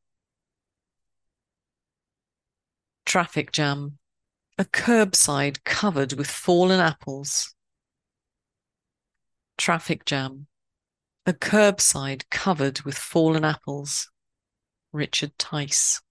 Traffic 3.05 3.51
jam. 3.51 3.99
A 4.57 4.65
curbside 4.65 5.63
covered 5.63 6.13
with 6.13 6.27
fallen 6.27 6.79
apples. 6.79 7.53
Traffic 9.59 10.05
jam. 10.05 10.47
A 11.27 11.33
curbside 11.33 12.23
covered 12.31 12.81
with 12.81 12.97
fallen 12.97 13.45
apples. 13.45 14.09
Richard 14.91 15.37
Tice. 15.37 16.01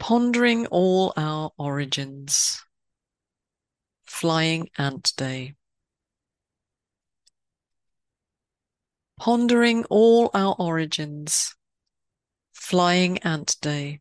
Pondering 0.00 0.66
all 0.66 1.12
our 1.16 1.52
origins. 1.56 2.64
Flying 4.04 4.68
Ant 4.76 5.12
Day. 5.16 5.54
Pondering 9.18 9.84
all 9.86 10.30
our 10.34 10.54
origins. 10.58 11.54
Flying 12.52 13.18
Ant 13.18 13.56
Day. 13.60 14.00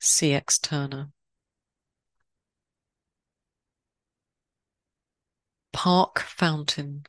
C.X. 0.00 0.58
Turner. 0.58 1.10
Park 5.72 6.20
Fountain. 6.20 7.04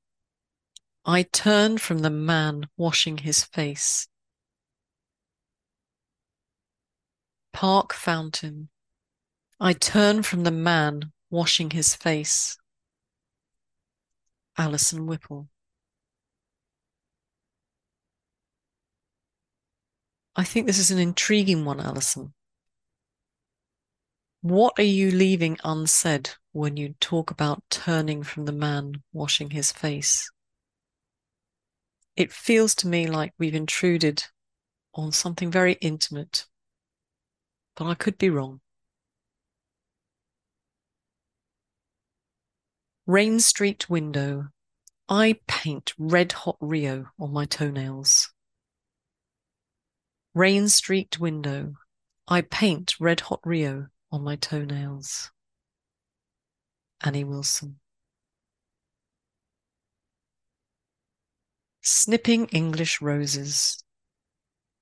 I 1.05 1.23
turn 1.23 1.77
from 1.77 1.99
the 1.99 2.09
man 2.09 2.67
washing 2.77 3.19
his 3.19 3.43
face. 3.43 4.07
Park 7.51 7.93
Fountain. 7.93 8.69
I 9.59 9.73
turn 9.73 10.23
from 10.23 10.43
the 10.43 10.51
man 10.51 11.11
washing 11.29 11.69
his 11.69 11.95
face. 11.95 12.57
Alison 14.57 15.05
Whipple. 15.05 15.49
I 20.35 20.43
think 20.43 20.65
this 20.65 20.79
is 20.79 20.89
an 20.89 20.97
intriguing 20.97 21.63
one, 21.63 21.79
Alison. 21.79 22.33
What 24.41 24.73
are 24.77 24.83
you 24.83 25.11
leaving 25.11 25.57
unsaid 25.63 26.31
when 26.51 26.75
you 26.75 26.95
talk 26.99 27.31
about 27.31 27.63
turning 27.69 28.23
from 28.23 28.45
the 28.45 28.51
man 28.51 29.03
washing 29.13 29.51
his 29.51 29.71
face? 29.71 30.29
It 32.15 32.31
feels 32.31 32.75
to 32.75 32.87
me 32.87 33.07
like 33.07 33.33
we've 33.37 33.55
intruded 33.55 34.23
on 34.95 35.11
something 35.11 35.51
very 35.51 35.73
intimate, 35.81 36.45
but 37.75 37.85
I 37.85 37.95
could 37.95 38.17
be 38.17 38.29
wrong. 38.29 38.61
Rain 43.05 43.39
Street 43.39 43.89
window. 43.89 44.49
I 45.09 45.39
paint 45.47 45.93
red 45.97 46.31
hot 46.31 46.57
Rio 46.59 47.07
on 47.19 47.33
my 47.33 47.45
toenails. 47.45 48.31
Rain 50.33 50.67
streaked 50.67 51.19
window. 51.19 51.75
I 52.27 52.41
paint 52.41 52.95
red 52.99 53.19
hot 53.19 53.41
Rio 53.45 53.87
on 54.11 54.23
my 54.23 54.35
toenails. 54.35 55.31
Annie 57.01 57.23
Wilson. 57.23 57.79
Snipping 61.83 62.47
English 62.47 62.99
Roses. 63.01 63.83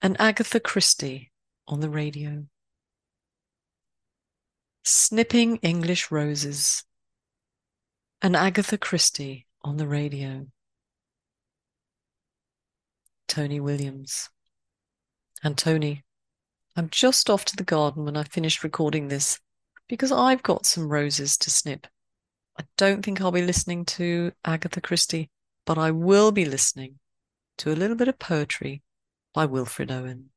An 0.01 0.15
Agatha 0.19 0.59
Christie 0.59 1.31
on 1.67 1.81
the 1.81 1.89
radio. 1.89 2.45
Snipping 4.85 5.57
English 5.57 6.11
Roses. 6.11 6.85
An 8.21 8.35
Agatha 8.35 8.77
Christie 8.77 9.47
on 9.63 9.77
the 9.77 9.87
radio. 9.87 10.47
Tony 13.27 13.59
Williams. 13.59 14.29
And 15.43 15.57
Tony, 15.57 16.03
I'm 16.75 16.89
just 16.89 17.29
off 17.29 17.45
to 17.45 17.55
the 17.55 17.63
garden 17.63 18.05
when 18.05 18.15
I 18.15 18.23
finish 18.23 18.63
recording 18.63 19.07
this 19.07 19.39
because 19.87 20.11
I've 20.11 20.43
got 20.43 20.65
some 20.65 20.87
roses 20.87 21.37
to 21.39 21.49
snip. 21.49 21.87
I 22.59 22.63
don't 22.77 23.03
think 23.03 23.19
I'll 23.19 23.31
be 23.31 23.41
listening 23.41 23.85
to 23.85 24.31
Agatha 24.45 24.81
Christie, 24.81 25.29
but 25.65 25.77
I 25.77 25.91
will 25.91 26.31
be 26.31 26.45
listening 26.45 26.99
to 27.57 27.71
a 27.71 27.75
little 27.75 27.95
bit 27.95 28.07
of 28.07 28.19
poetry 28.19 28.83
by 29.33 29.45
Wilfred 29.45 29.91
Owen. 29.91 30.29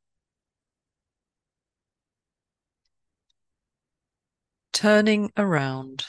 Turning 4.72 5.32
around, 5.36 6.04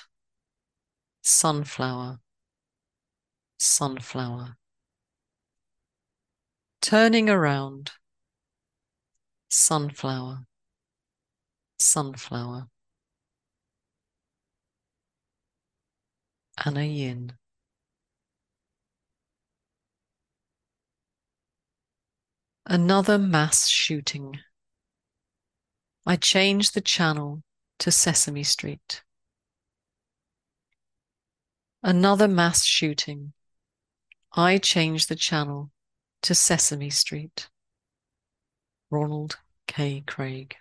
sunflower, 1.22 2.20
sunflower. 3.58 4.58
Turning 6.82 7.30
around, 7.30 7.92
sunflower, 9.56 10.46
sunflower. 11.80 12.68
Anna 16.66 16.84
Yin. 16.84 17.32
Another 22.66 23.18
mass 23.18 23.70
shooting. 23.70 24.40
I 26.06 26.18
change 26.18 26.72
the 26.72 26.82
channel 26.82 27.42
to 27.80 27.92
Sesame 27.92 28.44
Street. 28.44 29.04
Another 31.82 32.28
mass 32.28 32.66
shooting. 32.66 33.32
I 34.34 34.58
change 34.58 35.08
the 35.08 35.16
channel 35.16 35.72
to 36.24 36.36
Sesame 36.36 36.90
Street. 36.90 37.48
Ronald 38.92 39.38
K. 39.68 40.04
Craig. 40.06 40.56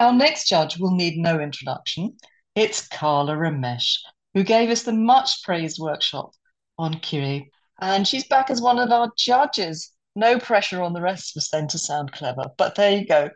Our 0.00 0.12
next 0.12 0.48
judge 0.48 0.78
will 0.78 0.90
need 0.90 1.16
no 1.16 1.40
introduction. 1.40 2.16
It's 2.54 2.86
Kala 2.88 3.34
Ramesh, 3.34 3.98
who 4.34 4.42
gave 4.42 4.70
us 4.70 4.82
the 4.82 4.92
much 4.92 5.42
praised 5.44 5.78
workshop 5.78 6.32
on 6.78 7.00
Kyrie. 7.00 7.50
And 7.80 8.06
she's 8.06 8.26
back 8.26 8.50
as 8.50 8.60
one 8.60 8.78
of 8.78 8.90
our 8.90 9.10
judges. 9.16 9.92
No 10.16 10.38
pressure 10.38 10.82
on 10.82 10.92
the 10.92 11.00
rest 11.00 11.36
of 11.36 11.40
us 11.40 11.50
then 11.50 11.68
to 11.68 11.78
sound 11.78 12.12
clever, 12.12 12.44
but 12.56 12.74
there 12.74 12.96
you 12.96 13.06
go. 13.06 13.30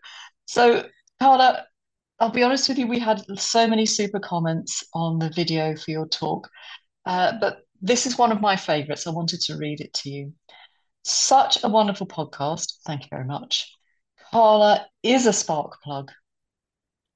So, 0.46 0.86
Kala, 1.20 1.66
I'll 2.20 2.30
be 2.30 2.42
honest 2.42 2.68
with 2.68 2.78
you, 2.78 2.86
we 2.86 2.98
had 2.98 3.22
so 3.38 3.66
many 3.66 3.86
super 3.86 4.20
comments 4.20 4.84
on 4.94 5.18
the 5.18 5.30
video 5.30 5.76
for 5.76 5.90
your 5.90 6.06
talk, 6.06 6.48
uh, 7.06 7.32
but 7.40 7.58
this 7.80 8.06
is 8.06 8.18
one 8.18 8.32
of 8.32 8.40
my 8.40 8.56
favorites. 8.56 9.06
I 9.06 9.10
wanted 9.10 9.40
to 9.42 9.56
read 9.56 9.80
it 9.80 9.92
to 9.94 10.10
you. 10.10 10.32
Such 11.04 11.62
a 11.64 11.68
wonderful 11.68 12.06
podcast. 12.06 12.74
Thank 12.84 13.02
you 13.02 13.08
very 13.10 13.24
much. 13.24 13.72
Kala 14.30 14.86
is 15.02 15.26
a 15.26 15.32
spark 15.32 15.80
plug. 15.82 16.10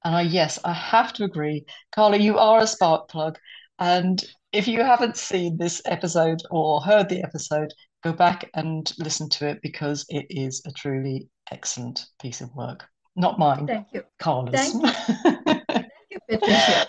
And 0.05 0.17
I, 0.17 0.23
yes, 0.23 0.59
I 0.65 0.73
have 0.73 1.13
to 1.15 1.25
agree. 1.25 1.65
Kala, 1.95 2.17
you 2.17 2.39
are 2.39 2.61
a 2.61 2.67
spark 2.67 3.09
plug. 3.09 3.39
And 3.79 4.23
if 4.53 4.67
you 4.67 4.83
haven't 4.83 5.17
seen 5.17 5.57
this 5.57 5.83
episode 5.85 6.43
or 6.51 6.81
heard 6.81 7.09
the 7.09 7.23
episode, 7.23 7.73
go 8.03 8.13
back 8.13 8.51
and 8.55 8.93
listen 8.99 9.29
to 9.31 9.49
it 9.49 9.61
because 9.63 10.05
it 10.09 10.27
is 10.29 10.63
a 10.67 10.73
truly 10.73 11.29
excellent 11.51 12.07
piece 12.21 12.41
of 12.41 12.55
work. 12.55 12.85
Not 13.15 13.39
mine. 13.39 13.67
Thank 13.67 13.89
you. 13.93 14.03
Kala's. 14.19 14.55
Thank 14.55 14.75
you. 14.83 15.61
Thank 15.69 15.89
you, 16.11 16.19
Patricia. 16.31 16.87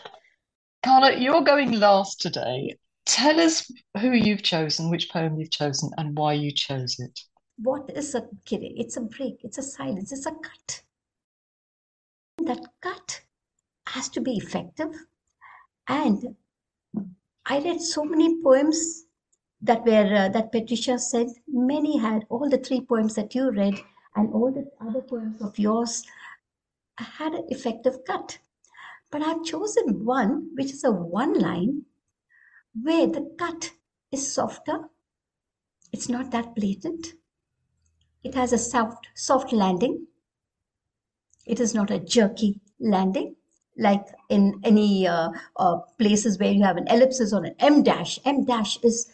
Kala, 0.83 1.17
you're 1.17 1.43
going 1.43 1.79
last 1.79 2.19
today. 2.21 2.75
Tell 3.06 3.39
us 3.39 3.70
who 3.99 4.12
you've 4.12 4.43
chosen, 4.43 4.89
which 4.89 5.10
poem 5.10 5.38
you've 5.38 5.51
chosen, 5.51 5.91
and 5.97 6.18
why 6.18 6.34
you 6.34 6.51
chose 6.51 6.99
it. 6.99 7.20
What 7.58 7.89
is 7.95 8.16
a 8.16 8.28
kiri? 8.45 8.74
It's 8.78 8.97
a 8.97 9.01
break, 9.01 9.43
it's 9.43 9.58
a 9.58 9.64
silence, 9.64 10.12
it's 10.12 10.26
a 10.26 10.32
cut. 10.32 10.84
That 12.38 12.66
cut 12.82 13.22
has 13.88 14.10
to 14.10 14.22
be 14.22 14.38
effective. 14.38 14.89
And 15.88 16.36
I 17.45 17.60
read 17.60 17.82
so 17.82 18.06
many 18.06 18.41
poems 18.41 19.06
that 19.62 19.86
were 19.86 20.16
uh, 20.16 20.30
that 20.30 20.51
Patricia 20.51 20.97
said. 20.97 21.28
Many 21.47 21.97
had 21.97 22.26
all 22.30 22.49
the 22.49 22.58
three 22.58 22.82
poems 22.82 23.16
that 23.16 23.36
you 23.36 23.51
read, 23.51 23.76
and 24.16 24.34
all 24.34 24.51
the 24.51 24.70
other 24.80 25.01
poems 25.01 25.41
of 25.41 25.60
yours 25.60 26.04
had 26.97 27.34
an 27.34 27.45
effective 27.49 28.04
cut. 28.06 28.38
But 29.12 29.22
I've 29.22 29.43
chosen 29.43 30.06
one 30.06 30.49
which 30.56 30.72
is 30.72 30.84
a 30.84 30.91
one 30.91 31.39
line 31.39 31.86
where 32.82 33.07
the 33.07 33.36
cut 33.38 33.71
is 34.11 34.34
softer. 34.34 34.89
It's 35.91 36.09
not 36.09 36.32
that 36.32 36.55
blatant. 36.55 37.13
It 38.24 38.36
has 38.36 38.53
a 38.53 38.57
soft, 38.57 39.07
soft 39.15 39.51
landing. 39.51 40.07
It 41.45 41.59
is 41.59 41.74
not 41.74 41.91
a 41.91 41.99
jerky 41.99 42.61
landing 42.80 43.36
like 43.78 44.05
in 44.30 44.59
any 44.63 45.07
uh, 45.07 45.30
uh, 45.57 45.78
places 45.97 46.39
where 46.39 46.51
you 46.51 46.63
have 46.63 46.78
an 46.78 46.88
ellipsis 46.88 47.34
or 47.34 47.43
an 47.43 47.55
M 47.59 47.84
dash. 47.84 48.19
M 48.26 48.45
dash 48.45 48.78
is, 48.84 49.11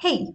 hey, 0.00 0.28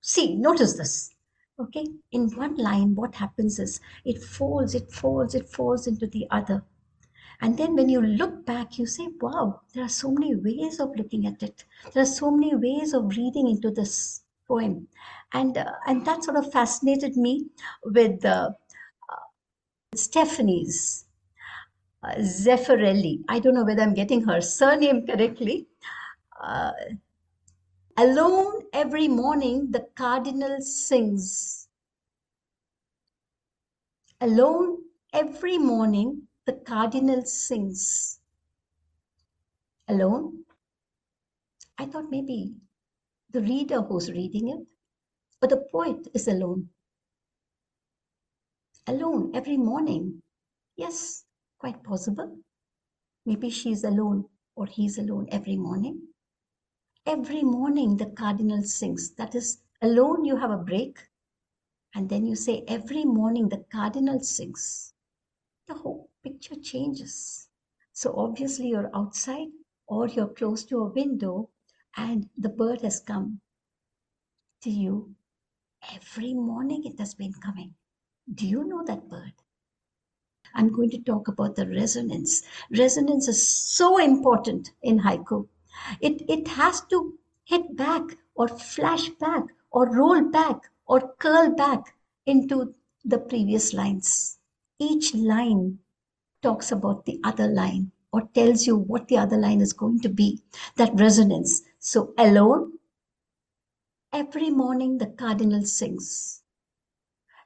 see, 0.00 0.36
notice 0.36 0.76
this. 0.76 1.10
Okay, 1.58 1.86
in 2.10 2.30
one 2.30 2.56
line, 2.56 2.96
what 2.96 3.14
happens 3.14 3.60
is 3.60 3.80
it 4.04 4.22
falls, 4.22 4.74
it 4.74 4.90
falls, 4.90 5.34
it 5.36 5.48
falls 5.48 5.86
into 5.86 6.06
the 6.06 6.26
other. 6.30 6.64
And 7.40 7.56
then 7.56 7.74
when 7.74 7.88
you 7.88 8.00
look 8.00 8.46
back, 8.46 8.78
you 8.78 8.86
say, 8.86 9.08
wow, 9.20 9.60
there 9.72 9.84
are 9.84 9.88
so 9.88 10.10
many 10.10 10.34
ways 10.34 10.80
of 10.80 10.96
looking 10.96 11.26
at 11.26 11.42
it. 11.42 11.64
There 11.92 12.02
are 12.02 12.06
so 12.06 12.30
many 12.30 12.54
ways 12.54 12.94
of 12.94 13.16
reading 13.16 13.48
into 13.48 13.70
this 13.70 14.22
poem. 14.46 14.88
And, 15.32 15.58
uh, 15.58 15.72
and 15.86 16.04
that 16.06 16.24
sort 16.24 16.36
of 16.36 16.52
fascinated 16.52 17.16
me 17.16 17.46
with 17.84 18.24
uh, 18.24 18.50
Stephanie's 19.94 21.06
uh, 22.02 22.14
Zeffirelli. 22.16 23.24
I 23.28 23.38
don't 23.38 23.54
know 23.54 23.64
whether 23.64 23.82
I'm 23.82 23.94
getting 23.94 24.22
her 24.22 24.40
surname 24.40 25.06
correctly. 25.06 25.66
Uh, 26.40 26.72
Alone 27.96 28.64
every 28.72 29.06
morning 29.06 29.70
the 29.70 29.86
cardinal 29.94 30.60
sings. 30.60 31.68
Alone 34.20 34.78
every 35.12 35.58
morning 35.58 36.22
the 36.46 36.52
cardinal 36.52 37.24
sings. 37.24 38.20
Alone? 39.88 40.44
I 41.78 41.86
thought 41.86 42.10
maybe 42.10 42.54
the 43.30 43.40
reader 43.40 43.82
who's 43.82 44.10
reading 44.10 44.48
it, 44.48 44.66
or 45.42 45.48
the 45.48 45.66
poet 45.72 46.08
is 46.14 46.28
alone. 46.28 46.68
Alone 48.86 49.32
every 49.34 49.56
morning. 49.56 50.22
Yes, 50.76 51.24
quite 51.58 51.82
possible. 51.82 52.38
Maybe 53.26 53.50
she's 53.50 53.84
alone 53.84 54.26
or 54.56 54.66
he's 54.66 54.98
alone 54.98 55.26
every 55.30 55.56
morning. 55.56 56.00
Every 57.06 57.42
morning 57.42 57.96
the 57.96 58.06
cardinal 58.06 58.62
sings. 58.62 59.14
That 59.14 59.34
is, 59.34 59.62
alone 59.82 60.24
you 60.24 60.36
have 60.36 60.50
a 60.50 60.56
break, 60.56 60.98
and 61.94 62.08
then 62.08 62.26
you 62.26 62.36
say, 62.36 62.64
every 62.68 63.04
morning 63.04 63.48
the 63.48 63.64
cardinal 63.72 64.20
sings. 64.20 64.92
The 65.66 65.74
whole 65.74 66.03
picture 66.24 66.56
changes. 66.56 67.48
So 67.92 68.14
obviously 68.16 68.68
you're 68.68 68.90
outside 68.94 69.48
or 69.86 70.08
you're 70.08 70.34
close 70.34 70.64
to 70.64 70.78
a 70.78 70.92
window 70.92 71.50
and 71.96 72.28
the 72.36 72.48
bird 72.48 72.80
has 72.80 72.98
come 72.98 73.40
to 74.62 74.70
you. 74.70 75.14
Every 75.94 76.32
morning 76.32 76.84
it 76.86 76.98
has 76.98 77.14
been 77.14 77.34
coming. 77.34 77.74
Do 78.34 78.48
you 78.48 78.64
know 78.64 78.82
that 78.86 79.08
bird? 79.08 79.34
I'm 80.54 80.72
going 80.72 80.90
to 80.90 81.02
talk 81.02 81.28
about 81.28 81.56
the 81.56 81.68
resonance. 81.68 82.42
Resonance 82.70 83.28
is 83.28 83.46
so 83.46 83.98
important 83.98 84.70
in 84.82 85.00
haiku. 85.00 85.48
It, 86.00 86.22
it 86.28 86.48
has 86.48 86.80
to 86.86 87.18
hit 87.44 87.76
back 87.76 88.02
or 88.34 88.48
flash 88.48 89.08
back 89.10 89.42
or 89.70 89.90
roll 89.90 90.22
back 90.22 90.70
or 90.86 91.14
curl 91.18 91.50
back 91.54 91.94
into 92.24 92.74
the 93.04 93.18
previous 93.18 93.74
lines. 93.74 94.38
Each 94.78 95.14
line 95.14 95.80
talks 96.44 96.70
about 96.70 97.04
the 97.06 97.18
other 97.24 97.48
line 97.48 97.90
or 98.12 98.22
tells 98.34 98.66
you 98.66 98.76
what 98.76 99.08
the 99.08 99.16
other 99.16 99.36
line 99.36 99.60
is 99.60 99.72
going 99.72 99.98
to 100.00 100.08
be. 100.08 100.40
That 100.76 100.94
resonance. 100.94 101.62
So, 101.78 102.14
alone, 102.18 102.72
every 104.12 104.50
morning 104.50 104.98
the 104.98 105.06
cardinal 105.06 105.64
sings. 105.64 106.42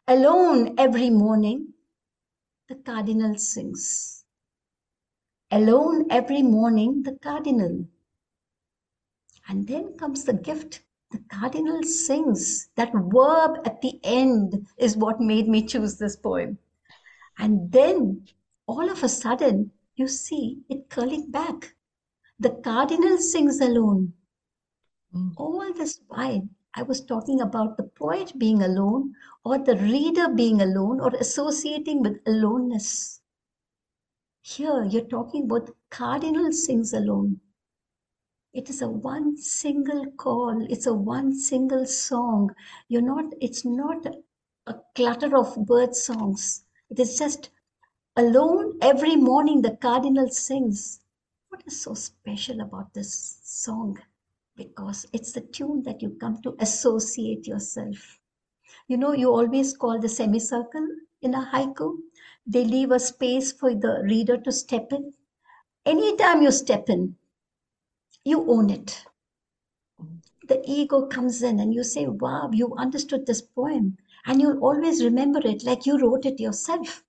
Alone, 0.06 0.74
every 0.78 1.10
morning, 1.10 1.68
the 2.68 2.74
cardinal 2.74 3.38
sings. 3.38 4.24
Alone, 5.50 6.06
every 6.10 6.42
morning, 6.42 7.02
the 7.02 7.12
cardinal 7.22 7.86
and 9.48 9.66
then 9.66 9.94
comes 9.96 10.24
the 10.24 10.34
gift. 10.34 10.82
The 11.10 11.20
cardinal 11.30 11.82
sings. 11.82 12.68
That 12.76 12.92
verb 12.92 13.60
at 13.64 13.80
the 13.80 13.98
end 14.04 14.66
is 14.76 14.96
what 14.96 15.20
made 15.20 15.48
me 15.48 15.66
choose 15.66 15.96
this 15.96 16.16
poem. 16.16 16.58
And 17.38 17.72
then 17.72 18.26
all 18.68 18.90
of 18.90 19.02
a 19.02 19.08
sudden, 19.08 19.72
you 19.96 20.06
see 20.06 20.58
it 20.68 20.90
curling 20.90 21.30
back. 21.30 21.74
The 22.38 22.50
cardinal 22.50 23.16
sings 23.16 23.60
alone. 23.60 24.12
Mm. 25.12 25.32
All 25.36 25.72
this 25.72 26.00
while, 26.06 26.46
I 26.74 26.82
was 26.82 27.00
talking 27.00 27.40
about 27.40 27.76
the 27.78 27.84
poet 27.84 28.38
being 28.38 28.62
alone, 28.62 29.14
or 29.44 29.58
the 29.58 29.76
reader 29.76 30.28
being 30.28 30.60
alone, 30.60 31.00
or 31.00 31.08
associating 31.18 32.02
with 32.02 32.20
aloneness. 32.26 33.22
Here, 34.42 34.84
you're 34.84 35.02
talking 35.16 35.44
about 35.44 35.66
the 35.66 35.74
cardinal 35.90 36.52
sings 36.52 36.92
alone. 36.92 37.40
It 38.52 38.68
is 38.68 38.82
a 38.82 38.88
one 38.88 39.36
single 39.38 40.12
call. 40.12 40.66
It's 40.70 40.86
a 40.86 40.94
one 40.94 41.34
single 41.34 41.86
song. 41.86 42.54
You're 42.88 43.02
not, 43.02 43.32
it's 43.40 43.64
not 43.64 44.06
a 44.66 44.74
clutter 44.94 45.36
of 45.36 45.66
bird 45.66 45.96
songs. 45.96 46.64
It 46.90 46.98
is 46.98 47.18
just 47.18 47.50
alone 48.18 48.76
every 48.82 49.14
morning 49.14 49.62
the 49.62 49.76
cardinal 49.76 50.28
sings. 50.28 50.98
What 51.50 51.62
is 51.68 51.80
so 51.80 51.94
special 51.94 52.60
about 52.60 52.92
this 52.92 53.38
song? 53.44 53.96
Because 54.56 55.06
it's 55.12 55.30
the 55.30 55.40
tune 55.40 55.84
that 55.84 56.02
you 56.02 56.16
come 56.20 56.42
to 56.42 56.56
associate 56.58 57.46
yourself. 57.46 58.18
You 58.88 58.96
know, 58.96 59.12
you 59.12 59.30
always 59.30 59.76
call 59.76 60.00
the 60.00 60.08
semicircle 60.08 60.88
in 61.22 61.32
a 61.32 61.48
haiku. 61.52 61.98
They 62.44 62.64
leave 62.64 62.90
a 62.90 62.98
space 62.98 63.52
for 63.52 63.72
the 63.72 64.00
reader 64.02 64.36
to 64.36 64.50
step 64.50 64.92
in. 64.92 65.12
Anytime 65.86 66.42
you 66.42 66.50
step 66.50 66.90
in, 66.90 67.14
you 68.24 68.50
own 68.50 68.70
it. 68.70 69.04
The 70.48 70.60
ego 70.68 71.06
comes 71.06 71.40
in 71.40 71.60
and 71.60 71.72
you 71.72 71.84
say, 71.84 72.08
Wow, 72.08 72.50
you 72.52 72.74
understood 72.74 73.26
this 73.26 73.42
poem. 73.42 73.96
And 74.26 74.40
you'll 74.40 74.58
always 74.58 75.04
remember 75.04 75.40
it 75.44 75.62
like 75.62 75.86
you 75.86 75.98
wrote 75.98 76.26
it 76.26 76.40
yourself. 76.40 77.04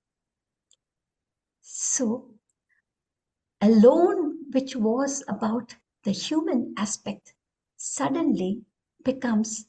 So, 1.71 2.25
alone, 3.61 4.45
which 4.51 4.75
was 4.75 5.23
about 5.27 5.75
the 6.03 6.11
human 6.11 6.73
aspect, 6.75 7.35
suddenly 7.77 8.63
becomes 9.05 9.67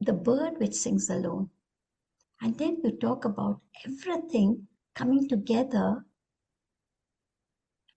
the 0.00 0.12
bird 0.12 0.60
which 0.60 0.74
sings 0.74 1.08
alone. 1.08 1.48
And 2.42 2.58
then 2.58 2.82
you 2.84 2.92
talk 2.92 3.24
about 3.24 3.62
everything 3.86 4.68
coming 4.94 5.28
together, 5.30 6.04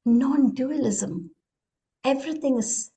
non 0.05 0.53
dualism, 0.53 1.31
everything 2.05 2.57
is 2.57 2.91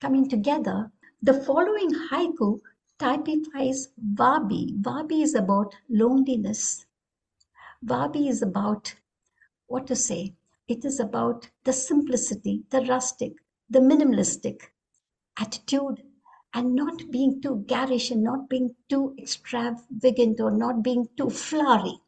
coming 0.00 0.28
together. 0.28 0.92
The 1.20 1.34
following 1.34 1.90
haiku 2.10 2.60
typifies 3.00 3.88
Vabi. 4.14 4.80
Vabi 4.80 5.20
is 5.22 5.34
about 5.34 5.74
loneliness. 5.88 6.86
Vabi 7.84 8.28
is 8.28 8.40
about 8.42 8.94
what 9.70 9.86
to 9.86 9.96
say, 9.96 10.34
it 10.68 10.84
is 10.84 11.00
about 11.00 11.48
the 11.64 11.72
simplicity, 11.72 12.64
the 12.70 12.82
rustic, 12.82 13.32
the 13.70 13.80
minimalistic 13.80 14.60
attitude, 15.38 16.02
and 16.54 16.74
not 16.74 17.10
being 17.10 17.40
too 17.40 17.64
garish 17.66 18.10
and 18.10 18.22
not 18.22 18.48
being 18.50 18.76
too 18.88 19.14
extravagant 19.18 20.40
or 20.40 20.50
not 20.50 20.82
being 20.82 21.08
too 21.16 21.30
flowery. 21.30 21.98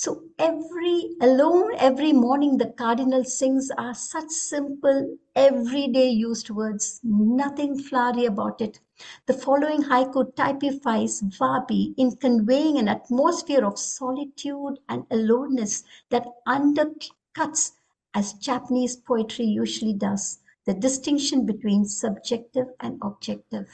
So 0.00 0.22
every 0.38 1.16
alone, 1.20 1.74
every 1.76 2.12
morning, 2.12 2.56
the 2.56 2.70
cardinal 2.70 3.24
sings 3.24 3.68
are 3.76 3.94
such 3.94 4.28
simple, 4.28 5.18
everyday 5.34 6.08
used 6.10 6.50
words, 6.50 7.00
nothing 7.02 7.76
flowery 7.76 8.24
about 8.26 8.60
it. 8.60 8.78
The 9.26 9.34
following 9.34 9.82
haiku 9.82 10.36
typifies 10.36 11.24
wabi 11.40 11.94
in 11.96 12.14
conveying 12.14 12.78
an 12.78 12.86
atmosphere 12.86 13.64
of 13.64 13.76
solitude 13.76 14.78
and 14.88 15.04
aloneness 15.10 15.82
that 16.10 16.28
undercuts, 16.46 17.72
as 18.14 18.34
Japanese 18.34 18.94
poetry 18.94 19.46
usually 19.46 19.94
does, 19.94 20.38
the 20.64 20.74
distinction 20.74 21.44
between 21.44 21.84
subjective 21.84 22.68
and 22.78 23.00
objective. 23.02 23.66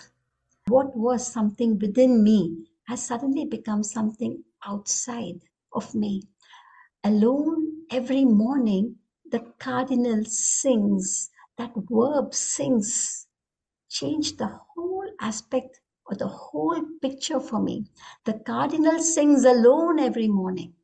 What 0.69 0.97
was 0.97 1.31
something 1.31 1.79
within 1.79 2.25
me 2.25 2.71
has 2.85 3.05
suddenly 3.05 3.45
become 3.45 3.83
something 3.83 4.43
outside 4.67 5.43
of 5.75 5.95
me. 5.95 6.23
Alone 7.03 7.85
every 7.91 8.25
morning, 8.25 8.97
the 9.31 9.41
cardinal 9.59 10.25
sings, 10.25 11.31
that 11.59 11.73
verb 11.91 12.35
sings, 12.35 13.27
changed 13.89 14.39
the 14.39 14.47
whole 14.49 15.09
aspect 15.21 15.81
or 16.07 16.17
the 16.17 16.29
whole 16.29 16.81
picture 17.01 17.41
for 17.41 17.61
me. 17.61 17.87
The 18.25 18.35
cardinal 18.35 18.99
sings 19.01 19.45
alone 19.45 19.99
every 19.99 20.29
morning. 20.29 20.75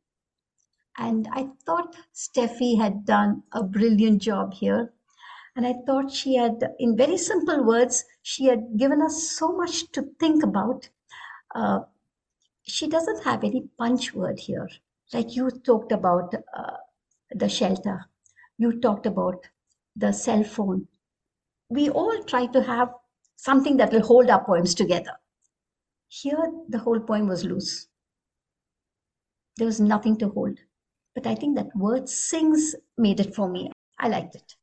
And 0.97 1.27
I 1.31 1.49
thought 1.65 1.95
Steffi 2.13 2.77
had 2.77 3.05
done 3.05 3.43
a 3.51 3.63
brilliant 3.63 4.21
job 4.21 4.53
here. 4.53 4.93
And 5.55 5.65
I 5.65 5.75
thought 5.85 6.11
she 6.11 6.35
had, 6.35 6.63
in 6.79 6.95
very 6.95 7.17
simple 7.17 7.63
words, 7.63 8.05
she 8.21 8.45
had 8.45 8.77
given 8.77 9.01
us 9.01 9.31
so 9.31 9.51
much 9.51 9.91
to 9.91 10.03
think 10.19 10.43
about. 10.43 10.89
Uh, 11.53 11.81
she 12.63 12.87
doesn't 12.87 13.23
have 13.23 13.43
any 13.43 13.63
punch 13.77 14.13
word 14.13 14.39
here. 14.39 14.69
Like 15.13 15.35
you 15.35 15.49
talked 15.49 15.91
about 15.91 16.33
uh, 16.55 16.77
the 17.31 17.49
shelter, 17.49 18.05
you 18.57 18.79
talked 18.79 19.05
about 19.05 19.45
the 19.95 20.11
cell 20.11 20.43
phone. 20.43 20.87
We 21.69 21.89
all 21.89 22.23
try 22.23 22.45
to 22.47 22.61
have 22.63 22.89
something 23.35 23.77
that 23.77 23.91
will 23.91 24.05
hold 24.05 24.29
our 24.29 24.43
poems 24.43 24.75
together. 24.75 25.13
Here, 26.07 26.51
the 26.69 26.77
whole 26.77 26.99
poem 26.99 27.27
was 27.27 27.43
loose. 27.43 27.87
There 29.57 29.67
was 29.67 29.79
nothing 29.79 30.17
to 30.17 30.29
hold. 30.29 30.59
But 31.15 31.27
I 31.27 31.35
think 31.35 31.55
that 31.55 31.75
word 31.75 32.07
sings 32.07 32.75
made 32.97 33.19
it 33.19 33.35
for 33.35 33.49
me. 33.49 33.71
I 33.99 34.07
liked 34.07 34.35
it. 34.35 34.55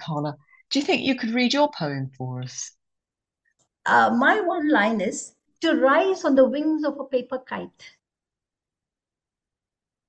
Kala, 0.00 0.36
do 0.70 0.78
you 0.78 0.84
think 0.84 1.02
you 1.02 1.14
could 1.14 1.30
read 1.30 1.52
your 1.52 1.70
poem 1.70 2.10
for 2.16 2.42
us? 2.42 2.72
Uh, 3.86 4.10
my 4.10 4.40
one 4.40 4.68
line 4.70 5.00
is 5.00 5.34
to 5.60 5.74
rise 5.74 6.24
on 6.24 6.34
the 6.34 6.48
wings 6.48 6.84
of 6.84 6.98
a 6.98 7.04
paper 7.04 7.38
kite. 7.38 7.96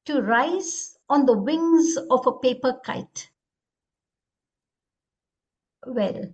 To 0.05 0.21
rise 0.21 0.97
on 1.09 1.25
the 1.25 1.37
wings 1.37 1.97
of 2.09 2.25
a 2.25 2.31
paper 2.31 2.79
kite. 2.85 3.29
Well, 5.85 6.33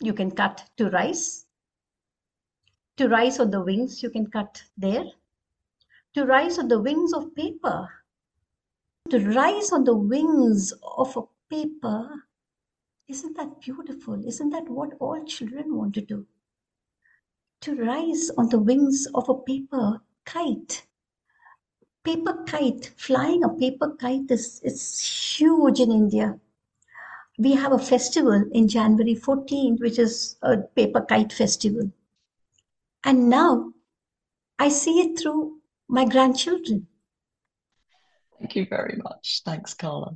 you 0.00 0.12
can 0.12 0.30
cut 0.30 0.64
to 0.76 0.90
rise. 0.90 1.46
To 2.98 3.08
rise 3.08 3.40
on 3.40 3.50
the 3.50 3.62
wings, 3.62 4.02
you 4.02 4.10
can 4.10 4.26
cut 4.26 4.62
there. 4.76 5.04
To 6.14 6.24
rise 6.24 6.58
on 6.58 6.68
the 6.68 6.80
wings 6.80 7.12
of 7.12 7.34
paper. 7.34 7.88
To 9.10 9.18
rise 9.18 9.72
on 9.72 9.84
the 9.84 9.96
wings 9.96 10.72
of 10.96 11.16
a 11.16 11.22
paper. 11.50 12.08
Isn't 13.08 13.36
that 13.36 13.60
beautiful? 13.60 14.24
Isn't 14.24 14.50
that 14.50 14.68
what 14.68 14.92
all 15.00 15.24
children 15.24 15.74
want 15.76 15.94
to 15.94 16.00
do? 16.02 16.26
To 17.62 17.74
rise 17.76 18.30
on 18.36 18.48
the 18.48 18.58
wings 18.58 19.06
of 19.14 19.28
a 19.28 19.34
paper 19.34 20.00
kite. 20.24 20.86
Paper 22.04 22.44
kite, 22.46 22.92
flying 22.96 23.44
a 23.44 23.48
paper 23.48 23.96
kite 24.00 24.30
is, 24.30 24.60
is 24.64 24.98
huge 25.00 25.80
in 25.80 25.90
India 25.90 26.38
we 27.38 27.54
have 27.54 27.72
a 27.72 27.78
festival 27.78 28.44
in 28.52 28.68
January 28.68 29.14
14th, 29.14 29.80
which 29.80 29.98
is 29.98 30.36
a 30.42 30.58
paper 30.58 31.00
kite 31.00 31.32
festival. 31.32 31.90
And 33.04 33.28
now 33.28 33.72
I 34.58 34.68
see 34.68 35.00
it 35.00 35.18
through 35.18 35.58
my 35.88 36.04
grandchildren. 36.04 36.86
Thank 38.38 38.56
you 38.56 38.66
very 38.66 39.00
much. 39.02 39.42
Thanks, 39.44 39.74
Kala. 39.74 40.14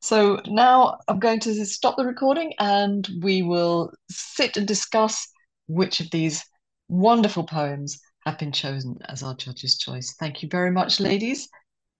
So 0.00 0.40
now 0.46 0.98
I'm 1.08 1.18
going 1.18 1.40
to 1.40 1.64
stop 1.64 1.96
the 1.96 2.04
recording 2.04 2.52
and 2.58 3.08
we 3.22 3.42
will 3.42 3.92
sit 4.10 4.56
and 4.56 4.68
discuss 4.68 5.28
which 5.66 6.00
of 6.00 6.10
these 6.10 6.44
wonderful 6.88 7.44
poems 7.44 8.00
have 8.24 8.38
been 8.38 8.52
chosen 8.52 8.98
as 9.08 9.22
our 9.22 9.34
judge's 9.34 9.78
choice. 9.78 10.14
Thank 10.18 10.42
you 10.42 10.48
very 10.48 10.70
much, 10.70 11.00
ladies. 11.00 11.48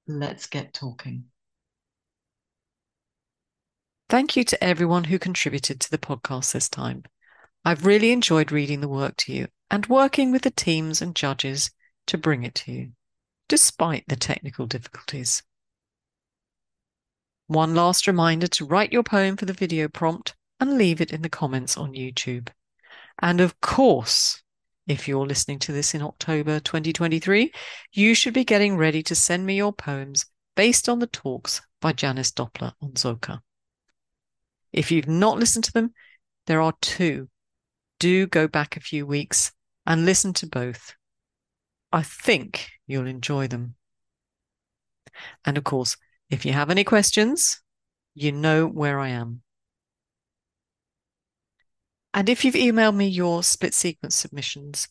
Let's 0.07 0.47
get 0.47 0.73
talking. 0.75 1.25
Thank 4.09 4.37
you 4.37 4.45
to 4.45 4.65
everyone 4.65 5.05
who 5.05 5.19
contributed 5.19 5.81
to 5.81 5.91
the 5.91 5.99
podcast 5.99 6.53
this 6.53 6.69
time. 6.69 7.03
I've 7.65 7.87
really 7.87 8.13
enjoyed 8.13 8.53
reading 8.53 8.81
the 8.81 8.89
work 8.89 9.17
to 9.19 9.33
you 9.33 9.49
and 9.71 9.87
working 9.87 10.31
with 10.31 10.43
the 10.43 10.53
teams 10.53 11.03
and 11.03 11.17
judges 11.17 11.71
to 12.07 12.17
bring 12.17 12.45
it 12.45 12.55
to 12.57 12.73
you, 12.73 12.93
despite 13.49 14.05
the 14.07 14.15
technical 14.15 14.67
difficulties. 14.67 15.43
One 17.49 17.75
last 17.75 18.07
reminder 18.07 18.47
to 18.49 18.65
write 18.65 18.93
your 18.93 19.03
poem 19.03 19.37
for 19.37 19.45
the 19.45 19.53
video 19.53 19.89
prompt 19.89 20.35
and 20.61 20.79
leave 20.79 21.01
it 21.01 21.13
in 21.13 21.23
the 21.23 21.29
comments 21.29 21.77
on 21.77 21.93
YouTube. 21.93 22.49
And 23.21 23.41
of 23.41 23.61
course, 23.61 24.43
if 24.87 25.09
you're 25.09 25.27
listening 25.27 25.59
to 25.61 25.73
this 25.73 25.95
in 25.95 26.03
October 26.03 26.61
2023, 26.61 27.53
you 27.93 28.15
should 28.15 28.35
be 28.35 28.45
getting 28.45 28.77
ready 28.77 29.03
to 29.05 29.15
send 29.15 29.45
me 29.45 29.57
your 29.57 29.73
poems 29.73 30.27
based 30.55 30.89
on 30.89 30.99
the 30.99 31.07
talks 31.07 31.61
by 31.81 31.93
Janice 31.93 32.33
Doppler 32.33 32.73
on 32.81 32.93
Zoka. 32.93 33.41
If 34.73 34.93
you've 34.93 35.09
not 35.09 35.39
listened 35.39 35.65
to 35.65 35.73
them, 35.73 35.93
there 36.47 36.61
are 36.61 36.75
two. 36.81 37.29
Do 37.99 38.27
go 38.27 38.47
back 38.47 38.77
a 38.77 38.81
few 38.81 39.07
weeks 39.07 39.53
and 39.87 40.05
listen 40.05 40.33
to 40.35 40.47
both. 40.47 40.95
I 41.93 42.03
think 42.03 42.69
you'll 42.87 43.07
enjoy 43.07 43.49
them. 43.49 43.75
And 45.45 45.57
of 45.57 45.65
course, 45.65 45.97
if 46.29 46.45
you 46.45 46.53
have 46.53 46.71
any 46.71 46.85
questions, 46.85 47.61
you 48.15 48.33
know 48.33 48.67
where 48.67 48.99
I 48.99 49.09
am. 49.09 49.43
And 52.17 52.31
if 52.31 52.47
you've 52.47 52.55
emailed 52.55 52.97
me 52.97 53.07
your 53.07 53.43
split 53.43 53.75
sequence 53.75 54.17
submissions, 54.17 54.89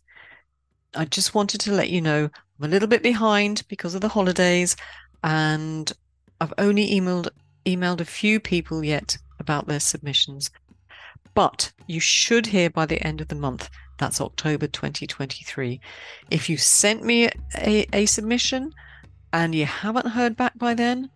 I 0.96 1.06
just 1.06 1.34
wanted 1.34 1.60
to 1.62 1.74
let 1.74 1.90
you 1.90 2.00
know 2.00 2.30
I'm 2.60 2.66
a 2.66 2.68
little 2.68 2.88
bit 2.88 3.02
behind 3.02 3.64
because 3.68 3.96
of 3.96 4.02
the 4.02 4.10
holidays 4.10 4.76
and 5.24 5.92
I've 6.40 6.54
only 6.60 6.88
emailed 6.92 7.30
emailed 7.66 8.00
a 8.00 8.06
few 8.06 8.40
people 8.40 8.84
yet 8.84 9.18
about 9.40 9.66
their 9.66 9.80
submissions. 9.80 10.52
But 11.34 11.72
you 11.88 12.00
should 12.00 12.46
hear 12.46 12.70
by 12.70 12.86
the 12.86 13.02
end 13.02 13.22
of 13.22 13.30
the 13.30 13.36
month. 13.36 13.72
That's 13.98 14.22
October 14.22 14.68
2023. 14.68 15.82
If 16.30 16.48
you 16.48 16.58
sent 16.58 17.04
me 17.04 17.30
a, 17.58 17.88
a 17.92 18.06
submission 18.06 18.72
and 19.34 19.56
you 19.56 19.66
haven't 19.66 20.10
heard 20.10 20.38
back 20.38 20.60
by 20.60 20.76
then, 20.76 21.10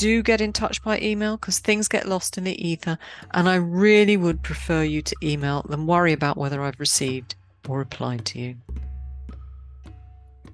do 0.00 0.22
get 0.22 0.40
in 0.40 0.52
touch 0.52 0.82
by 0.82 0.98
email 1.00 1.36
because 1.36 1.58
things 1.58 1.86
get 1.86 2.08
lost 2.08 2.38
in 2.38 2.44
the 2.44 2.66
ether. 2.66 2.98
And 3.32 3.48
I 3.48 3.56
really 3.56 4.16
would 4.16 4.42
prefer 4.42 4.82
you 4.82 5.02
to 5.02 5.16
email 5.22 5.62
than 5.68 5.86
worry 5.86 6.14
about 6.14 6.38
whether 6.38 6.62
I've 6.62 6.80
received 6.80 7.34
or 7.68 7.78
replied 7.78 8.24
to 8.26 8.38
you. 8.38 8.56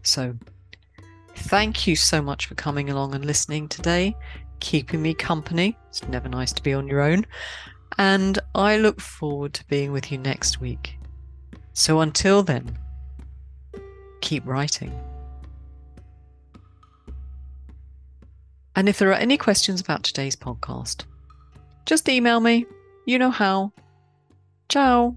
So, 0.02 0.36
thank 1.36 1.86
you 1.86 1.94
so 1.94 2.20
much 2.20 2.46
for 2.46 2.56
coming 2.56 2.90
along 2.90 3.14
and 3.14 3.24
listening 3.24 3.68
today 3.68 4.16
keeping 4.60 5.02
me 5.02 5.14
company. 5.14 5.76
It's 5.88 6.06
never 6.08 6.28
nice 6.28 6.52
to 6.54 6.62
be 6.62 6.72
on 6.72 6.88
your 6.88 7.00
own. 7.00 7.26
And 7.98 8.38
I 8.54 8.78
look 8.78 9.00
forward 9.00 9.54
to 9.54 9.66
being 9.66 9.92
with 9.92 10.10
you 10.10 10.18
next 10.18 10.60
week. 10.60 10.98
So 11.72 12.00
until 12.00 12.42
then, 12.42 12.78
keep 14.20 14.46
writing. 14.46 14.98
And 18.76 18.88
if 18.88 18.98
there 18.98 19.10
are 19.10 19.14
any 19.14 19.38
questions 19.38 19.80
about 19.80 20.04
today's 20.04 20.36
podcast, 20.36 21.04
just 21.86 22.08
email 22.08 22.40
me. 22.40 22.66
You 23.06 23.18
know 23.18 23.30
how. 23.30 23.72
Ciao. 24.68 25.16